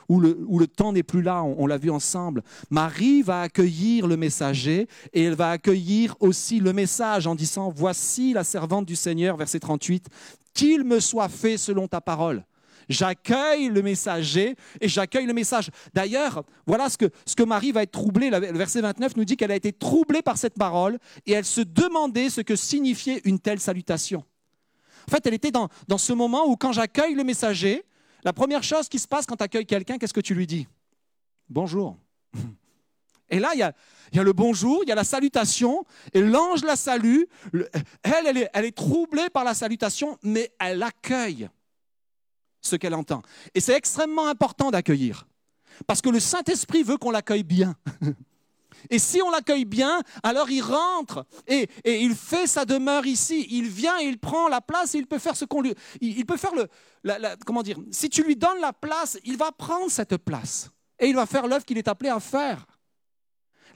où 0.08 0.18
le, 0.20 0.66
temps 0.66 0.92
n'est 0.92 1.04
plus 1.04 1.22
là, 1.22 1.42
on, 1.42 1.56
on 1.58 1.66
l'a 1.66 1.78
vu 1.78 1.90
ensemble. 1.90 2.42
Marie 2.68 3.22
va 3.22 3.42
accueillir 3.42 4.08
le 4.08 4.16
messager 4.16 4.88
et 5.12 5.22
elle 5.22 5.34
va 5.34 5.50
accueillir 5.50 6.16
aussi 6.18 6.58
le 6.58 6.72
message 6.72 7.28
en 7.28 7.36
disant, 7.36 7.70
voici 7.70 8.32
la 8.32 8.42
servante 8.42 8.86
du 8.86 8.96
Seigneur, 8.96 9.36
verset 9.36 9.60
38, 9.60 10.08
qu'il 10.52 10.84
me 10.84 10.98
soit 10.98 11.28
fait 11.28 11.56
selon 11.56 11.86
ta 11.86 12.00
parole. 12.00 12.44
J'accueille 12.90 13.68
le 13.68 13.82
messager 13.82 14.56
et 14.80 14.88
j'accueille 14.88 15.24
le 15.26 15.32
message. 15.32 15.70
D'ailleurs, 15.94 16.42
voilà 16.66 16.88
ce 16.88 16.96
que, 16.98 17.42
Marie 17.44 17.70
va 17.70 17.84
être 17.84 17.92
troublée. 17.92 18.30
Le 18.30 18.58
verset 18.58 18.80
29 18.80 19.16
nous 19.16 19.24
dit 19.24 19.36
qu'elle 19.36 19.52
a 19.52 19.54
été 19.54 19.72
troublée 19.72 20.22
par 20.22 20.36
cette 20.36 20.54
parole 20.54 20.98
et 21.24 21.32
elle 21.32 21.44
se 21.44 21.60
demandait 21.60 22.30
ce 22.30 22.40
que 22.40 22.56
signifiait 22.56 23.20
une 23.24 23.38
telle 23.38 23.60
salutation. 23.60 24.24
En 25.08 25.10
fait, 25.12 25.24
elle 25.24 25.34
était 25.34 25.52
dans, 25.52 25.68
ce 25.98 26.12
moment 26.12 26.46
où 26.48 26.56
quand 26.56 26.72
j'accueille 26.72 27.14
le 27.14 27.22
messager, 27.22 27.84
la 28.24 28.32
première 28.32 28.64
chose 28.64 28.88
qui 28.88 28.98
se 28.98 29.06
passe 29.06 29.24
quand 29.24 29.36
tu 29.36 29.44
accueilles 29.44 29.66
quelqu'un, 29.66 29.96
qu'est-ce 29.96 30.12
que 30.12 30.20
tu 30.20 30.34
lui 30.34 30.48
dis? 30.48 30.66
Bonjour. 31.48 31.96
Et 33.30 33.38
là, 33.38 33.50
il 33.54 33.60
y, 33.60 33.62
a, 33.62 33.72
le 34.24 34.32
bonjour, 34.32 34.80
il 34.82 34.88
y 34.88 34.92
a 34.92 34.96
la 34.96 35.04
salutation, 35.04 35.84
et 36.12 36.20
l'ange 36.20 36.64
la 36.64 36.74
salue. 36.74 37.22
Le- 37.52 37.70
Elle, 38.02 38.26
elle 38.26 38.36
est, 38.38 38.50
elle 38.52 38.64
est 38.64 38.76
troublée 38.76 39.30
par 39.32 39.44
la 39.44 39.54
salutation, 39.54 40.18
mais 40.24 40.52
elle 40.58 40.82
accueille 40.82 41.48
ce 42.60 42.76
qu'elle 42.76 42.94
entend. 42.94 43.22
Et 43.54 43.60
c'est 43.60 43.74
extrêmement 43.74 44.26
important 44.26 44.70
d'accueillir. 44.70 45.26
Parce 45.86 46.00
que 46.00 46.10
le 46.10 46.20
Saint-Esprit 46.20 46.82
veut 46.82 46.96
qu'on 46.96 47.10
l'accueille 47.10 47.42
bien. 47.42 47.74
Et 48.88 48.98
si 48.98 49.20
on 49.20 49.30
l'accueille 49.30 49.66
bien, 49.66 50.00
alors 50.22 50.48
il 50.48 50.62
rentre 50.62 51.26
et, 51.46 51.68
et 51.84 52.00
il 52.00 52.14
fait 52.14 52.46
sa 52.46 52.64
demeure 52.64 53.04
ici. 53.04 53.46
Il 53.50 53.68
vient, 53.68 53.98
il 53.98 54.18
prend 54.18 54.48
la 54.48 54.62
place 54.62 54.94
et 54.94 54.98
il 54.98 55.06
peut 55.06 55.18
faire 55.18 55.36
ce 55.36 55.44
qu'on 55.44 55.60
lui. 55.60 55.74
Il, 56.00 56.24
peut 56.24 56.38
faire 56.38 56.52
le. 56.54 56.66
comment 57.44 57.62
dire 57.62 57.76
Si 57.90 58.08
tu 58.08 58.22
lui 58.22 58.36
donnes 58.36 58.60
la 58.60 58.72
place, 58.72 59.18
il 59.24 59.36
va 59.36 59.52
prendre 59.52 59.90
cette 59.90 60.16
place 60.16 60.70
et 60.98 61.08
il 61.08 61.14
va 61.14 61.26
faire 61.26 61.46
l'œuvre 61.46 61.64
qu'il 61.64 61.76
est 61.76 61.88
appelé 61.88 62.08
à 62.08 62.20
faire. 62.20 62.64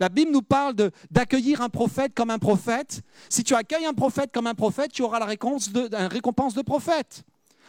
La 0.01 0.09
Bible 0.09 0.33
nous 0.33 0.43
parle 0.43 0.75
d'accueillir 1.11 1.61
un 1.61 1.69
prophète 1.69 2.15
comme 2.15 2.31
un 2.31 2.39
prophète. 2.39 3.03
Si 3.29 3.45
tu 3.45 3.55
accueilles 3.55 3.87
un 3.87 3.95
prophète 3.95 4.31
comme 4.33 4.47
un 4.47 4.55
prophète, 4.55 4.93
tu 4.93 5.03
auras 5.03 5.19
la 5.19 5.27
récompense 5.27 5.71
de, 5.71 5.89
récompense 6.09 6.55
de 6.55 6.63
prophète. 6.63 7.25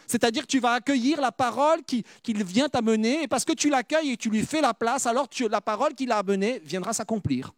C'est-à-dire 0.06 0.42
que 0.42 0.48
tu 0.48 0.60
vas 0.60 0.72
accueillir 0.72 1.20
la 1.20 1.32
parole 1.32 1.82
qui- 1.84 2.04
qu'il 2.22 2.42
vient 2.44 2.68
t'amener, 2.68 3.24
et 3.24 3.28
parce 3.28 3.44
que 3.44 3.52
tu 3.52 3.68
l'accueilles 3.70 4.12
et 4.12 4.16
tu 4.16 4.30
lui 4.30 4.42
fais 4.44 4.60
la 4.60 4.74
place, 4.74 5.06
alors 5.06 5.28
la 5.50 5.60
parole 5.60 5.94
qu'il 5.94 6.12
a 6.12 6.18
amenée 6.18 6.60
viendra 6.64 6.92
s'accomplir. 6.92 7.52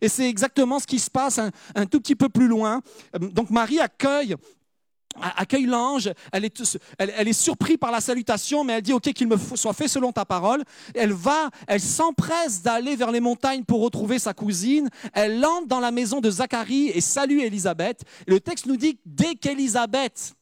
Et 0.00 0.08
c'est 0.08 0.28
exactement 0.28 0.78
ce 0.78 0.86
qui 0.86 0.98
se 0.98 1.10
passe 1.10 1.38
un, 1.38 1.50
un 1.74 1.86
tout 1.86 2.00
petit 2.00 2.14
peu 2.14 2.28
plus 2.28 2.46
loin. 2.46 2.82
Euh, 3.14 3.18
Donc 3.18 3.50
Marie 3.50 3.80
accueille, 3.80 4.36
accueille 5.20 5.64
l'ange, 5.66 6.10
elle 6.30 6.44
est, 6.44 6.78
elle, 6.98 7.28
est 7.28 7.32
surprise 7.32 7.78
par 7.78 7.90
la 7.90 8.00
salutation, 8.00 8.64
mais 8.64 8.74
elle 8.74 8.82
dit, 8.82 8.92
OK, 8.92 9.12
qu'il 9.12 9.26
me 9.26 9.36
soit 9.54 9.72
fait 9.72 9.88
selon 9.88 10.12
ta 10.12 10.24
parole. 10.24 10.62
Elle 10.94 11.12
va, 11.12 11.50
elle 11.66 11.80
s'empresse 11.80 12.62
d'aller 12.62 12.96
vers 12.96 13.10
les 13.10 13.20
montagnes 13.20 13.64
pour 13.64 13.80
retrouver 13.80 14.18
sa 14.18 14.34
cousine. 14.34 14.88
Elle 15.12 15.44
entre 15.44 15.66
dans 15.66 15.80
la 15.80 15.90
maison 15.90 16.20
de 16.20 16.30
Zacharie 16.30 16.88
et 16.88 17.00
salue 17.00 17.40
Élisabeth. 17.40 18.02
Et 18.26 18.30
le 18.30 18.40
texte 18.40 18.66
nous 18.66 18.76
dit, 18.76 18.98
dès 19.04 19.34
qu'Élisabeth 19.34 20.34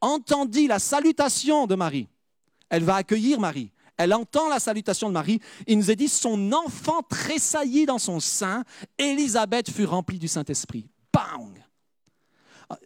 entendit 0.00 0.66
la 0.66 0.78
salutation 0.78 1.66
de 1.66 1.74
Marie, 1.74 2.08
elle 2.68 2.84
va 2.84 2.96
accueillir 2.96 3.40
Marie. 3.40 3.72
Elle 3.96 4.14
entend 4.14 4.48
la 4.48 4.58
salutation 4.60 5.08
de 5.08 5.12
Marie. 5.12 5.40
Il 5.66 5.76
nous 5.76 5.90
est 5.90 5.96
dit, 5.96 6.08
son 6.08 6.52
enfant 6.52 7.02
tressaillit 7.02 7.84
dans 7.84 7.98
son 7.98 8.18
sein. 8.18 8.64
Élisabeth 8.96 9.70
fut 9.70 9.84
remplie 9.84 10.18
du 10.18 10.26
Saint-Esprit. 10.26 10.88
Bang! 11.12 11.62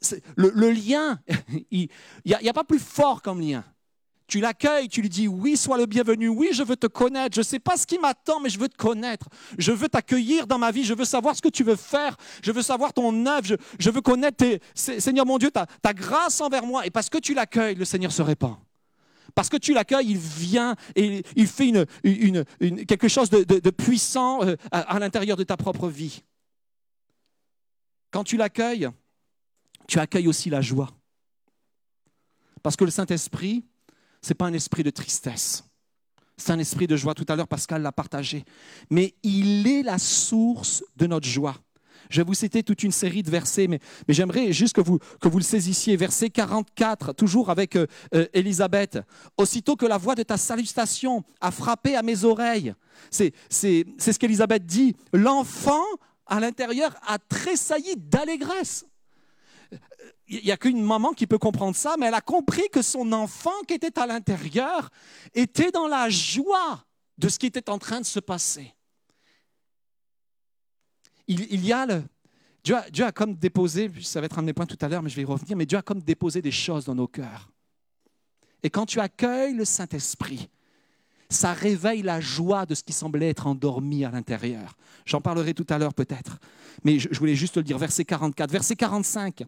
C'est- 0.01 0.25
Le, 0.35 0.71
lien, 0.71 1.21
il 1.71 1.89
n'y 2.25 2.49
a 2.49 2.53
pas 2.53 2.65
plus 2.65 2.81
fort 2.81 3.23
comme 3.23 3.41
lien. 3.41 3.65
Tu 4.27 4.41
l'accueilles, 4.41 4.89
tu 4.89 5.03
lui 5.03 5.11
dis 5.11 5.29
oui, 5.29 5.57
sois 5.57 5.77
le 5.77 5.85
bienvenu, 5.85 6.29
oui, 6.29 6.49
je 6.53 6.63
veux 6.63 6.77
te 6.77 6.87
connaître, 6.87 7.35
je 7.35 7.41
ne 7.41 7.45
sais 7.45 7.59
pas 7.59 7.77
ce 7.77 7.87
qui 7.87 7.99
m'attend, 7.99 8.41
mais 8.41 8.49
je 8.49 8.59
veux 8.59 8.71
te 8.71 8.77
connaître. 8.77 9.29
Je 9.59 9.71
veux 9.71 9.89
t'accueillir 9.89 10.47
dans 10.47 10.59
ma 10.59 10.71
vie, 10.71 10.83
je 10.83 10.95
veux 10.95 11.05
savoir 11.05 11.37
ce 11.37 11.43
que 11.43 11.51
tu 11.51 11.63
veux 11.63 11.77
faire, 11.77 12.17
je 12.43 12.51
veux 12.51 12.63
savoir 12.63 12.95
ton 12.95 13.27
œuvre, 13.27 13.47
je, 13.79 13.91
veux 13.91 14.01
connaître, 14.01 14.39
tes- 14.39 14.61
Se- 14.75 14.99
Seigneur 14.99 15.27
mon 15.27 15.37
Dieu, 15.37 15.51
ta, 15.51 15.67
grâce 15.93 16.41
envers 16.41 16.65
moi. 16.65 16.87
Et 16.87 16.91
parce 16.91 17.11
que 17.11 17.19
tu 17.19 17.35
l'accueilles, 17.35 17.75
le 17.75 17.85
Seigneur 17.85 18.13
se 18.13 18.23
répand. 18.23 18.57
Parce 19.35 19.49
que 19.51 19.57
tu 19.59 19.75
l'accueilles, 19.75 20.13
il 20.13 20.17
vient 20.17 20.75
et 20.95 21.23
il 21.37 21.47
fait 21.47 21.73
quelque 22.87 23.09
chose 23.09 23.29
de, 23.29 23.71
puissant 23.71 24.43
euh, 24.43 24.57
à 24.71 24.99
l'intérieur 24.99 25.37
de 25.37 25.43
ta 25.45 25.57
propre 25.57 25.89
vie. 25.89 26.23
Quand 28.11 28.25
tu 28.25 28.37
l'accueilles, 28.37 28.89
tu 29.87 29.99
accueilles 29.99 30.29
aussi 30.29 30.49
la 30.49 30.61
joie. 30.61 30.89
Parce 32.63 32.77
que 32.77 32.85
le 32.85 32.91
Saint-Esprit, 32.91 33.65
ce 34.25 34.31
n'est 34.31 34.37
pas 34.37 34.47
un 34.47 34.55
esprit 34.55 34.83
de 34.83 34.89
tristesse. 34.89 35.65
C'est 36.39 36.51
un 36.51 36.59
esprit 36.59 36.87
de 36.87 36.97
joie. 36.97 37.13
Tout 37.13 37.27
à 37.29 37.37
l'heure, 37.37 37.47
Pascal 37.47 37.83
l'a 37.83 37.93
partagé. 37.93 38.45
Mais 38.89 39.15
il 39.23 39.69
est 39.69 39.83
la 39.83 39.99
source 39.99 40.83
de 40.97 41.07
notre 41.07 41.29
joie. 41.29 41.57
Je 42.09 42.23
vais 42.23 42.27
vous 42.27 42.33
citer 42.33 42.63
toute 42.63 42.83
une 42.83 42.91
série 42.91 43.23
de 43.23 43.31
versets, 43.31 43.67
mais, 43.67 43.81
j'aimerais 44.09 44.51
juste 44.51 44.75
que 44.75 44.81
vous, 44.81 44.99
que 45.21 45.29
vous 45.29 45.37
le 45.37 45.45
saisissiez. 45.45 45.97
Verset 45.97 46.31
44, 46.31 47.13
toujours 47.13 47.51
avec 47.51 47.77
euh, 47.77 47.87
euh, 48.15 48.27
Élisabeth. 48.33 48.99
Aussitôt 49.37 49.77
que 49.77 49.85
la 49.85 49.99
voix 49.99 50.15
de 50.15 50.23
ta 50.23 50.39
salutation 50.39 51.23
a 51.43 51.51
frappé 51.51 51.95
à 51.95 52.03
mes 52.03 52.25
oreilles, 52.25 52.73
c'est 53.11 53.35
ce 53.51 54.19
qu'Élisabeth 54.19 54.65
dit, 54.65 54.97
l'enfant 55.13 55.85
à 56.27 56.41
l'intérieur 56.41 56.95
a 57.07 57.19
tressailli 57.19 57.95
d'allégresse. 57.99 58.87
Il 60.27 60.43
n'y 60.45 60.53
a 60.53 60.57
qu'une 60.57 60.83
maman 60.83 61.13
qui 61.13 61.27
peut 61.27 61.39
comprendre 61.39 61.77
ça, 61.77 61.97
mais 61.99 62.07
elle 62.07 62.15
a 62.15 62.21
compris 62.21 62.69
que 62.73 62.81
son 62.81 63.13
enfant 63.13 63.53
qui 63.69 63.75
était 63.75 63.99
à 63.99 64.07
l'intérieur 64.07 64.91
était 65.35 65.71
dans 65.71 65.87
la 65.87 66.09
joie 66.09 66.85
de 67.19 67.29
ce 67.29 67.39
qui 67.39 67.47
était 67.47 67.69
en 67.69 67.79
train 67.79 68.01
de 68.01 68.07
se 68.07 68.21
passer. 68.21 68.73
Il, 71.27 71.65
y 71.65 71.73
a 71.73 71.87
le... 71.87 72.03
Dieu 72.63 73.05
a, 73.05 73.13
comme 73.13 73.35
déposé, 73.35 73.91
ça 74.03 74.21
va 74.21 74.27
être 74.27 74.39
un 74.39 74.43
de 74.43 74.47
mes 74.47 74.53
points 74.53 74.67
tout 74.67 74.79
à 74.81 74.89
l'heure, 74.89 75.03
mais 75.03 75.11
je 75.11 75.17
vais 75.17 75.23
y 75.23 75.27
revenir, 75.27 75.57
mais 75.57 75.67
Dieu 75.67 75.79
a 75.79 75.83
comme 75.83 76.01
déposé 76.01 76.41
des 76.43 76.51
choses 76.51 76.87
dans 76.87 76.95
nos 76.95 77.09
cœurs. 77.09 77.51
Et 78.63 78.71
quand 78.71 78.87
tu 78.87 79.01
accueilles 79.01 79.55
le 79.55 79.67
Saint-Esprit, 79.67 80.49
ça 81.29 81.53
réveille 81.53 82.03
la 82.03 82.21
joie 82.21 82.65
de 82.65 82.75
ce 82.75 82.83
qui 82.83 82.93
semblait 82.93 83.29
être 83.29 83.47
endormi 83.47 84.05
à 84.05 84.11
l'intérieur. 84.11 84.77
J'en 85.05 85.21
parlerai 85.21 85.53
tout 85.53 85.67
à 85.69 85.79
l'heure 85.79 85.95
peut-être, 85.95 86.39
mais 86.83 86.99
je, 86.99 87.09
je 87.11 87.19
voulais 87.19 87.35
juste 87.35 87.57
le 87.57 87.63
dire. 87.63 87.77
Verset 87.77 88.05
44, 88.05 88.51
verset 88.51 88.77
45. 88.77 89.45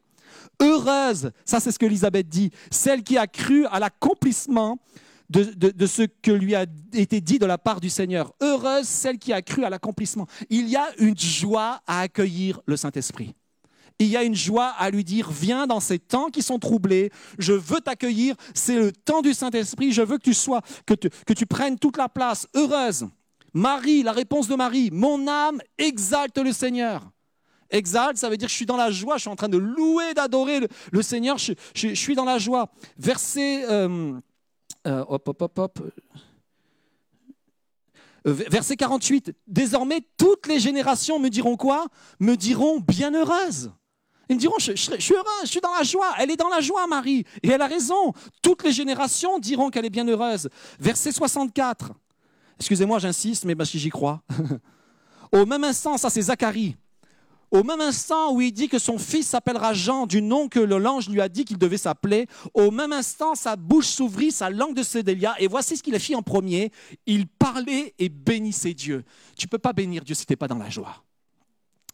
Heureuse, 0.60 1.30
ça 1.44 1.60
c'est 1.60 1.72
ce 1.72 1.78
que 1.78 1.86
Elisabeth 1.86 2.28
dit, 2.28 2.50
celle 2.70 3.02
qui 3.02 3.18
a 3.18 3.26
cru 3.26 3.66
à 3.66 3.78
l'accomplissement 3.78 4.78
de, 5.28 5.42
de- 5.42 5.86
ce 5.86 6.02
que 6.02 6.30
lui 6.30 6.54
a 6.54 6.66
été 6.92 7.20
dit 7.20 7.38
de 7.38 7.46
la 7.46 7.58
part 7.58 7.80
du 7.80 7.90
Seigneur. 7.90 8.32
Heureuse 8.40 8.86
celle 8.86 9.18
qui 9.18 9.32
a 9.32 9.42
cru 9.42 9.64
à 9.64 9.70
l'accomplissement. 9.70 10.26
Il 10.50 10.68
y 10.68 10.76
a 10.76 10.86
une 10.98 11.18
joie 11.18 11.80
à 11.86 12.00
accueillir 12.00 12.60
le 12.66 12.76
Saint-Esprit. 12.76 13.34
Il 13.98 14.08
y 14.08 14.16
a 14.16 14.22
une 14.24 14.34
joie 14.34 14.68
à 14.78 14.90
lui 14.90 15.04
dire, 15.04 15.30
viens 15.30 15.66
dans 15.66 15.80
ces 15.80 15.98
temps 15.98 16.28
qui 16.28 16.42
sont 16.42 16.58
troublés, 16.58 17.10
je 17.38 17.54
veux 17.54 17.80
t'accueillir, 17.80 18.36
c'est 18.54 18.76
le 18.76 18.92
temps 18.92 19.22
du 19.22 19.32
Saint-Esprit, 19.32 19.90
je 19.90 20.02
veux 20.02 20.18
que 20.18 20.22
tu 20.22 20.34
sois, 20.34 20.60
que 20.84 20.94
que 20.94 21.32
tu 21.32 21.46
prennes 21.46 21.78
toute 21.78 21.96
la 21.96 22.08
place. 22.08 22.46
Heureuse. 22.54 23.06
Marie, 23.54 24.02
la 24.02 24.12
réponse 24.12 24.48
de 24.48 24.54
Marie, 24.54 24.90
mon 24.92 25.26
âme 25.26 25.60
exalte 25.78 26.36
le 26.36 26.52
Seigneur. 26.52 27.10
Exalte, 27.70 28.16
ça 28.16 28.28
veut 28.28 28.36
dire 28.36 28.46
que 28.46 28.52
je 28.52 28.56
suis 28.56 28.66
dans 28.66 28.76
la 28.76 28.90
joie, 28.90 29.16
je 29.16 29.22
suis 29.22 29.30
en 29.30 29.36
train 29.36 29.48
de 29.48 29.58
louer, 29.58 30.14
d'adorer 30.14 30.68
le, 30.92 31.02
Seigneur, 31.02 31.36
je, 31.38 31.54
suis 31.94 32.14
dans 32.14 32.24
la 32.24 32.38
joie. 32.38 32.70
Verset, 32.98 33.64
euh, 33.68 34.12
euh, 34.86 35.04
hop, 35.08 35.28
hop, 35.28 35.42
hop, 35.42 35.58
hop. 35.58 35.78
Euh, 38.26 38.32
Verset 38.32 38.76
48, 38.76 39.32
désormais 39.46 40.00
toutes 40.16 40.46
les 40.46 40.58
générations 40.58 41.18
me 41.18 41.28
diront 41.28 41.56
quoi? 41.56 41.86
Me 42.18 42.36
diront 42.36 42.80
bienheureuse. 42.80 43.72
Ils 44.28 44.34
me 44.34 44.40
diront, 44.40 44.58
je, 44.58 44.74
suis 44.74 45.14
heureuse, 45.14 45.42
je 45.44 45.48
suis 45.48 45.60
dans 45.60 45.72
la 45.72 45.84
joie. 45.84 46.12
Elle 46.18 46.32
est 46.32 46.36
dans 46.36 46.48
la 46.48 46.60
joie, 46.60 46.86
Marie. 46.88 47.24
Et 47.44 47.48
elle 47.48 47.62
a 47.62 47.68
raison. 47.68 48.12
Toutes 48.42 48.64
les 48.64 48.72
générations 48.72 49.38
diront 49.38 49.70
qu'elle 49.70 49.84
est 49.84 49.90
bienheureuse. 49.90 50.48
Verset 50.80 51.12
64. 51.12 51.92
Excusez-moi, 52.58 52.98
j'insiste, 52.98 53.44
mais 53.44 53.54
parce 53.54 53.70
que 53.70 53.78
j'y 53.78 53.90
crois. 53.90 54.22
Au 55.32 55.46
même 55.46 55.62
instant, 55.62 55.96
ça 55.96 56.10
c'est 56.10 56.22
Zacharie. 56.22 56.76
Au 57.50 57.62
même 57.62 57.80
instant 57.80 58.32
où 58.32 58.40
il 58.40 58.52
dit 58.52 58.68
que 58.68 58.78
son 58.78 58.98
fils 58.98 59.28
s'appellera 59.28 59.72
Jean 59.72 60.06
du 60.06 60.20
nom 60.20 60.48
que 60.48 60.58
l'ange 60.58 61.08
lui 61.08 61.20
a 61.20 61.28
dit 61.28 61.44
qu'il 61.44 61.58
devait 61.58 61.78
s'appeler, 61.78 62.26
au 62.54 62.70
même 62.70 62.92
instant 62.92 63.34
sa 63.34 63.56
bouche 63.56 63.86
s'ouvrit, 63.86 64.32
sa 64.32 64.50
langue 64.50 64.74
de 64.74 64.82
Cédélia, 64.82 65.34
et 65.38 65.46
voici 65.46 65.76
ce 65.76 65.82
qu'il 65.82 65.94
a 65.94 65.98
fait 65.98 66.14
en 66.14 66.22
premier. 66.22 66.72
Il 67.06 67.26
parlait 67.26 67.94
et 67.98 68.08
bénissait 68.08 68.74
Dieu. 68.74 69.04
Tu 69.36 69.46
ne 69.46 69.50
peux 69.50 69.58
pas 69.58 69.72
bénir 69.72 70.02
Dieu 70.04 70.14
si 70.14 70.26
tu 70.26 70.32
n'es 70.32 70.36
pas 70.36 70.48
dans 70.48 70.58
la 70.58 70.70
joie. 70.70 71.02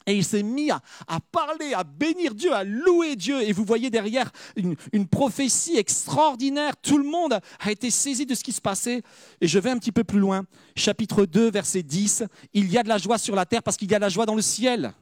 Et 0.07 0.17
il 0.17 0.25
s'est 0.25 0.43
mis 0.43 0.71
à, 0.71 0.81
à 1.07 1.21
parler, 1.21 1.75
à 1.75 1.85
bénir 1.85 2.35
Dieu, 2.35 2.53
à 2.53 2.65
louer 2.65 3.15
Dieu. 3.15 3.41
Et 3.43 3.53
vous 3.53 3.65
voyez 3.65 3.91
derrière 3.91 4.31
une, 4.57 4.75
une 4.93 5.07
prophétie 5.07 5.77
extraordinaire. 5.77 6.77
Tout 6.77 6.99
le 6.99 7.05
monde 7.05 7.39
a 7.61 7.71
été 7.71 7.91
saisi 7.91 8.27
de 8.27 8.35
ce 8.35 8.43
qui 8.43 8.53
se 8.53 8.61
passait. 8.61 9.03
Et 9.41 9.47
je 9.47 9.59
vais 9.59 9.71
un 9.71 9.79
petit 9.79 9.93
peu 9.93 10.05
plus 10.05 10.19
loin. 10.19 10.45
Chapitre 10.75 11.25
2, 11.25 11.51
verset 11.51 11.83
10. 11.83 12.25
Il 12.53 12.71
y 12.71 12.79
a 12.79 12.83
de 12.83 12.89
la 12.89 12.99
joie 12.99 13.19
sur 13.19 13.37
la 13.37 13.47
terre 13.47 13.63
parce 13.63 13.77
qu'il 13.77 13.91
y 13.91 13.95
a 13.95 13.99
de 13.99 14.03
la 14.03 14.09
joie 14.09 14.27
dans 14.27 14.35
le 14.35 14.43
ciel. 14.43 14.93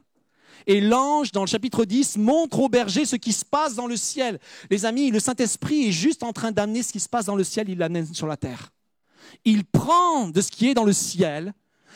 Et 0.67 0.81
l'ange, 0.81 1.31
dans 1.31 1.41
le 1.41 1.47
chapitre 1.47 1.85
10, 1.85 2.17
montre 2.17 2.59
au 2.59 2.69
berger 2.69 3.05
ce 3.05 3.15
qui 3.15 3.33
se 3.33 3.45
passe 3.45 3.75
dans 3.75 3.87
le 3.87 3.95
ciel. 3.95 4.39
Les 4.69 4.85
amis, 4.85 5.11
le 5.11 5.19
Saint-Esprit 5.19 5.87
est 5.87 5.91
juste 5.91 6.23
en 6.23 6.33
train 6.33 6.51
d'amener 6.51 6.83
ce 6.83 6.91
qui 6.91 6.99
se 6.99 7.09
passe 7.09 7.25
dans 7.25 7.35
le 7.35 7.43
ciel, 7.43 7.69
il 7.69 7.77
l'amène 7.77 8.13
sur 8.13 8.27
la 8.27 8.37
terre. 8.37 8.71
Il 9.45 9.63
prend 9.65 10.27
de 10.27 10.41
ce 10.41 10.51
qui 10.51 10.69
est 10.69 10.73
dans 10.73 10.83
le 10.83 10.93
ciel 10.93 11.53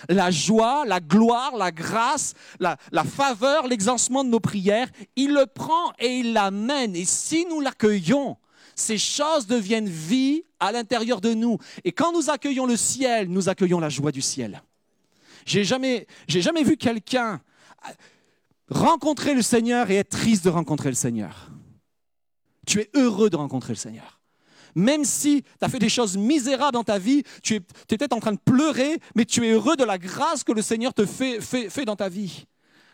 la 0.10 0.32
joie, 0.32 0.86
la 0.86 1.00
gloire, 1.00 1.56
la 1.56 1.72
grâce, 1.72 2.34
la, 2.60 2.78
faveur, 3.04 3.68
l'exaucement 3.68 4.24
de 4.24 4.30
nos 4.30 4.40
prières. 4.40 4.90
Il 5.16 5.34
le 5.34 5.46
prend 5.46 5.94
et 6.00 6.20
il 6.20 6.34
l'amène. 6.34 6.96
Et 6.96 7.06
si 7.06 7.46
nous 7.46 7.62
l'accueillons, 7.62 8.38
ces 8.76 8.98
choses 8.98 9.48
deviennent 9.48 9.90
vie 9.90 10.44
à 10.60 10.72
l'intérieur 10.72 11.22
de 11.22 11.34
nous. 11.34 11.58
Et 11.84 11.92
quand 11.92 12.12
nous 12.12 12.30
accueillons 12.30 12.66
le 12.66 12.78
ciel, 12.78 13.30
nous 13.30 13.50
accueillons 13.50 13.80
la 13.80 13.90
joie 13.90 14.12
du 14.12 14.22
ciel. 14.22 14.62
J'ai 15.46 15.64
jamais, 15.64 16.08
jamais 16.28 16.64
vu 16.64 16.76
quelqu'un 16.76 17.42
rencontrer 18.70 19.34
le 19.34 19.42
Seigneur 19.42 19.90
et 19.92 19.96
être 19.96 20.10
triste 20.10 20.46
de 20.46 20.50
rencontrer 20.50 20.90
le 20.90 20.96
Seigneur. 20.96 21.52
Tu 22.66 22.80
es 22.80 22.90
heureux 22.96 23.30
de 23.30 23.36
rencontrer 23.36 23.74
le 23.74 23.78
Seigneur. 23.78 24.20
Même 24.74 25.06
si 25.06 25.44
tu 25.44 25.50
as 25.66 25.70
fait 25.70 25.80
des 25.80 25.90
choses 25.90 26.18
misérables 26.18 26.74
dans 26.74 26.84
ta 26.84 27.00
vie, 27.00 27.24
tu 27.42 27.56
es, 27.56 27.60
peut-être 27.60 28.14
en 28.14 28.20
train 28.20 28.34
de 28.34 28.40
pleurer, 28.44 29.00
mais 29.16 29.24
tu 29.24 29.46
es 29.46 29.52
heureux 29.52 29.78
de 29.78 29.86
la 29.86 29.98
grâce 29.98 30.44
que 30.44 30.52
le 30.52 30.62
Seigneur 30.62 30.94
te 30.94 31.06
fait, 31.06 31.40
fait, 31.40 31.86
dans 31.86 31.96
ta 31.96 32.10
vie. 32.10 32.46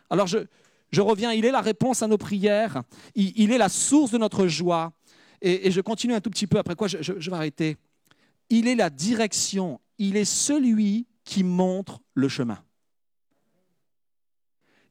Alors 0.10 0.28
je, 0.28 1.02
reviens, 1.02 1.32
il 1.32 1.46
est 1.46 1.52
la 1.52 1.62
réponse 1.62 2.04
à 2.04 2.08
nos 2.08 2.18
prières, 2.18 2.84
il, 3.16 3.52
est 3.52 3.58
la 3.58 3.70
source 3.70 4.12
de 4.12 4.20
notre 4.20 4.48
joie. 4.48 4.92
Et, 5.42 5.72
je 5.72 5.82
continue 5.82 6.14
un 6.14 6.22
tout 6.22 6.30
petit 6.30 6.46
peu, 6.46 6.60
après 6.60 6.76
quoi 6.76 6.88
je 6.88 7.14
vais 7.14 7.36
arrêter. 7.36 7.78
Il 8.50 8.68
est 8.68 8.76
la 8.76 8.92
direction, 8.92 9.80
il 9.98 10.18
est 10.18 10.26
celui 10.26 11.08
qui 11.24 11.44
montre 11.44 12.02
le 12.14 12.28
chemin. 12.28 12.60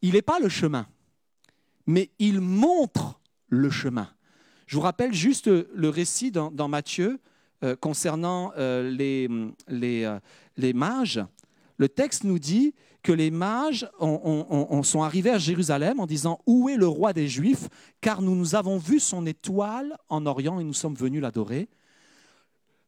Il 0.03 0.13
n'est 0.15 0.23
pas 0.23 0.39
le 0.41 0.49
chemin, 0.49 0.87
mais 1.87 2.11
il 2.19 2.41
montre 2.41 3.21
le 3.49 3.71
chemin. 3.71 4.09
Je 4.67 4.77
vous 4.77 4.83
rappelle 4.83 5.13
juste 5.13 5.49
le 5.49 5.89
récit 5.89 6.31
dans, 6.31 6.69
Matthieu 6.69 7.21
euh, 7.65 7.77
concernant 7.77 8.53
euh, 8.57 8.97
euh, 9.71 10.21
les 10.57 10.73
mages. 10.73 11.21
Le 11.77 11.89
texte 11.89 12.25
nous 12.25 12.39
dit 12.39 12.75
que 13.03 13.13
les 13.13 13.31
mages 13.31 13.89
ont- 13.99 14.21
ont- 14.23 14.47
ont- 14.51 14.67
ont- 14.79 14.83
sont 14.83 15.03
arrivés 15.03 15.31
à 15.31 15.39
Jérusalem 15.39 16.01
en 16.01 16.07
disant 16.07 16.41
Où 16.47 16.69
est 16.69 16.77
le 16.77 16.87
roi 16.87 17.13
des 17.13 17.29
Juifs? 17.29 17.69
Car 18.01 18.23
nous, 18.23 18.35
nous 18.37 18.55
avons 18.55 18.79
vu 18.79 19.01
son 19.01 19.27
étoile 19.27 19.97
en 20.09 20.25
Orient 20.27 20.61
et 20.61 20.65
nous 20.65 20.75
sommes 20.75 20.95
venus 20.95 21.21
l'adorer. 21.23 21.69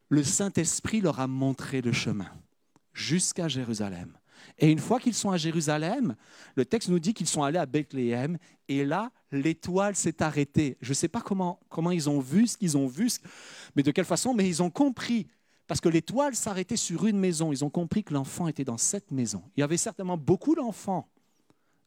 Le 0.09 0.23
Saint-Esprit 0.23 1.01
leur 1.01 1.21
a 1.21 1.27
montré 1.27 1.81
le 1.81 1.93
chemin 1.93 2.31
jusqu'à 2.93 3.49
Jérusalem. 3.49 4.13
Et 4.59 4.71
une 4.71 4.79
fois 4.79 5.01
qu'ils 5.01 5.15
sont 5.15 5.31
à 5.31 5.37
Jérusalem, 5.37 6.15
le 6.57 6.65
texte 6.65 6.89
nous 6.89 6.99
dit 6.99 7.15
qu'ils 7.15 7.27
sont 7.27 7.43
allés 7.43 7.59
à 7.59 7.67
Bethléem 7.67 8.39
et 8.69 8.85
là, 8.85 9.11
l'étoile 9.31 9.97
s'est 9.97 10.23
arrêtée. 10.23 10.77
Je 10.81 10.91
ne 10.91 10.95
sais 10.95 11.09
pas 11.09 11.21
comment, 11.21 11.61
comment 11.69 11.91
ils 11.91 12.09
ont 12.09 12.21
vu 12.21 12.47
ce 12.47 12.57
qu'ils 12.57 12.77
ont 12.77 12.87
vu, 12.87 13.11
mais 13.77 13.83
de 13.83 13.91
quelle 13.91 14.05
façon, 14.05 14.35
mais 14.35 14.49
ils 14.49 14.63
ont 14.63 14.71
compris. 14.71 15.27
Parce 15.67 15.81
que 15.81 15.89
l'étoile 15.89 16.35
s'arrêtait 16.35 16.77
sur 16.77 17.07
une 17.07 17.19
maison. 17.19 17.53
Ils 17.53 17.65
ont 17.65 17.71
compris 17.71 18.05
que 18.05 18.13
l'enfant 18.13 18.49
était 18.49 18.65
dans 18.65 18.77
cette 18.77 19.11
maison. 19.11 19.43
Il 19.57 19.61
y 19.61 19.63
avait 19.63 19.77
certainement 19.77 20.17
beaucoup 20.17 20.55
d'enfants 20.55 21.09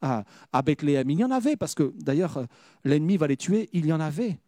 à, 0.02 0.62
Bethléem. 0.64 1.10
Il 1.10 1.20
y 1.20 1.24
en 1.24 1.32
avait, 1.32 1.56
parce 1.56 1.76
que 1.76 1.94
d'ailleurs, 1.98 2.46
l'ennemi 2.84 3.18
va 3.18 3.28
les 3.28 3.38
tuer. 3.38 3.70
Il 3.74 3.86
y 3.86 3.94
en 3.94 4.00
avait. 4.00 4.40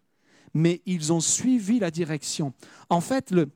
Mais 0.53 0.81
ils 0.85 1.13
ont 1.13 1.19
suivi 1.19 1.79
la 1.79 1.91
direction. 1.91 2.53
En 2.89 3.01
fait, 3.01 3.31
le, 3.31 3.49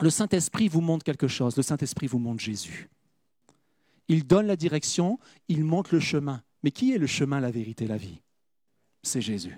le 0.00 0.10
Saint-Esprit 0.10 0.68
vous 0.68 0.80
montre 0.80 1.04
quelque 1.04 1.28
chose. 1.28 1.56
Le 1.56 1.62
Saint-Esprit 1.62 2.06
vous 2.06 2.18
montre 2.18 2.40
Jésus. 2.40 2.88
Il 4.10 4.26
donne 4.26 4.48
la 4.48 4.56
direction, 4.56 5.20
il 5.46 5.62
montre 5.62 5.94
le 5.94 6.00
chemin. 6.00 6.42
Mais 6.64 6.72
qui 6.72 6.92
est 6.92 6.98
le 6.98 7.06
chemin, 7.06 7.38
la 7.38 7.52
vérité, 7.52 7.86
la 7.86 7.96
vie? 7.96 8.20
C'est 9.04 9.20
Jésus. 9.20 9.56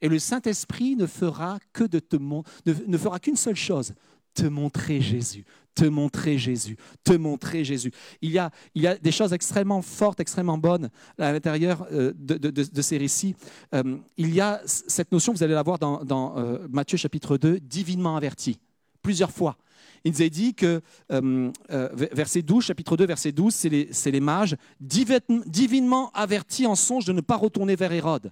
Et 0.00 0.08
le 0.08 0.18
Saint-Esprit 0.18 0.96
ne 0.96 1.06
fera 1.06 1.60
que 1.72 1.84
de 1.84 2.00
te 2.00 2.16
ne, 2.16 2.98
fera 2.98 3.20
qu'une 3.20 3.36
seule 3.36 3.54
chose, 3.54 3.94
te 4.34 4.42
montrer 4.44 5.00
Jésus, 5.00 5.44
te 5.76 5.84
montrer 5.84 6.36
Jésus, 6.36 6.76
te 7.04 7.12
montrer 7.12 7.64
Jésus. 7.64 7.92
Il 8.20 8.32
y 8.32 8.38
a, 8.40 8.50
il 8.74 8.82
y 8.82 8.88
a 8.88 8.96
des 8.96 9.12
choses 9.12 9.32
extrêmement 9.32 9.82
fortes, 9.82 10.18
extrêmement 10.18 10.58
bonnes 10.58 10.90
à 11.16 11.32
l'intérieur 11.32 11.86
euh, 11.92 12.12
de, 12.16 12.36
de- 12.36 12.82
ces 12.82 12.98
récits. 12.98 13.36
Euh, 13.72 13.98
il 14.16 14.34
y 14.34 14.40
a 14.40 14.60
cette 14.64 15.12
notion, 15.12 15.32
vous 15.32 15.44
allez 15.44 15.54
la 15.54 15.62
voir 15.62 15.78
dans, 15.78 16.04
dans, 16.04 16.36
euh, 16.38 16.66
Matthieu 16.68 16.98
chapitre 16.98 17.38
2, 17.38 17.60
divinement 17.60 18.16
averti, 18.16 18.58
plusieurs 19.00 19.30
fois. 19.30 19.56
Il 20.04 20.12
nous 20.12 20.22
est 20.22 20.30
dit 20.30 20.54
que, 20.54 20.82
euh, 21.12 21.50
euh, 21.70 21.88
verset 22.12 22.42
12, 22.42 22.64
chapitre 22.64 22.96
2, 22.96 23.06
verset 23.06 23.32
12, 23.32 23.54
c'est 23.54 24.10
les, 24.10 24.20
mages, 24.20 24.54
divi- 24.80 25.18
divinement 25.46 26.10
avertis 26.12 26.66
en 26.66 26.74
songe 26.74 27.06
de 27.06 27.12
ne 27.12 27.22
pas 27.22 27.36
retourner 27.36 27.74
vers 27.74 27.90
Hérode. 27.90 28.30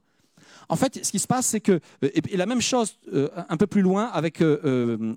En 0.69 0.77
fait, 0.77 1.05
ce 1.05 1.11
qui 1.11 1.19
se 1.19 1.27
passe, 1.27 1.47
c'est 1.47 1.61
que, 1.61 1.81
euh, 2.05 2.11
et 2.15 2.37
la 2.37 2.45
même 2.47 2.61
chose 2.61 2.99
un 3.49 3.57
peu 3.57 3.67
plus 3.67 3.81
loin 3.81 4.05
avec 4.07 4.43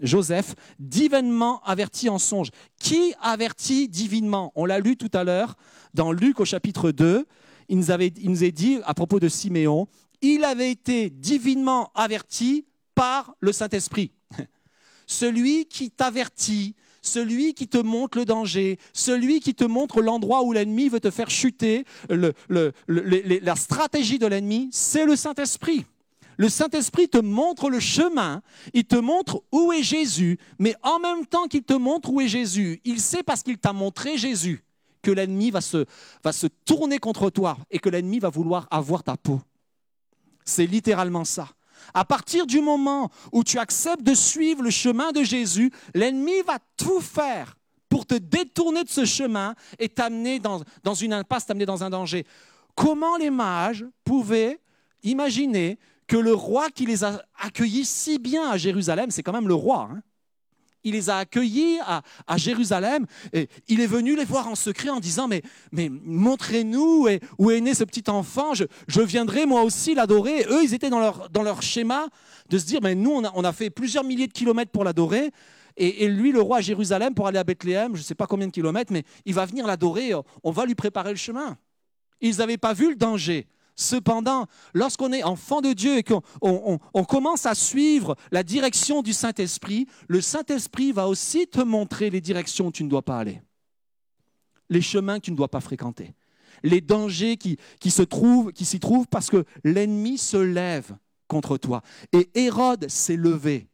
Joseph, 0.01 0.55
divinement 0.79 1.61
averti 1.65 2.07
en 2.09 2.19
songe. 2.19 2.49
Qui 2.79 3.13
avertit 3.21 3.89
divinement? 3.89 4.51
On 4.55 4.65
l'a 4.65 4.79
lu 4.79 4.95
tout 4.95 5.11
à 5.13 5.23
l'heure 5.25 5.55
dans 5.93 6.11
Luc 6.13 6.39
au 6.39 6.45
chapitre 6.45 6.91
2. 6.91 7.25
Il 7.67 7.77
nous, 7.77 7.91
avait, 7.91 8.09
dit 8.11 8.79
à 8.85 8.93
propos 8.93 9.19
de 9.19 9.27
Siméon, 9.27 9.87
il 10.21 10.43
avait 10.45 10.71
été 10.71 11.09
divinement 11.09 11.91
averti 11.95 12.65
par 12.93 13.35
le 13.41 13.51
Saint-Esprit. 13.51 14.11
Celui 15.07 15.65
qui 15.65 15.91
t'avertit, 15.91 16.75
celui 17.01 17.53
qui 17.53 17.67
te 17.67 17.77
montre 17.77 18.17
le 18.17 18.25
danger, 18.25 18.79
celui 18.93 19.39
qui 19.39 19.53
te 19.53 19.63
montre 19.63 20.01
l'endroit 20.01 20.43
où 20.43 20.51
l'ennemi 20.51 20.89
veut 20.89 20.99
te 20.99 21.11
faire 21.11 21.29
chuter, 21.29 21.85
la 22.09 23.55
stratégie 23.55 24.19
de 24.19 24.27
l'ennemi, 24.27 24.69
c'est 24.71 25.05
le 25.05 25.15
Saint-Esprit. 25.15 25.85
Le 26.37 26.49
Saint-Esprit 26.49 27.07
te 27.07 27.17
montre 27.17 27.69
le 27.69 27.79
chemin, 27.79 28.41
il 28.73 28.83
te 28.83 28.97
montre 28.97 29.43
où 29.51 29.71
est 29.71 29.83
Jésus, 29.83 30.37
mais 30.59 30.75
en 30.83 30.99
même 30.99 31.25
temps 31.25 31.47
qu'il 31.47 31.63
te 31.63 31.73
montre 31.73 32.11
où 32.11 32.19
est 32.19 32.27
Jésus, 32.27 32.81
il 32.83 32.99
sait 32.99 33.23
parce 33.23 33.41
qu'il 33.41 33.57
t'a 33.57 33.71
montré 33.71 34.17
Jésus 34.17 34.61
que 35.01 35.11
l'ennemi 35.11 35.51
va 35.51 35.61
se, 35.61 35.85
va 36.23 36.33
se 36.33 36.47
tourner 36.47 36.97
contre 36.97 37.29
toi 37.29 37.57
et 37.69 37.79
que 37.79 37.89
l'ennemi 37.89 38.19
va 38.19 38.29
vouloir 38.29 38.67
avoir 38.71 39.03
ta 39.03 39.15
peau. 39.15 39.39
C'est 40.43 40.65
littéralement 40.65 41.23
ça. 41.23 41.54
À 41.93 42.05
partir 42.05 42.45
du 42.45 42.61
moment 42.61 43.09
où 43.31 43.43
tu 43.43 43.59
acceptes 43.59 44.03
de 44.03 44.13
suivre 44.13 44.63
le 44.63 44.69
chemin 44.69 45.11
de 45.11 45.23
Jésus, 45.23 45.71
l'ennemi 45.93 46.41
va 46.45 46.57
tout 46.77 47.01
faire 47.01 47.55
pour 47.89 48.05
te 48.05 48.15
détourner 48.15 48.83
de 48.83 48.89
ce 48.89 49.05
chemin 49.05 49.55
et 49.79 49.89
t'amener 49.89 50.39
dans, 50.39 50.93
une 50.93 51.13
impasse, 51.13 51.45
t'amener 51.45 51.65
dans 51.65 51.83
un 51.83 51.89
danger. 51.89 52.25
Comment 52.75 53.17
les 53.17 53.29
mages 53.29 53.85
pouvaient 54.03 54.59
imaginer 55.03 55.79
que 56.07 56.17
le 56.17 56.33
roi 56.33 56.69
qui 56.69 56.85
les 56.85 57.03
a 57.03 57.21
accueillis 57.39 57.85
si 57.85 58.19
bien 58.19 58.49
à 58.49 58.57
Jérusalem, 58.57 59.11
c'est 59.11 59.23
quand 59.23 59.33
même 59.33 59.47
le 59.47 59.53
roi, 59.53 59.89
hein, 59.91 60.01
il 60.85 60.93
les 60.93 61.09
a 61.09 61.17
accueillis 61.17 61.79
à, 61.85 62.37
Jérusalem 62.37 63.05
et 63.33 63.49
il 63.67 63.81
est 63.81 63.87
venu 63.87 64.15
les 64.15 64.23
voir 64.23 64.47
en 64.47 64.55
secret 64.55 64.89
en 64.89 65.01
disant 65.01 65.27
mais, 65.27 65.41
montrez-nous 65.73 67.07
où 67.37 67.49
est, 67.51 67.61
né 67.61 67.73
ce 67.73 67.83
petit 67.83 68.09
enfant, 68.09 68.53
je, 68.53 69.01
viendrai 69.01 69.45
moi 69.45 69.63
aussi 69.63 69.95
l'adorer. 69.95 70.45
Eux, 70.49 70.63
ils 70.63 70.73
étaient 70.73 70.89
dans 70.89 70.99
leur, 70.99 71.61
schéma 71.61 72.07
de 72.49 72.57
se 72.57 72.65
dire 72.65 72.79
mais 72.81 72.95
nous, 72.95 73.11
on 73.11 73.25
a, 73.25 73.31
on 73.35 73.43
a 73.43 73.51
fait 73.51 73.69
plusieurs 73.69 74.03
milliers 74.03 74.27
de 74.27 74.33
kilomètres 74.33 74.71
pour 74.71 74.83
l'adorer. 74.83 75.31
Et, 75.77 76.05
et 76.05 76.07
lui, 76.07 76.31
le 76.31 76.39
roi 76.39 76.57
à 76.57 76.61
Jérusalem, 76.61 77.13
pour 77.13 77.27
aller 77.27 77.39
à 77.39 77.43
Bethléem, 77.43 77.95
je 77.95 77.99
ne 77.99 78.05
sais 78.05 78.15
pas 78.15 78.27
combien 78.27 78.47
de 78.47 78.51
kilomètres, 78.51 78.93
mais 78.93 79.03
il 79.25 79.33
va 79.33 79.45
venir 79.45 79.67
l'adorer, 79.67 80.13
on 80.43 80.51
va 80.51 80.65
lui 80.65 80.75
préparer 80.75 81.09
le 81.09 81.17
chemin. 81.17 81.57
Ils 82.21 82.37
n'avaient 82.37 82.57
pas 82.57 82.73
vu 82.73 82.89
le 82.89 82.95
danger. 82.95 83.47
Cependant, 83.75 84.47
lorsqu'on 84.73 85.11
est 85.11 85.23
enfant 85.23 85.59
de 85.61 85.73
Dieu 85.73 85.97
et 85.97 86.03
qu'on 86.03 86.21
on- 86.41 86.73
on- 86.75 86.79
on 86.93 87.03
commence 87.03 87.45
à 87.45 87.55
suivre 87.55 88.15
la 88.31 88.41
direction 88.43 89.01
du 89.01 89.11
Saint-Esprit, 89.11 89.87
le 90.07 90.21
Saint-Esprit 90.21 90.93
va 90.93 91.09
aussi 91.09 91.47
te 91.47 91.59
montrer 91.61 92.09
les 92.09 92.21
directions 92.21 92.67
où 92.67 92.71
tu 92.71 92.83
ne 92.85 92.89
dois 92.89 93.01
pas 93.03 93.19
aller, 93.19 93.41
les 94.69 94.81
chemins 94.81 95.19
que 95.19 95.25
tu 95.25 95.31
ne 95.31 95.35
dois 95.35 95.49
pas 95.51 95.59
fréquenter, 95.59 96.15
les 96.63 96.79
dangers 96.79 97.35
qui, 97.35 97.57
qui 97.79 97.91
trouvent, 98.07 98.53
qui 98.53 98.63
s'y 98.65 98.79
trouvent 98.79 99.07
parce 99.07 99.29
que 99.29 99.43
l'ennemi 99.63 100.17
se 100.17 100.37
lève 100.37 100.95
contre 101.27 101.57
toi. 101.57 101.81
Et 102.13 102.29
Hérode 102.35 102.89
s'est 102.89 103.17
levé. 103.17 103.67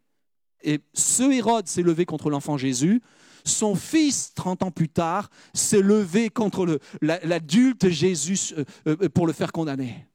Et 0.63 0.79
ce 0.93 1.23
Hérode 1.31 1.67
s'est 1.67 1.81
levé 1.83 2.05
contre 2.05 2.29
l'enfant 2.29 2.57
Jésus. 2.57 3.01
Son 3.43 3.75
fils, 3.75 4.33
30 4.33 4.63
ans 4.63 4.71
plus 4.71 4.89
tard, 4.89 5.29
s'est 5.53 5.81
levé 5.81 6.29
contre 6.29 6.79
l'adulte 7.01 7.89
Jésus 7.89 8.53
euh, 8.57 8.65
euh, 8.87 9.09
pour 9.09 9.27
le 9.27 9.33
faire 9.33 9.51
condamner. 9.51 10.07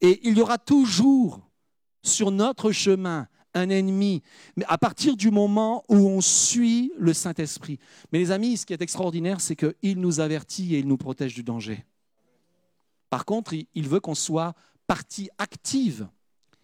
Et 0.00 0.20
il 0.24 0.36
y 0.36 0.42
aura 0.42 0.58
toujours 0.58 1.40
sur 2.02 2.30
notre 2.30 2.72
chemin 2.72 3.28
un 3.54 3.68
ennemi, 3.68 4.22
mais 4.56 4.64
à 4.66 4.78
partir 4.78 5.16
du 5.16 5.30
moment 5.30 5.84
où 5.88 5.96
on 5.96 6.20
suit 6.20 6.92
le 6.98 7.12
Saint-Esprit. 7.12 7.78
Mais 8.10 8.18
les 8.18 8.30
amis, 8.30 8.56
ce 8.56 8.66
qui 8.66 8.72
est 8.72 8.82
extraordinaire, 8.82 9.40
c'est 9.40 9.56
qu'il 9.56 10.00
nous 10.00 10.20
avertit 10.20 10.74
et 10.74 10.78
il 10.78 10.88
nous 10.88 10.96
protège 10.96 11.34
du 11.34 11.42
danger. 11.42 11.84
Par 13.10 13.24
contre, 13.26 13.54
il 13.74 13.88
veut 13.88 14.00
qu'on 14.00 14.14
soit 14.14 14.54
partie 14.86 15.28
active. 15.36 16.08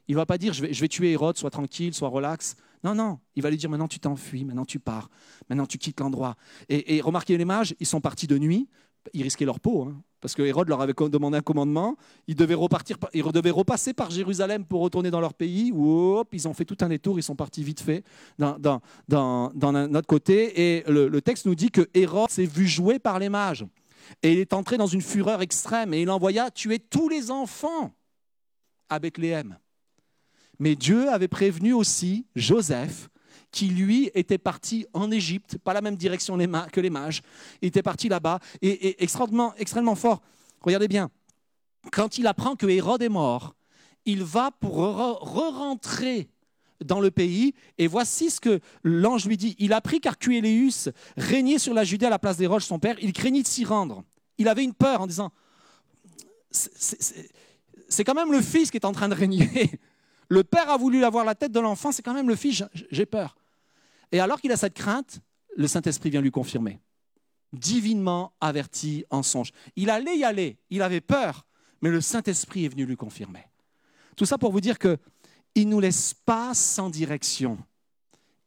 Il 0.08 0.12
ne 0.12 0.16
va 0.16 0.26
pas 0.26 0.38
dire 0.38 0.54
je 0.54 0.62
vais, 0.62 0.88
tuer 0.88 1.12
Hérode, 1.12 1.36
sois 1.36 1.50
tranquille, 1.50 1.92
sois 1.94 2.08
relax. 2.08 2.56
Non, 2.82 2.94
non, 2.94 3.18
il 3.36 3.42
va 3.42 3.50
lui 3.50 3.58
dire 3.58 3.68
maintenant 3.68 3.88
tu 3.88 4.00
t'enfuis, 4.00 4.44
maintenant 4.44 4.64
tu 4.64 4.78
pars, 4.78 5.10
maintenant 5.50 5.66
tu 5.66 5.78
quittes 5.78 6.00
l'endroit. 6.00 6.36
Et, 6.68 7.00
remarquez 7.00 7.36
les 7.36 7.44
mages, 7.44 7.74
ils 7.78 7.86
sont 7.86 8.00
partis 8.00 8.26
de 8.26 8.38
nuit, 8.38 8.68
ils 9.12 9.22
risquaient 9.22 9.44
leur 9.44 9.60
peau. 9.60 9.82
hein. 9.82 10.02
parce 10.20 10.34
que 10.34 10.42
Hérode 10.42 10.68
leur 10.68 10.80
avait 10.80 10.94
demandé 10.94 11.38
un 11.38 11.42
commandement. 11.42 11.96
Ils 12.26 12.34
devaient, 12.34 12.54
repartir, 12.54 12.98
par- 12.98 13.10
ils 13.12 13.22
devaient 13.22 13.50
repasser 13.50 13.92
par 13.92 14.10
Jérusalem 14.10 14.64
pour 14.64 14.80
retourner 14.80 15.10
dans 15.10 15.20
leur 15.20 15.34
pays. 15.34 15.72
Hop, 15.76 16.28
ils 16.32 16.48
ont 16.48 16.54
fait 16.54 16.64
tout 16.64 16.76
un 16.80 16.88
détour, 16.88 17.18
ils 17.18 17.22
sont 17.22 17.36
partis 17.36 17.62
vite 17.62 17.80
fait 17.80 18.02
dans, 18.38 18.80
autre 19.10 20.06
côté. 20.06 20.78
Et 20.78 20.84
le, 20.90 21.08
le 21.08 21.20
texte 21.22 21.46
nous 21.46 21.54
dit 21.54 21.70
que 21.70 21.88
Hérode 21.94 22.30
s'est 22.30 22.46
vu 22.46 22.66
jouer 22.66 22.98
par 22.98 23.18
les 23.18 23.28
mages. 23.28 23.66
Et 24.22 24.32
il 24.32 24.38
est 24.38 24.52
entré 24.54 24.78
dans 24.78 24.86
une 24.86 25.02
fureur 25.02 25.42
extrême 25.42 25.92
et 25.92 26.02
il 26.02 26.10
envoya 26.10 26.50
tuer 26.50 26.78
tous 26.78 27.08
les 27.08 27.30
enfants 27.30 27.92
à 28.88 28.98
Bethléem. 28.98 29.58
Mais 30.58 30.74
Dieu 30.74 31.08
avait 31.08 31.28
prévenu 31.28 31.72
aussi 31.72 32.26
Joseph, 32.34 33.08
qui 33.50 33.68
lui 33.68 34.10
était 34.14 34.38
parti 34.38 34.86
en 34.92 35.10
Égypte, 35.10 35.56
pas 35.58 35.72
la 35.72 35.80
même 35.80 35.96
direction 35.96 36.36
que 36.36 36.80
les 36.80 36.90
mages. 36.90 37.22
Il 37.62 37.68
était 37.68 37.82
parti 37.82 38.08
là-bas 38.08 38.40
et, 38.60 39.02
extrêmement, 39.02 39.94
fort. 39.94 40.20
Regardez 40.60 40.88
bien, 40.88 41.10
quand 41.92 42.18
il 42.18 42.26
apprend 42.26 42.56
que 42.56 42.66
Hérode 42.66 43.02
est 43.02 43.08
mort, 43.08 43.54
il 44.04 44.22
va 44.22 44.50
pour 44.50 44.78
re- 44.78 45.18
re-rentrer 45.20 46.28
dans 46.84 47.00
le 47.00 47.10
pays. 47.10 47.54
Et 47.78 47.86
voici 47.86 48.30
ce 48.30 48.40
que 48.40 48.60
l'ange 48.82 49.26
lui 49.26 49.36
dit. 49.36 49.56
Il 49.58 49.72
apprit 49.72 50.00
qu'Arcuéléus 50.00 50.90
régnait 51.16 51.58
sur 51.58 51.74
la 51.74 51.84
Judée 51.84 52.06
à 52.06 52.10
la 52.10 52.18
place 52.18 52.36
des 52.36 52.46
roches, 52.46 52.64
son 52.64 52.78
père. 52.78 52.96
Il 53.00 53.12
craignit 53.12 53.42
de 53.42 53.48
s'y 53.48 53.64
rendre. 53.64 54.04
Il 54.36 54.48
avait 54.48 54.64
une 54.64 54.74
peur 54.74 55.00
en 55.00 55.06
disant, 55.06 55.32
c'est 56.50 58.04
quand 58.04 58.14
même 58.14 58.32
le 58.32 58.42
fils 58.42 58.70
qui 58.70 58.76
est 58.76 58.84
en 58.84 58.92
train 58.92 59.08
de 59.08 59.14
régner. 59.14 59.70
Le 60.28 60.44
père 60.44 60.68
a 60.70 60.76
voulu 60.76 61.04
avoir 61.04 61.24
la 61.24 61.34
tête 61.34 61.52
de 61.52 61.60
l'enfant, 61.60 61.90
c'est 61.92 62.02
quand 62.02 62.14
même 62.14 62.28
le 62.28 62.36
fils, 62.36 62.62
j'ai- 62.90 63.06
peur. 63.06 63.36
Et 64.12 64.20
alors 64.20 64.40
qu'il 64.40 64.52
a 64.52 64.56
cette 64.56 64.74
crainte, 64.74 65.20
le 65.56 65.66
Saint-Esprit 65.66 66.10
vient 66.10 66.20
lui 66.20 66.30
confirmer. 66.30 66.80
Divinement 67.52 68.32
averti 68.40 69.04
en 69.10 69.22
songe. 69.22 69.52
Il 69.74 69.88
allait 69.90 70.16
y 70.18 70.24
aller, 70.24 70.58
il 70.70 70.82
avait 70.82 71.00
peur, 71.00 71.46
mais 71.80 71.88
le 71.90 72.00
Saint-Esprit 72.00 72.66
est 72.66 72.68
venu 72.68 72.84
lui 72.84 72.96
confirmer. 72.96 73.44
Tout 74.16 74.26
ça 74.26 74.36
pour 74.36 74.52
vous 74.52 74.60
dire 74.60 74.78
que 74.78 74.98
il 75.54 75.66
ne 75.66 75.72
nous 75.72 75.80
laisse 75.80 76.12
pas 76.12 76.52
sans 76.52 76.90
direction. 76.90 77.58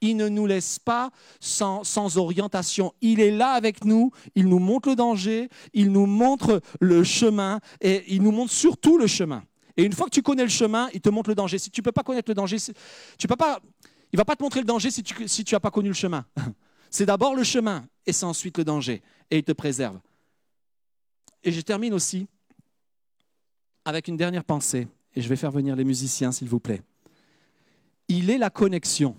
Il 0.02 0.18
ne 0.18 0.30
nous 0.30 0.46
laisse 0.48 0.80
pas 0.80 1.12
sans, 1.40 1.84
sans 1.84 2.18
orientation. 2.18 2.94
Il 3.02 3.20
est 3.20 3.32
là 3.32 3.52
avec 3.52 3.86
nous, 3.86 4.12
il 4.36 4.48
nous 4.48 4.60
montre 4.60 4.90
le 4.90 4.96
danger, 4.96 5.50
il 5.74 5.92
nous 5.92 6.06
montre 6.06 6.62
le 6.80 7.04
chemin 7.04 7.60
et 7.82 8.04
il 8.14 8.22
nous 8.22 8.32
montre 8.32 8.52
surtout 8.52 8.98
le 8.98 9.08
chemin. 9.08 9.44
Et 9.82 9.84
une 9.84 9.94
fois 9.94 10.06
que 10.06 10.12
tu 10.12 10.22
connais 10.22 10.44
le 10.44 10.50
chemin, 10.50 10.90
il 10.94 11.02
te 11.02 11.10
montre 11.10 11.32
le 11.32 11.36
danger. 11.36 11.58
Si 11.58 11.72
tu 11.72 11.82
ne 11.82 11.84
peux 11.84 11.92
pas 11.92 12.04
connaître 12.04 12.30
le 12.30 12.36
danger, 12.36 12.58
tu 13.18 13.26
peux 13.26 13.36
pas, 13.36 13.60
il 14.14 14.16
ne 14.16 14.18
va 14.18 14.26
pas 14.26 14.36
te 14.36 14.44
montrer 14.44 14.60
le 14.60 14.68
danger 14.68 14.92
si 14.92 15.02
tu 15.02 15.20
n'as 15.20 15.28
si 15.28 15.44
tu 15.44 15.56
as 15.56 15.60
pas 15.60 15.72
connu 15.72 15.88
le 15.88 15.96
chemin. 15.96 16.24
C'est 16.92 17.08
d'abord 17.08 17.34
le 17.34 17.44
chemin 17.44 17.84
et 18.06 18.14
c'est 18.14 18.26
ensuite 18.26 18.60
le 18.60 18.64
danger. 18.64 19.02
Et 19.32 19.38
il 19.38 19.44
te 19.44 19.54
préserve. 19.54 20.00
Et 21.42 21.52
je 21.52 21.62
termine 21.62 21.94
aussi 21.94 22.28
avec 23.86 24.08
une 24.08 24.18
dernière 24.18 24.44
pensée. 24.44 24.88
Et 25.16 25.22
je 25.22 25.30
vais 25.30 25.38
faire 25.38 25.52
venir 25.52 25.76
les 25.76 25.86
musiciens, 25.86 26.32
s'il 26.32 26.50
vous 26.50 26.60
plaît. 26.60 26.84
Il 28.08 28.30
est 28.30 28.38
la 28.38 28.50
connexion, 28.50 29.16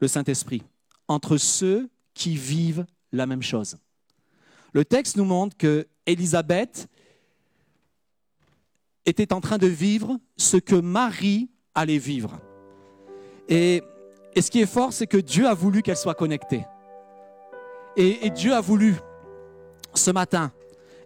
le 0.00 0.08
Saint-Esprit, 0.08 0.62
entre 1.06 1.38
ceux 1.38 1.88
qui 2.12 2.36
vivent 2.36 2.84
la 3.12 3.24
même 3.24 3.42
chose. 3.42 3.78
Le 4.72 4.84
texte 4.84 5.16
nous 5.16 5.24
montre 5.24 5.56
que 5.56 5.86
Élisabeth 6.06 6.88
était 9.06 9.32
en 9.32 9.40
train 9.40 9.58
de 9.58 9.66
vivre 9.66 10.18
ce 10.36 10.56
que 10.56 10.74
Marie 10.74 11.50
allait 11.74 11.98
vivre. 11.98 12.38
Et, 13.48 13.82
ce 14.36 14.50
qui 14.50 14.60
est 14.60 14.66
fort, 14.66 14.92
c'est 14.92 15.06
que 15.06 15.16
Dieu 15.16 15.48
a 15.48 15.54
voulu 15.54 15.82
qu'elle 15.82 15.96
soit 15.96 16.14
connectée. 16.14 16.64
Et, 17.96 18.30
Dieu 18.30 18.54
a 18.54 18.60
voulu, 18.60 18.94
ce 19.94 20.10
matin, 20.10 20.52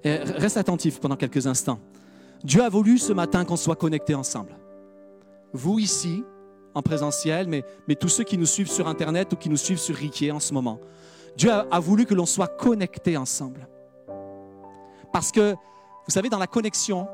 reste 0.05 0.57
attentif 0.57 1.01
pendant 1.01 1.17
quelques 1.17 1.47
instants, 1.47 1.81
Dieu 2.45 2.63
a 2.63 2.69
voulu 2.69 2.99
ce 2.99 3.13
matin 3.13 3.45
qu'on 3.45 3.57
soit 3.57 3.77
connectés 3.77 4.15
ensemble. 4.15 4.57
Vous 5.53 5.79
ici, 5.79 6.25
en 6.75 6.83
présentiel, 6.83 7.47
mais, 7.47 7.65
mais 7.87 7.95
tous 7.95 8.09
ceux 8.09 8.25
qui 8.25 8.37
nous 8.37 8.47
suivent 8.47 8.71
sur 8.71 8.89
Internet 8.89 9.33
ou 9.33 9.37
qui 9.37 9.49
nous 9.49 9.57
suivent 9.57 9.79
sur 9.79 9.95
Riquier 9.95 10.33
en 10.33 10.41
ce 10.41 10.53
moment, 10.53 10.81
Dieu 11.37 11.51
a, 11.51 11.67
a 11.71 11.81
voulu 11.81 12.05
que 12.05 12.15
l'on 12.15 12.27
soit 12.27 12.49
connectés 12.49 13.17
ensemble. 13.17 13.69
Parce 15.13 15.31
que, 15.31 15.53
vous 15.53 16.11
savez, 16.11 16.29
dans 16.29 16.39
la 16.39 16.47
connexion, 16.47 17.07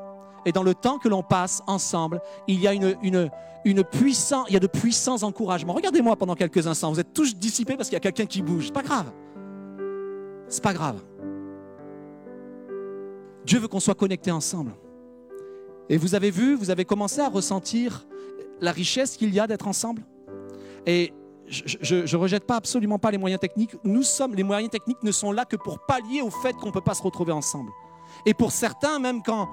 et 0.45 0.51
dans 0.51 0.63
le 0.63 0.73
temps 0.73 0.97
que 0.97 1.07
l'on 1.09 1.23
passe 1.23 1.61
ensemble, 1.67 2.21
il 2.47 2.59
y 2.59 2.67
a 2.67 2.73
une, 2.73 2.95
il 3.03 3.13
y 3.13 4.55
a 4.55 4.59
de 4.59 4.67
puissants 4.67 5.23
encouragements. 5.23 5.73
Regardez-moi 5.73 6.15
pendant 6.15 6.35
quelques 6.35 6.65
instants. 6.67 6.91
Vous 6.91 6.99
êtes 6.99 7.13
tous 7.13 7.35
dissipés 7.35 7.75
parce 7.75 7.89
qu'il 7.89 7.95
y 7.95 7.97
a 7.97 8.01
quelqu'un 8.01 8.25
qui 8.25 8.41
bouge. 8.41 8.67
C'est 8.67 8.73
pas 8.73 8.83
grave. 8.83 9.11
C'est 10.47 10.63
pas 10.63 10.73
grave. 10.73 11.01
Dieu 13.45 13.59
veut 13.59 13.67
qu'on 13.67 13.79
soit 13.79 13.95
connectés 13.95 14.31
ensemble. 14.31 14.73
Et 15.89 15.97
vous 15.97 16.15
avez 16.15 16.29
vu, 16.29 16.55
vous 16.55 16.69
avez 16.69 16.85
commencé 16.85 17.19
à 17.19 17.29
ressentir 17.29 18.07
la 18.61 18.71
richesse 18.71 19.17
qu'il 19.17 19.33
y 19.33 19.39
a 19.39 19.47
d'être 19.47 19.67
ensemble. 19.67 20.03
Et 20.85 21.13
je 21.47 22.15
ne 22.15 22.21
rejette 22.21 22.45
pas 22.45 22.57
absolument 22.57 22.99
pas 22.99 23.09
les 23.09 23.17
moyens 23.17 23.39
techniques. 23.39 23.75
Nous 23.83 24.03
sommes, 24.03 24.35
les 24.35 24.43
moyens 24.43 24.69
techniques 24.69 25.01
ne 25.01 25.11
sont 25.11 25.31
là 25.31 25.45
que 25.45 25.55
pour 25.55 25.79
pallier 25.79 26.21
au 26.21 26.29
fait 26.29 26.53
qu'on 26.53 26.67
ne 26.67 26.71
peut 26.71 26.81
pas 26.81 26.93
se 26.93 27.01
retrouver 27.01 27.31
ensemble. 27.31 27.71
Et 28.25 28.33
pour 28.33 28.51
certains, 28.51 28.99
même 28.99 29.23
quand 29.23 29.49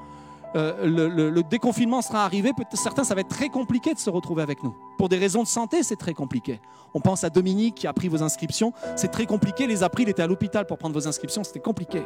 euh, 0.55 0.86
le, 0.86 1.30
le- 1.30 1.42
déconfinement 1.42 2.01
sera 2.03 2.24
arrivé, 2.24 2.53
certains, 2.72 3.05
ça 3.05 3.14
va 3.14 3.20
être 3.20 3.28
très 3.28 3.49
compliqué 3.49 3.92
de 3.92 3.99
se 3.99 4.09
retrouver 4.09 4.42
avec 4.42 4.62
nous. 4.62 4.74
Pour 4.97 5.09
des 5.09 5.18
raisons 5.18 5.42
de 5.42 5.49
santé, 5.49 5.82
c'est 5.82 5.97
très 5.97 6.14
compliqué. 6.14 6.61
On 6.94 7.01
pense 7.01 7.24
à 7.24 7.30
Dominique 7.30 7.74
qui 7.74 7.86
a 7.86 7.92
pris 7.92 8.09
vos 8.09 8.22
inscriptions. 8.22 8.72
C'est 8.94 9.11
très 9.11 9.26
compliqué. 9.26 9.66
Les 9.66 9.82
a 9.82 9.88
pris, 9.88 10.05
il 10.05 10.09
était 10.09 10.22
à 10.22 10.26
l'hôpital 10.26 10.66
pour 10.66 10.78
prendre 10.78 10.94
vos 10.94 11.07
inscriptions. 11.09 11.44
C'était 11.44 11.61
compliqué. 11.61 12.03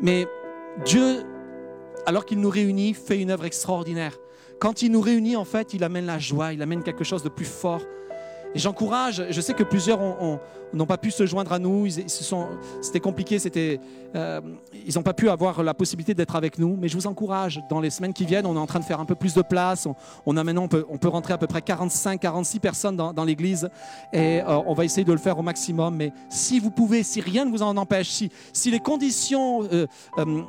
Mais 0.00 0.26
Dieu, 0.84 1.24
alors 2.06 2.24
qu'il 2.24 2.40
nous 2.40 2.50
réunit, 2.50 2.94
fait 2.94 3.18
une 3.20 3.30
œuvre 3.30 3.44
extraordinaire. 3.44 4.16
Quand 4.60 4.82
il 4.82 4.92
nous 4.92 5.00
réunit, 5.00 5.36
en 5.36 5.44
fait, 5.44 5.74
il 5.74 5.84
amène 5.84 6.06
la 6.06 6.18
joie, 6.18 6.52
il 6.52 6.62
amène 6.62 6.82
quelque 6.82 7.04
chose 7.04 7.22
de 7.22 7.28
plus 7.28 7.44
fort. 7.44 7.82
Et 8.54 8.58
j'encourage, 8.58 9.24
je 9.30 9.40
sais 9.40 9.54
que 9.54 9.62
plusieurs 9.62 10.00
ont- 10.00 10.16
ont- 10.20 10.40
n'ont 10.72 10.86
pas 10.86 10.98
pu 10.98 11.10
se 11.10 11.24
joindre 11.26 11.52
à 11.52 11.58
nous, 11.58 11.86
c'était 12.80 13.00
compliqué, 13.00 13.38
euh, 14.14 14.40
ils 14.86 14.94
n'ont 14.94 15.02
pas 15.02 15.14
pu 15.14 15.28
avoir 15.30 15.62
la 15.62 15.74
possibilité 15.74 16.14
d'être 16.14 16.36
avec 16.36 16.58
nous, 16.58 16.76
mais 16.78 16.88
je 16.88 16.96
vous 16.96 17.06
encourage, 17.06 17.60
dans 17.70 17.80
les 17.80 17.90
semaines 17.90 18.12
qui 18.12 18.24
viennent, 18.26 18.46
on 18.46 18.54
est 18.54 18.58
en 18.58 18.66
train 18.66 18.78
de 18.80 18.84
faire 18.84 19.00
un 19.00 19.04
peu 19.04 19.14
plus 19.14 19.34
de 19.34 19.42
place, 19.42 19.86
on, 20.26 20.36
a 20.36 20.44
maintenant, 20.44 20.64
on 20.90 20.98
peut, 20.98 21.08
rentrer 21.08 21.32
à 21.32 21.38
peu 21.38 21.46
près 21.46 21.62
45, 21.62 22.20
46 22.20 22.60
personnes 22.60 22.96
dans, 22.96 23.24
l'église, 23.24 23.70
et 24.12 24.40
euh, 24.42 24.60
on 24.66 24.74
va 24.74 24.84
essayer 24.84 25.04
de 25.04 25.12
le 25.12 25.18
faire 25.18 25.38
au 25.38 25.42
maximum, 25.42 25.96
mais 25.96 26.12
si 26.28 26.58
vous 26.60 26.70
pouvez, 26.70 27.02
si 27.02 27.20
rien 27.20 27.44
ne 27.44 27.50
vous 27.50 27.62
en 27.62 27.76
empêche, 27.76 28.10
si, 28.52 28.70
les 28.70 28.80
conditions 28.80 29.62
euh, 29.72 29.86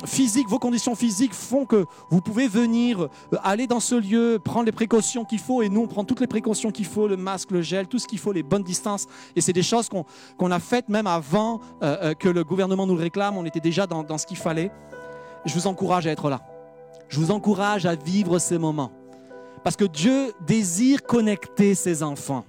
physiques, 0.06 0.50
vos 0.50 0.60
conditions 0.60 0.96
physiques 0.96 1.34
font 1.34 1.66
que 1.66 1.86
vous 2.10 2.22
pouvez 2.22 2.48
venir, 2.48 3.08
aller 3.44 3.68
dans 3.68 3.80
ce 3.80 3.96
lieu, 3.96 4.40
prendre 4.44 4.66
les 4.66 4.72
précautions 4.74 5.24
qu'il 5.26 5.40
faut, 5.40 5.62
et 5.62 5.70
nous, 5.70 5.82
on 5.82 5.88
prend 5.88 6.04
toutes 6.04 6.20
les 6.20 6.28
précautions 6.28 6.72
qu'il 6.72 6.86
faut, 6.86 7.08
le 7.08 7.18
masque, 7.18 7.52
le 7.52 7.62
gel, 7.62 7.88
tout 7.90 8.00
ce 8.00 8.08
qu'il 8.08 8.20
faut, 8.20 8.32
les 8.32 8.44
bonnes 8.44 8.64
distances. 8.64 9.08
Et 9.36 9.42
c'est 9.42 9.54
des 9.54 9.64
choses 9.64 9.90
qu'on 9.90 10.52
a 10.52 10.60
faites 10.60 10.90
même 10.90 11.08
avant 11.08 11.60
euh, 11.82 11.98
euh, 12.02 12.14
que 12.14 12.30
le 12.30 12.44
gouvernement 12.44 12.86
nous 12.88 12.96
le 12.96 13.02
réclame. 13.02 13.38
On 13.38 13.46
était 13.46 13.60
déjà 13.60 13.88
dans, 13.88 14.04
dans 14.04 14.18
ce 14.18 14.26
qu'il 14.26 14.38
fallait. 14.38 14.72
Je 15.46 15.54
vous 15.54 15.68
encourage 15.68 16.08
à 16.08 16.12
être 16.12 16.30
là. 16.30 16.42
Je 17.10 17.20
vous 17.20 17.32
encourage 17.32 17.86
à 17.86 17.96
vivre 17.96 18.40
ces 18.40 18.58
moments. 18.58 18.92
Parce 19.64 19.76
que 19.76 19.86
Dieu 19.86 20.34
désire 20.46 21.04
connecter 21.04 21.76
ses 21.76 22.04
enfants. 22.04 22.46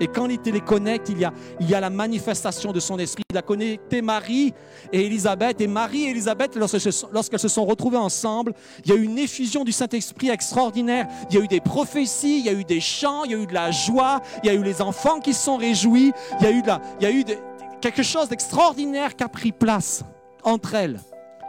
Et 0.00 0.06
quand 0.06 0.26
il 0.26 0.38
te 0.38 0.50
les 0.50 0.60
connecte, 0.60 1.08
il 1.08 1.18
y, 1.18 1.24
a, 1.24 1.32
il 1.60 1.68
y 1.68 1.74
a 1.74 1.80
la 1.80 1.90
manifestation 1.90 2.72
de 2.72 2.80
son 2.80 2.98
esprit. 2.98 3.22
Il 3.30 3.36
a 3.36 3.42
connecté 3.42 4.02
Marie 4.02 4.52
et 4.92 5.04
Élisabeth. 5.06 5.60
Et 5.60 5.66
Marie 5.66 6.04
et 6.04 6.10
Élisabeth, 6.10 6.56
lorsqu'elles 6.56 7.40
se 7.40 7.48
sont- 7.48 7.64
retrouvées 7.64 7.96
ensemble, 7.96 8.52
il 8.84 8.90
y 8.90 8.94
a 8.94 8.96
eu 8.96 9.02
une 9.02 9.18
effusion 9.18 9.64
du 9.64 9.72
Saint-Esprit 9.72 10.30
extraordinaire. 10.30 11.06
Il 11.30 11.36
y 11.36 11.38
a 11.40 11.44
eu 11.44 11.48
des 11.48 11.60
prophéties, 11.60 12.38
il 12.40 12.46
y 12.46 12.48
a 12.48 12.52
eu 12.52 12.64
des 12.64 12.80
chants, 12.80 13.24
il 13.24 13.30
y 13.32 13.34
a 13.34 13.38
eu 13.38 13.46
de 13.46 13.54
la 13.54 13.70
joie, 13.70 14.20
il 14.42 14.46
y 14.46 14.50
a 14.50 14.54
eu 14.54 14.62
les 14.62 14.82
enfants 14.82 15.20
qui 15.20 15.32
se 15.32 15.44
sont 15.44 15.56
réjouis, 15.56 16.12
il 16.40 16.44
y 16.44 17.06
a 17.06 17.10
eu, 17.10 17.24
quelque 17.80 18.02
chose 18.02 18.28
d'extraordinaire 18.28 19.16
qui 19.16 19.24
a 19.24 19.28
pris 19.28 19.52
place 19.52 20.04
entre 20.42 20.74
elles. 20.74 21.00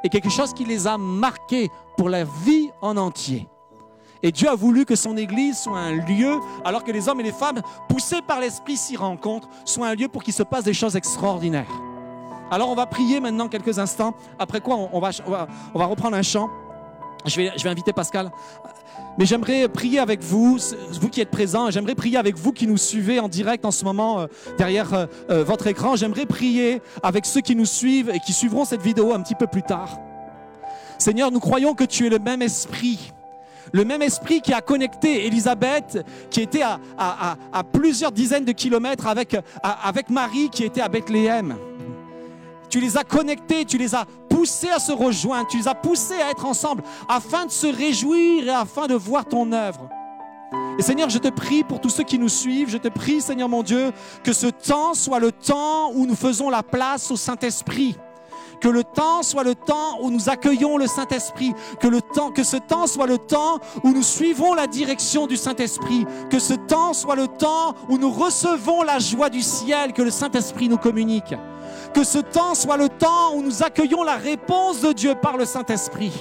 Et 0.04 0.10
quelque 0.10 0.30
chose 0.30 0.54
qui 0.54 0.66
les 0.66 0.88
a 0.88 0.98
marquées 0.98 1.70
pour 1.98 2.10
la 2.10 2.24
vie 2.24 2.70
en 2.82 2.98
entier. 2.98 3.48
Et 4.24 4.32
Dieu 4.32 4.50
a 4.50 4.56
voulu 4.56 4.86
que 4.86 4.96
son 4.96 5.16
Église 5.18 5.58
soit 5.60 5.78
un 5.80 5.94
lieu, 5.94 6.40
alors 6.66 6.84
que 6.84 6.92
les 6.92 7.08
hommes 7.08 7.20
et 7.20 7.24
les 7.24 7.32
femmes, 7.32 7.62
poussés 7.88 8.22
par 8.28 8.40
l'Esprit, 8.40 8.78
s'y 8.78 8.98
rencontrent, 8.98 9.50
soit 9.66 9.88
un 9.88 9.96
lieu 9.96 10.08
pour 10.08 10.24
qu'il 10.24 10.34
se 10.34 10.44
passe 10.44 10.64
des 10.64 10.74
choses 10.74 10.96
extraordinaires. 10.96 11.72
Alors 12.50 12.70
on 12.70 12.76
va 12.76 12.86
prier 12.86 13.20
maintenant 13.20 13.48
quelques 13.50 13.78
instants, 13.78 14.14
après 14.40 14.62
quoi 14.62 14.76
on, 14.94 15.00
va, 15.00 15.10
on 15.26 15.32
va- 15.32 15.48
on 15.74 15.80
va 15.80 15.86
reprendre 15.86 16.16
un 16.16 16.22
chant. 16.22 16.50
Je 17.26 17.36
vais, 17.36 17.52
je 17.58 17.64
vais 17.64 17.70
inviter 17.70 17.92
Pascal. 17.92 18.32
Mais 19.20 19.26
j'aimerais 19.26 19.68
prier 19.68 20.00
avec 20.00 20.22
vous, 20.22 20.58
vous 21.02 21.10
qui 21.10 21.20
êtes 21.22 21.32
présents, 21.32 21.70
j'aimerais 21.72 21.96
prier 21.96 22.18
avec 22.18 22.38
vous 22.38 22.54
qui 22.54 22.68
nous 22.68 22.78
suivez 22.78 23.20
en 23.20 23.28
direct 23.28 23.66
en 23.66 23.72
ce 23.72 23.84
moment 23.84 24.20
euh, 24.22 24.28
derrière 24.58 24.94
euh, 24.94 25.06
euh, 25.30 25.44
votre 25.44 25.68
écran. 25.68 25.96
J'aimerais 25.96 26.26
prier 26.28 26.82
avec 27.04 27.26
ceux 27.26 27.42
qui 27.42 27.56
nous 27.56 27.66
suivent 27.66 28.12
et 28.14 28.20
qui 28.20 28.32
suivront 28.32 28.64
cette 28.64 28.82
vidéo 28.82 29.14
un 29.14 29.22
petit 29.22 29.36
peu 29.36 29.48
plus 29.48 29.64
tard. 29.64 29.90
Seigneur, 31.00 31.32
nous 31.32 31.40
croyons 31.40 31.74
que 31.74 31.84
tu 31.84 32.06
es 32.06 32.10
le 32.10 32.20
même 32.20 32.42
esprit 32.44 33.12
le 33.72 33.86
même 33.86 34.02
esprit 34.02 34.42
qui 34.42 34.54
a 34.54 34.62
connecté 34.62 35.26
Élisabeth, 35.26 36.06
qui 36.30 36.42
était 36.42 36.64
à, 36.64 37.64
plusieurs 37.72 38.12
dizaines 38.12 38.46
de 38.46 38.52
kilomètres 38.52 39.08
avec, 39.08 39.38
avec 39.64 40.10
Marie, 40.10 40.50
qui 40.50 40.64
était 40.64 40.82
à 40.82 40.90
Bethléem. 40.90 41.56
Tu 42.70 42.80
les 42.80 42.98
as 42.98 43.04
connectés, 43.04 43.66
tu 43.66 43.78
les 43.78 43.96
as 43.96 44.06
poussés 44.30 44.70
à 44.70 44.80
se 44.80 44.92
rejoindre, 44.92 45.48
tu 45.48 45.58
les 45.58 45.68
as 45.68 45.76
poussés 45.76 46.22
à 46.22 46.32
être 46.32 46.46
ensemble 46.46 46.84
afin 47.08 47.46
de 47.46 47.52
se 47.52 47.68
réjouir 47.68 48.48
et 48.48 48.50
afin 48.50 48.88
de 48.88 48.96
voir 48.96 49.26
ton 49.26 49.52
œuvre. 49.52 49.90
Et 50.78 50.82
Seigneur, 50.82 51.10
je 51.10 51.18
te 51.18 51.30
prie 51.30 51.64
pour 51.64 51.82
tous 51.82 51.90
ceux 51.90 52.04
qui 52.04 52.20
nous 52.20 52.30
suivent, 52.30 52.70
je 52.70 52.78
te 52.78 52.88
prie, 52.88 53.22
Seigneur 53.22 53.50
mon 53.50 53.64
Dieu, 53.64 53.92
que 54.24 54.34
ce 54.34 54.48
temps 54.48 54.94
soit 54.94 55.20
le 55.20 55.32
temps 55.32 55.92
où 55.94 56.06
nous 56.06 56.16
faisons 56.16 56.50
la 56.50 56.64
place 56.64 57.10
au 57.10 57.16
Saint-Esprit. 57.16 57.98
Que 58.60 58.70
le 58.70 58.84
temps 58.84 59.24
soit 59.24 59.44
le 59.44 59.56
temps 59.56 60.02
où 60.02 60.10
nous 60.10 60.30
accueillons 60.30 60.78
le 60.78 60.88
Saint-Esprit. 60.88 61.54
Que, 61.80 61.88
le 61.88 62.02
temps, 62.02 62.32
que 62.32 62.44
ce 62.44 62.58
temps 62.58 62.88
soit 62.88 63.08
le 63.08 63.18
temps 63.18 63.60
où 63.84 63.92
nous 63.92 64.04
suivons 64.04 64.54
la 64.54 64.68
direction 64.68 65.28
du 65.28 65.38
Saint-Esprit. 65.38 66.06
Que 66.30 66.40
ce 66.40 66.54
temps 66.54 66.94
soit 66.94 67.16
le 67.16 67.28
temps 67.28 67.76
où 67.90 67.98
nous 67.98 68.12
recevons 68.12 68.84
la 68.84 69.00
joie 69.00 69.30
du 69.30 69.42
ciel 69.42 69.94
que 69.94 70.02
le 70.02 70.12
Saint-Esprit 70.12 70.70
nous 70.70 70.78
communique. 70.78 71.36
Que 71.94 72.04
ce 72.04 72.20
temps 72.20 72.56
soit 72.56 72.78
le 72.78 72.90
temps 72.90 73.36
où 73.36 73.42
nous 73.42 73.64
accueillons 73.64 74.04
la 74.04 74.16
réponse 74.16 74.82
de 74.82 74.92
Dieu 74.94 75.16
par 75.16 75.38
le 75.38 75.46
Saint-Esprit. 75.46 76.14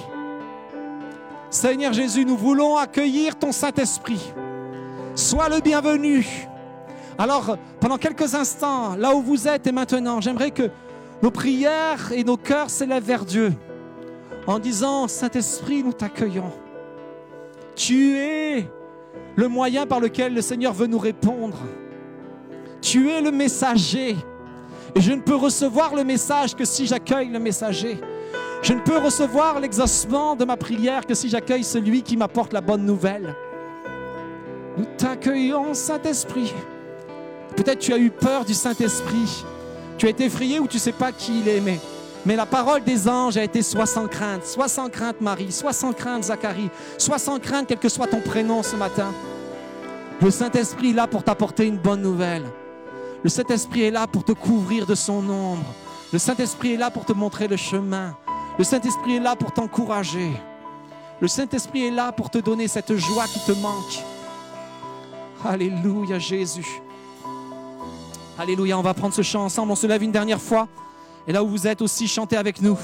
Seigneur 1.49 1.93
Jésus, 1.93 2.25
nous 2.25 2.37
voulons 2.37 2.77
accueillir 2.77 3.35
ton 3.37 3.51
Saint-Esprit. 3.51 4.33
Sois 5.15 5.49
le 5.49 5.61
bienvenu. 5.61 6.47
Alors, 7.17 7.57
pendant 7.79 7.97
quelques 7.97 8.35
instants, 8.35 8.95
là 8.95 9.15
où 9.15 9.21
vous 9.21 9.47
êtes 9.47 9.65
et 9.65 9.71
maintenant, 9.71 10.21
j'aimerais 10.21 10.51
que 10.51 10.69
nos 11.21 11.31
prières 11.31 12.11
et 12.11 12.23
nos 12.23 12.37
cœurs 12.37 12.69
s'élèvent 12.69 13.03
vers 13.03 13.25
Dieu 13.25 13.53
en 14.45 14.59
disant, 14.59 15.07
Saint-Esprit, 15.07 15.83
nous 15.83 15.93
t'accueillons. 15.93 16.51
Tu 17.75 18.17
es 18.17 18.65
le 19.35 19.47
moyen 19.47 19.85
par 19.85 19.99
lequel 19.99 20.33
le 20.33 20.41
Seigneur 20.41 20.73
veut 20.73 20.87
nous 20.87 20.97
répondre. 20.97 21.57
Tu 22.81 23.09
es 23.09 23.21
le 23.21 23.31
messager. 23.31 24.15
Et 24.95 25.01
je 25.01 25.11
ne 25.11 25.21
peux 25.21 25.35
recevoir 25.35 25.93
le 25.93 26.03
message 26.03 26.55
que 26.55 26.65
si 26.65 26.87
j'accueille 26.87 27.29
le 27.29 27.39
messager. 27.39 27.99
Je 28.61 28.73
ne 28.73 28.79
peux 28.79 28.97
recevoir 28.97 29.59
l'exaucement 29.59 30.35
de 30.35 30.45
ma 30.45 30.57
prière 30.57 31.05
que 31.05 31.13
si 31.13 31.29
j'accueille 31.29 31.63
celui 31.63 32.01
qui 32.01 32.17
m'apporte 32.17 32.53
la 32.53 32.61
bonne 32.61 32.85
nouvelle. 32.85 33.35
Nous 34.77 34.85
t'accueillons, 34.97 35.73
Saint-Esprit. 35.73 36.53
Peut-être 37.55 37.79
tu 37.79 37.93
as 37.93 37.97
eu 37.97 38.09
peur 38.09 38.45
du 38.45 38.53
Saint-Esprit. 38.53 39.43
Tu 39.97 40.05
as 40.05 40.09
été 40.09 40.25
effrayé 40.25 40.59
ou 40.59 40.67
tu 40.67 40.77
ne 40.77 40.81
sais 40.81 40.91
pas 40.91 41.11
qui 41.11 41.39
il 41.39 41.47
est, 41.47 41.59
mais, 41.59 41.79
mais 42.25 42.35
la 42.35 42.45
parole 42.45 42.83
des 42.83 43.07
anges 43.07 43.37
a 43.37 43.43
été 43.43 43.61
sois 43.61 43.85
sans 43.85 44.07
crainte. 44.07 44.45
Sois 44.45 44.67
sans 44.67 44.89
crainte, 44.89 45.21
Marie. 45.21 45.51
Sois 45.51 45.73
sans 45.73 45.93
crainte, 45.93 46.25
Zacharie. 46.25 46.69
Sois 46.97 47.17
sans 47.17 47.39
crainte, 47.39 47.65
quel 47.67 47.79
que 47.79 47.89
soit 47.89 48.07
ton 48.07 48.21
prénom 48.21 48.61
ce 48.61 48.75
matin. 48.75 49.13
Le 50.21 50.31
Saint-Esprit 50.31 50.91
est 50.91 50.93
là 50.93 51.07
pour 51.07 51.23
t'apporter 51.23 51.65
une 51.65 51.77
bonne 51.77 52.01
nouvelle. 52.01 52.45
Le 53.23 53.29
Saint-Esprit 53.29 53.83
est 53.83 53.91
là 53.91 54.07
pour 54.07 54.23
te 54.23 54.31
couvrir 54.31 54.85
de 54.85 54.95
son 54.95 55.27
ombre. 55.29 55.65
Le 56.13 56.19
Saint-Esprit 56.19 56.73
est 56.73 56.77
là 56.77 56.91
pour 56.91 57.05
te 57.05 57.13
montrer 57.13 57.47
le 57.47 57.57
chemin. 57.57 58.15
Le 58.57 58.63
Saint-Esprit 58.63 59.17
est 59.17 59.19
là 59.19 59.35
pour 59.35 59.51
t'encourager. 59.51 60.31
Le 61.19 61.27
Saint-Esprit 61.27 61.87
est 61.87 61.91
là 61.91 62.11
pour 62.11 62.29
te 62.29 62.37
donner 62.37 62.67
cette 62.67 62.95
joie 62.95 63.25
qui 63.25 63.39
te 63.39 63.51
manque. 63.51 64.03
Alléluia 65.43 66.19
Jésus. 66.19 66.81
Alléluia, 68.39 68.77
on 68.77 68.83
va 68.83 68.93
prendre 68.93 69.15
ce 69.15 69.23
chant 69.23 69.45
ensemble, 69.45 69.71
on 69.71 69.75
se 69.75 69.87
lève 69.87 70.03
une 70.03 70.11
dernière 70.11 70.41
fois. 70.41 70.67
Et 71.27 71.31
là 71.31 71.43
où 71.43 71.47
vous 71.47 71.65
êtes 71.65 71.81
aussi, 71.81 72.07
chantez 72.07 72.37
avec 72.37 72.61
nous. 72.61 72.77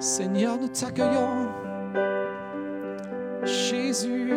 Seigneur, 0.00 0.58
nous 0.60 0.68
t'accueillons. 0.68 1.48
Jésus, 3.44 4.32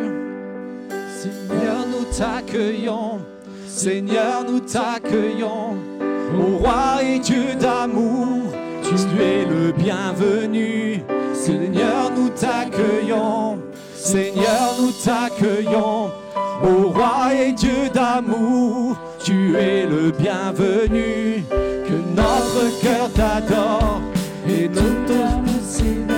Seigneur, 1.16 1.86
nous 1.90 2.04
t'accueillons. 2.16 3.20
Seigneur, 3.66 4.44
nous 4.44 4.60
t'accueillons. 4.60 5.76
Ô 6.38 6.58
roi 6.58 7.02
et 7.02 7.18
Dieu 7.18 7.54
d'amour, 7.58 8.52
tu 8.82 8.94
es 9.20 9.44
le 9.44 9.72
bienvenu. 9.72 11.02
Seigneur, 11.34 12.12
nous 12.16 12.28
t'accueillons. 12.28 13.58
Seigneur, 13.94 14.74
nous 14.80 14.92
t'accueillons. 14.92 16.12
Ô 16.62 16.88
roi 16.88 17.32
et 17.34 17.52
Dieu 17.52 17.88
d'amour, 17.94 18.96
tu 19.22 19.56
es 19.56 19.86
le 19.86 20.10
bienvenu. 20.10 21.44
Que 21.50 21.94
notre 22.16 22.80
cœur 22.82 23.08
t'adore 23.14 24.00
et 24.48 24.68
toute 24.68 25.10
âme 25.10 25.46
s'éveille. 25.62 26.08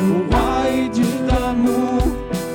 Ô 0.00 0.30
roi 0.30 0.70
et 0.72 0.88
Dieu 0.88 1.04
d'amour, 1.28 2.02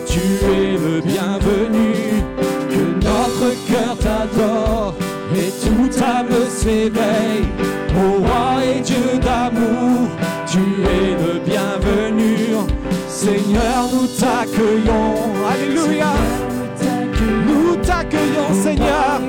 tu 0.08 0.20
es 0.20 0.78
le 0.78 1.02
bienvenu. 1.02 2.24
Que 2.70 3.06
notre 3.06 3.50
cœur 3.68 3.98
t'adore 3.98 4.96
et 5.36 5.52
toute 5.66 6.02
âme 6.02 6.48
s'éveille. 6.50 7.50
Ô 7.94 8.22
roi 8.22 8.64
et 8.64 8.80
Dieu 8.80 9.20
d'amour, 9.22 10.08
tu 10.48 10.60
es 10.60 11.12
le 11.22 11.40
bienvenu. 11.40 12.36
Seigneur, 13.10 13.90
nous 13.92 14.08
t'accueillons. 14.08 15.16
Alléluia. 15.50 16.35
Seigneur. 18.54 19.22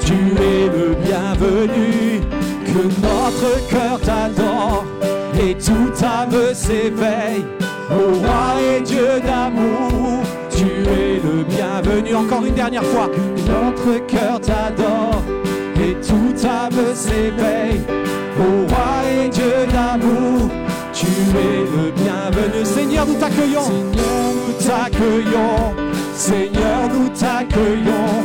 Tu 0.00 0.12
es 0.12 0.66
le 0.66 0.94
bienvenu, 1.04 2.20
que 2.66 2.82
notre 3.02 3.68
cœur 3.68 4.00
t'adore 4.00 4.84
et 5.40 5.54
toute 5.54 6.02
âme 6.02 6.54
s'éveille. 6.54 7.44
Ô 7.90 8.14
roi 8.18 8.60
et 8.60 8.80
Dieu 8.80 9.20
d'amour, 9.24 10.22
tu 10.50 10.66
es 10.66 11.20
le 11.22 11.44
bienvenu. 11.44 12.14
Encore 12.14 12.44
une 12.44 12.54
dernière 12.54 12.84
fois, 12.84 13.10
notre 13.46 14.06
cœur 14.06 14.40
t'adore 14.40 15.22
et 15.76 15.94
toute 15.96 16.44
âme 16.44 16.94
s'éveille. 16.94 17.80
Ô 18.38 18.66
roi 18.68 19.24
et 19.24 19.28
Dieu 19.28 19.66
d'amour, 19.72 20.50
tu 20.92 21.06
es 21.06 21.60
le 21.64 21.90
bienvenu. 21.92 22.64
Seigneur, 22.64 23.06
nous 23.06 23.14
t'accueillons. 23.14 23.62
Seigneur, 23.62 24.32
nous 24.46 24.66
t'accueillons. 24.66 25.83
Seigneur, 26.16 26.88
nous 26.92 27.08
t'accueillons. 27.08 28.22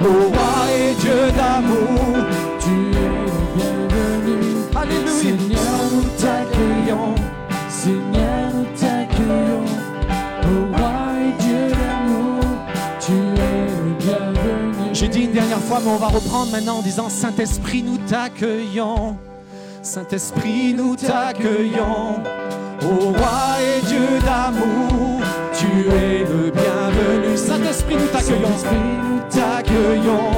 Ô 0.00 0.28
roi 0.28 0.52
et 0.70 0.94
Dieu 1.00 1.30
d'amour, 1.36 2.26
Tu 2.60 2.70
es 2.70 3.10
le 3.26 3.40
bienvenu. 3.56 4.40
Alléluia. 4.76 5.12
Seigneur, 5.12 5.78
nous 5.92 6.08
t'accueillons. 6.20 7.14
Seigneur, 7.68 8.52
nous 8.54 8.66
t'accueillons. 8.78 9.64
Ô 10.44 10.76
roi 10.76 10.92
et 11.18 11.42
Dieu 11.42 11.68
d'amour, 11.70 12.44
tu 13.00 13.12
es 13.12 13.66
le 13.66 13.94
bienvenu. 13.98 14.90
J'ai 14.92 15.08
dit 15.08 15.22
une 15.22 15.32
dernière 15.32 15.58
fois, 15.60 15.80
mais 15.82 15.90
on 15.90 15.96
va 15.96 16.08
reprendre 16.08 16.52
maintenant 16.52 16.78
en 16.78 16.82
disant 16.82 17.08
Saint-Esprit, 17.08 17.82
nous 17.82 17.98
t'accueillons. 17.98 19.16
Saint-Esprit, 19.82 20.74
nous 20.74 20.96
t'accueillons. 20.96 22.20
Ô 22.82 23.12
roi 23.12 23.56
et 23.60 23.86
Dieu 23.86 24.06
d'amour, 24.24 25.20
tu 25.54 25.66
es 25.88 26.24
le 26.24 26.50
Saint-Esprit, 27.36 27.96
nous 27.96 28.06
t'accueillons. 28.06 28.56
Saint-Esprit, 28.58 28.78
nous 29.02 29.20
t'accueillons. 29.30 30.32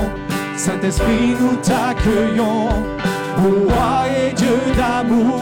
Saint-Esprit, 0.56 1.34
nous 1.40 1.56
t'accueillons. 1.56 2.68
Ô 3.38 3.68
roi 3.68 4.06
et 4.08 4.32
Dieu 4.32 4.58
d'amour, 4.76 5.40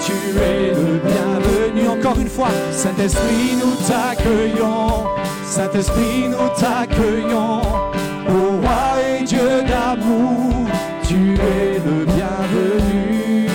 tu 0.00 0.12
es 0.12 0.74
le 0.74 0.98
bienvenu. 0.98 1.88
Encore 1.88 2.18
une 2.18 2.28
fois, 2.28 2.48
Saint-Esprit, 2.72 3.56
nous 3.60 3.74
t'accueillons. 3.86 5.04
Saint-Esprit, 5.44 6.28
nous 6.28 6.48
t'accueillons. 6.58 7.60
Ô 8.28 8.60
roi 8.62 9.02
et 9.06 9.24
Dieu 9.24 9.62
d'amour, 9.68 10.68
tu 11.06 11.34
es 11.34 11.80
le 11.84 12.04
bienvenu. 12.04 13.48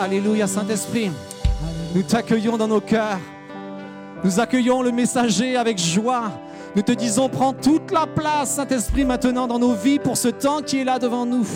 Alléluia, 0.00 0.46
Saint-Esprit. 0.46 1.10
Nous 1.94 2.02
t'accueillons 2.02 2.56
dans 2.56 2.68
nos 2.68 2.80
cœurs. 2.80 3.18
Nous 4.24 4.40
accueillons 4.40 4.82
le 4.82 4.90
messager 4.90 5.56
avec 5.56 5.78
joie. 5.78 6.32
Nous 6.74 6.82
te 6.82 6.92
disons, 6.92 7.28
prends 7.28 7.52
toute 7.52 7.90
la 7.90 8.06
place, 8.06 8.56
Saint-Esprit, 8.56 9.04
maintenant 9.04 9.46
dans 9.46 9.58
nos 9.58 9.74
vies 9.74 9.98
pour 9.98 10.16
ce 10.16 10.28
temps 10.28 10.60
qui 10.60 10.80
est 10.80 10.84
là 10.84 10.98
devant 10.98 11.24
nous. 11.24 11.46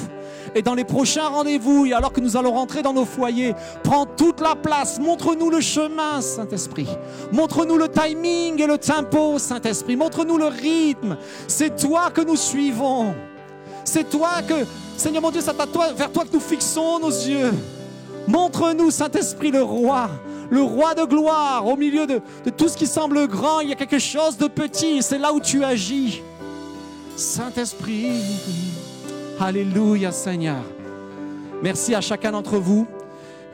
Et 0.55 0.63
dans 0.63 0.75
les 0.75 0.85
prochains 0.85 1.29
rendez-vous, 1.29 1.87
et 1.87 1.93
alors 1.93 2.13
que 2.13 2.21
nous 2.21 2.37
allons 2.37 2.53
rentrer 2.53 2.83
dans 2.83 2.93
nos 2.93 3.05
foyers, 3.05 3.55
prends 3.83 4.07
toute 4.07 4.41
la 4.41 4.55
place. 4.55 4.99
Montre-nous 5.01 5.51
le 5.51 5.61
chemin, 5.61 6.21
Saint-Esprit. 6.21 6.89
Montre-nous 7.33 7.77
le 7.77 7.89
timing 7.89 8.61
et 8.63 8.67
le 8.67 8.79
tempo, 8.79 9.39
Saint-Esprit. 9.39 9.97
Montre-nous 9.97 10.39
le 10.39 10.47
rythme. 10.47 11.17
C'est 11.49 11.77
toi 11.77 12.11
que 12.11 12.21
nous 12.21 12.37
suivons. 12.37 13.15
C'est 13.85 14.09
toi 14.09 14.43
que, 14.47 14.67
Seigneur 14.97 15.23
mon 15.23 15.31
Dieu, 15.31 15.41
c'est 15.41 15.57
vers 15.57 16.13
toi 16.13 16.25
que 16.25 16.33
nous 16.33 16.41
fixons 16.41 17.01
nos 17.01 17.11
yeux. 17.11 17.53
Montre-nous, 18.29 18.91
Saint-Esprit, 18.91 19.51
le 19.51 19.63
roi, 19.63 20.11
le 20.51 20.63
roi 20.63 20.95
de 20.95 21.05
gloire. 21.05 21.67
Au 21.67 21.77
milieu 21.77 22.07
de, 22.07 22.21
tout 22.57 22.69
ce 22.69 22.77
qui 22.77 22.87
semble 22.87 23.27
grand, 23.27 23.61
il 23.61 23.71
y 23.71 23.73
a 23.73 23.77
quelque 23.77 23.99
chose 23.99 24.37
de 24.37 24.47
petit. 24.47 24.99
et 24.99 25.03
C'est 25.03 25.19
là 25.19 25.33
où 25.33 25.41
tu 25.41 25.65
agis. 25.65 26.23
Saint-Esprit, 27.17 28.23
Alléluia, 29.41 30.13
Seigneur. 30.13 30.63
Merci 31.63 31.95
à 31.95 32.01
chacun 32.01 32.33
d'entre 32.33 32.59
vous. 32.59 32.87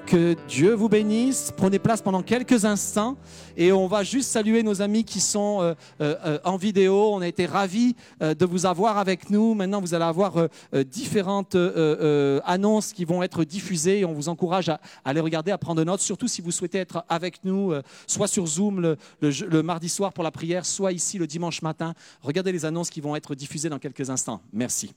Que 0.08 0.34
Dieu 0.48 0.72
vous 0.72 0.88
bénisse. 0.88 1.52
Prenez 1.54 1.78
place 1.78 2.00
pendant 2.00 2.22
quelques 2.22 2.64
instants 2.64 3.18
et 3.58 3.72
on 3.72 3.86
va 3.88 4.04
juste 4.04 4.30
saluer 4.30 4.62
nos 4.62 4.80
amis 4.80 5.04
qui 5.04 5.20
sont 5.20 5.58
euh, 5.60 5.74
euh, 6.00 6.16
euh, 6.24 6.38
en 6.44 6.56
vidéo. 6.56 7.10
On 7.12 7.20
a 7.20 7.28
été 7.28 7.44
ravis 7.44 7.94
euh, 8.22 8.32
de 8.32 8.46
vous 8.46 8.64
avoir 8.64 8.96
avec 8.96 9.28
nous. 9.28 9.52
Maintenant, 9.52 9.82
vous 9.82 9.92
allez 9.92 10.06
avoir 10.06 10.38
euh, 10.38 10.48
différentes 10.82 11.54
annonces 12.46 12.94
qui 12.94 13.04
vont 13.04 13.22
être 13.22 13.44
diffusées 13.44 14.06
on 14.06 14.14
vous 14.14 14.30
encourage 14.30 14.70
à, 14.70 14.80
à 15.04 15.12
les 15.12 15.20
regarder, 15.20 15.50
à 15.50 15.58
prendre 15.58 15.84
note, 15.84 16.00
surtout 16.00 16.26
si 16.26 16.40
vous 16.40 16.52
souhaitez 16.52 16.78
être 16.78 17.04
avec 17.10 17.44
nous, 17.44 17.74
soit 18.06 18.28
sur 18.28 18.46
Zoom 18.46 18.96
le 19.20 19.62
mardi 19.62 19.90
soir 19.90 20.14
pour 20.14 20.24
la 20.24 20.30
prière, 20.30 20.64
soit 20.64 20.92
ici 20.92 21.18
le 21.18 21.26
dimanche 21.26 21.60
matin. 21.60 21.92
Regardez 22.22 22.50
les 22.52 22.64
annonces 22.64 22.88
qui 22.88 23.02
vont 23.02 23.14
être 23.14 23.34
diffusées 23.34 23.68
dans 23.68 23.78
quelques 23.78 24.08
instants. 24.08 24.40
Merci. 24.54 24.94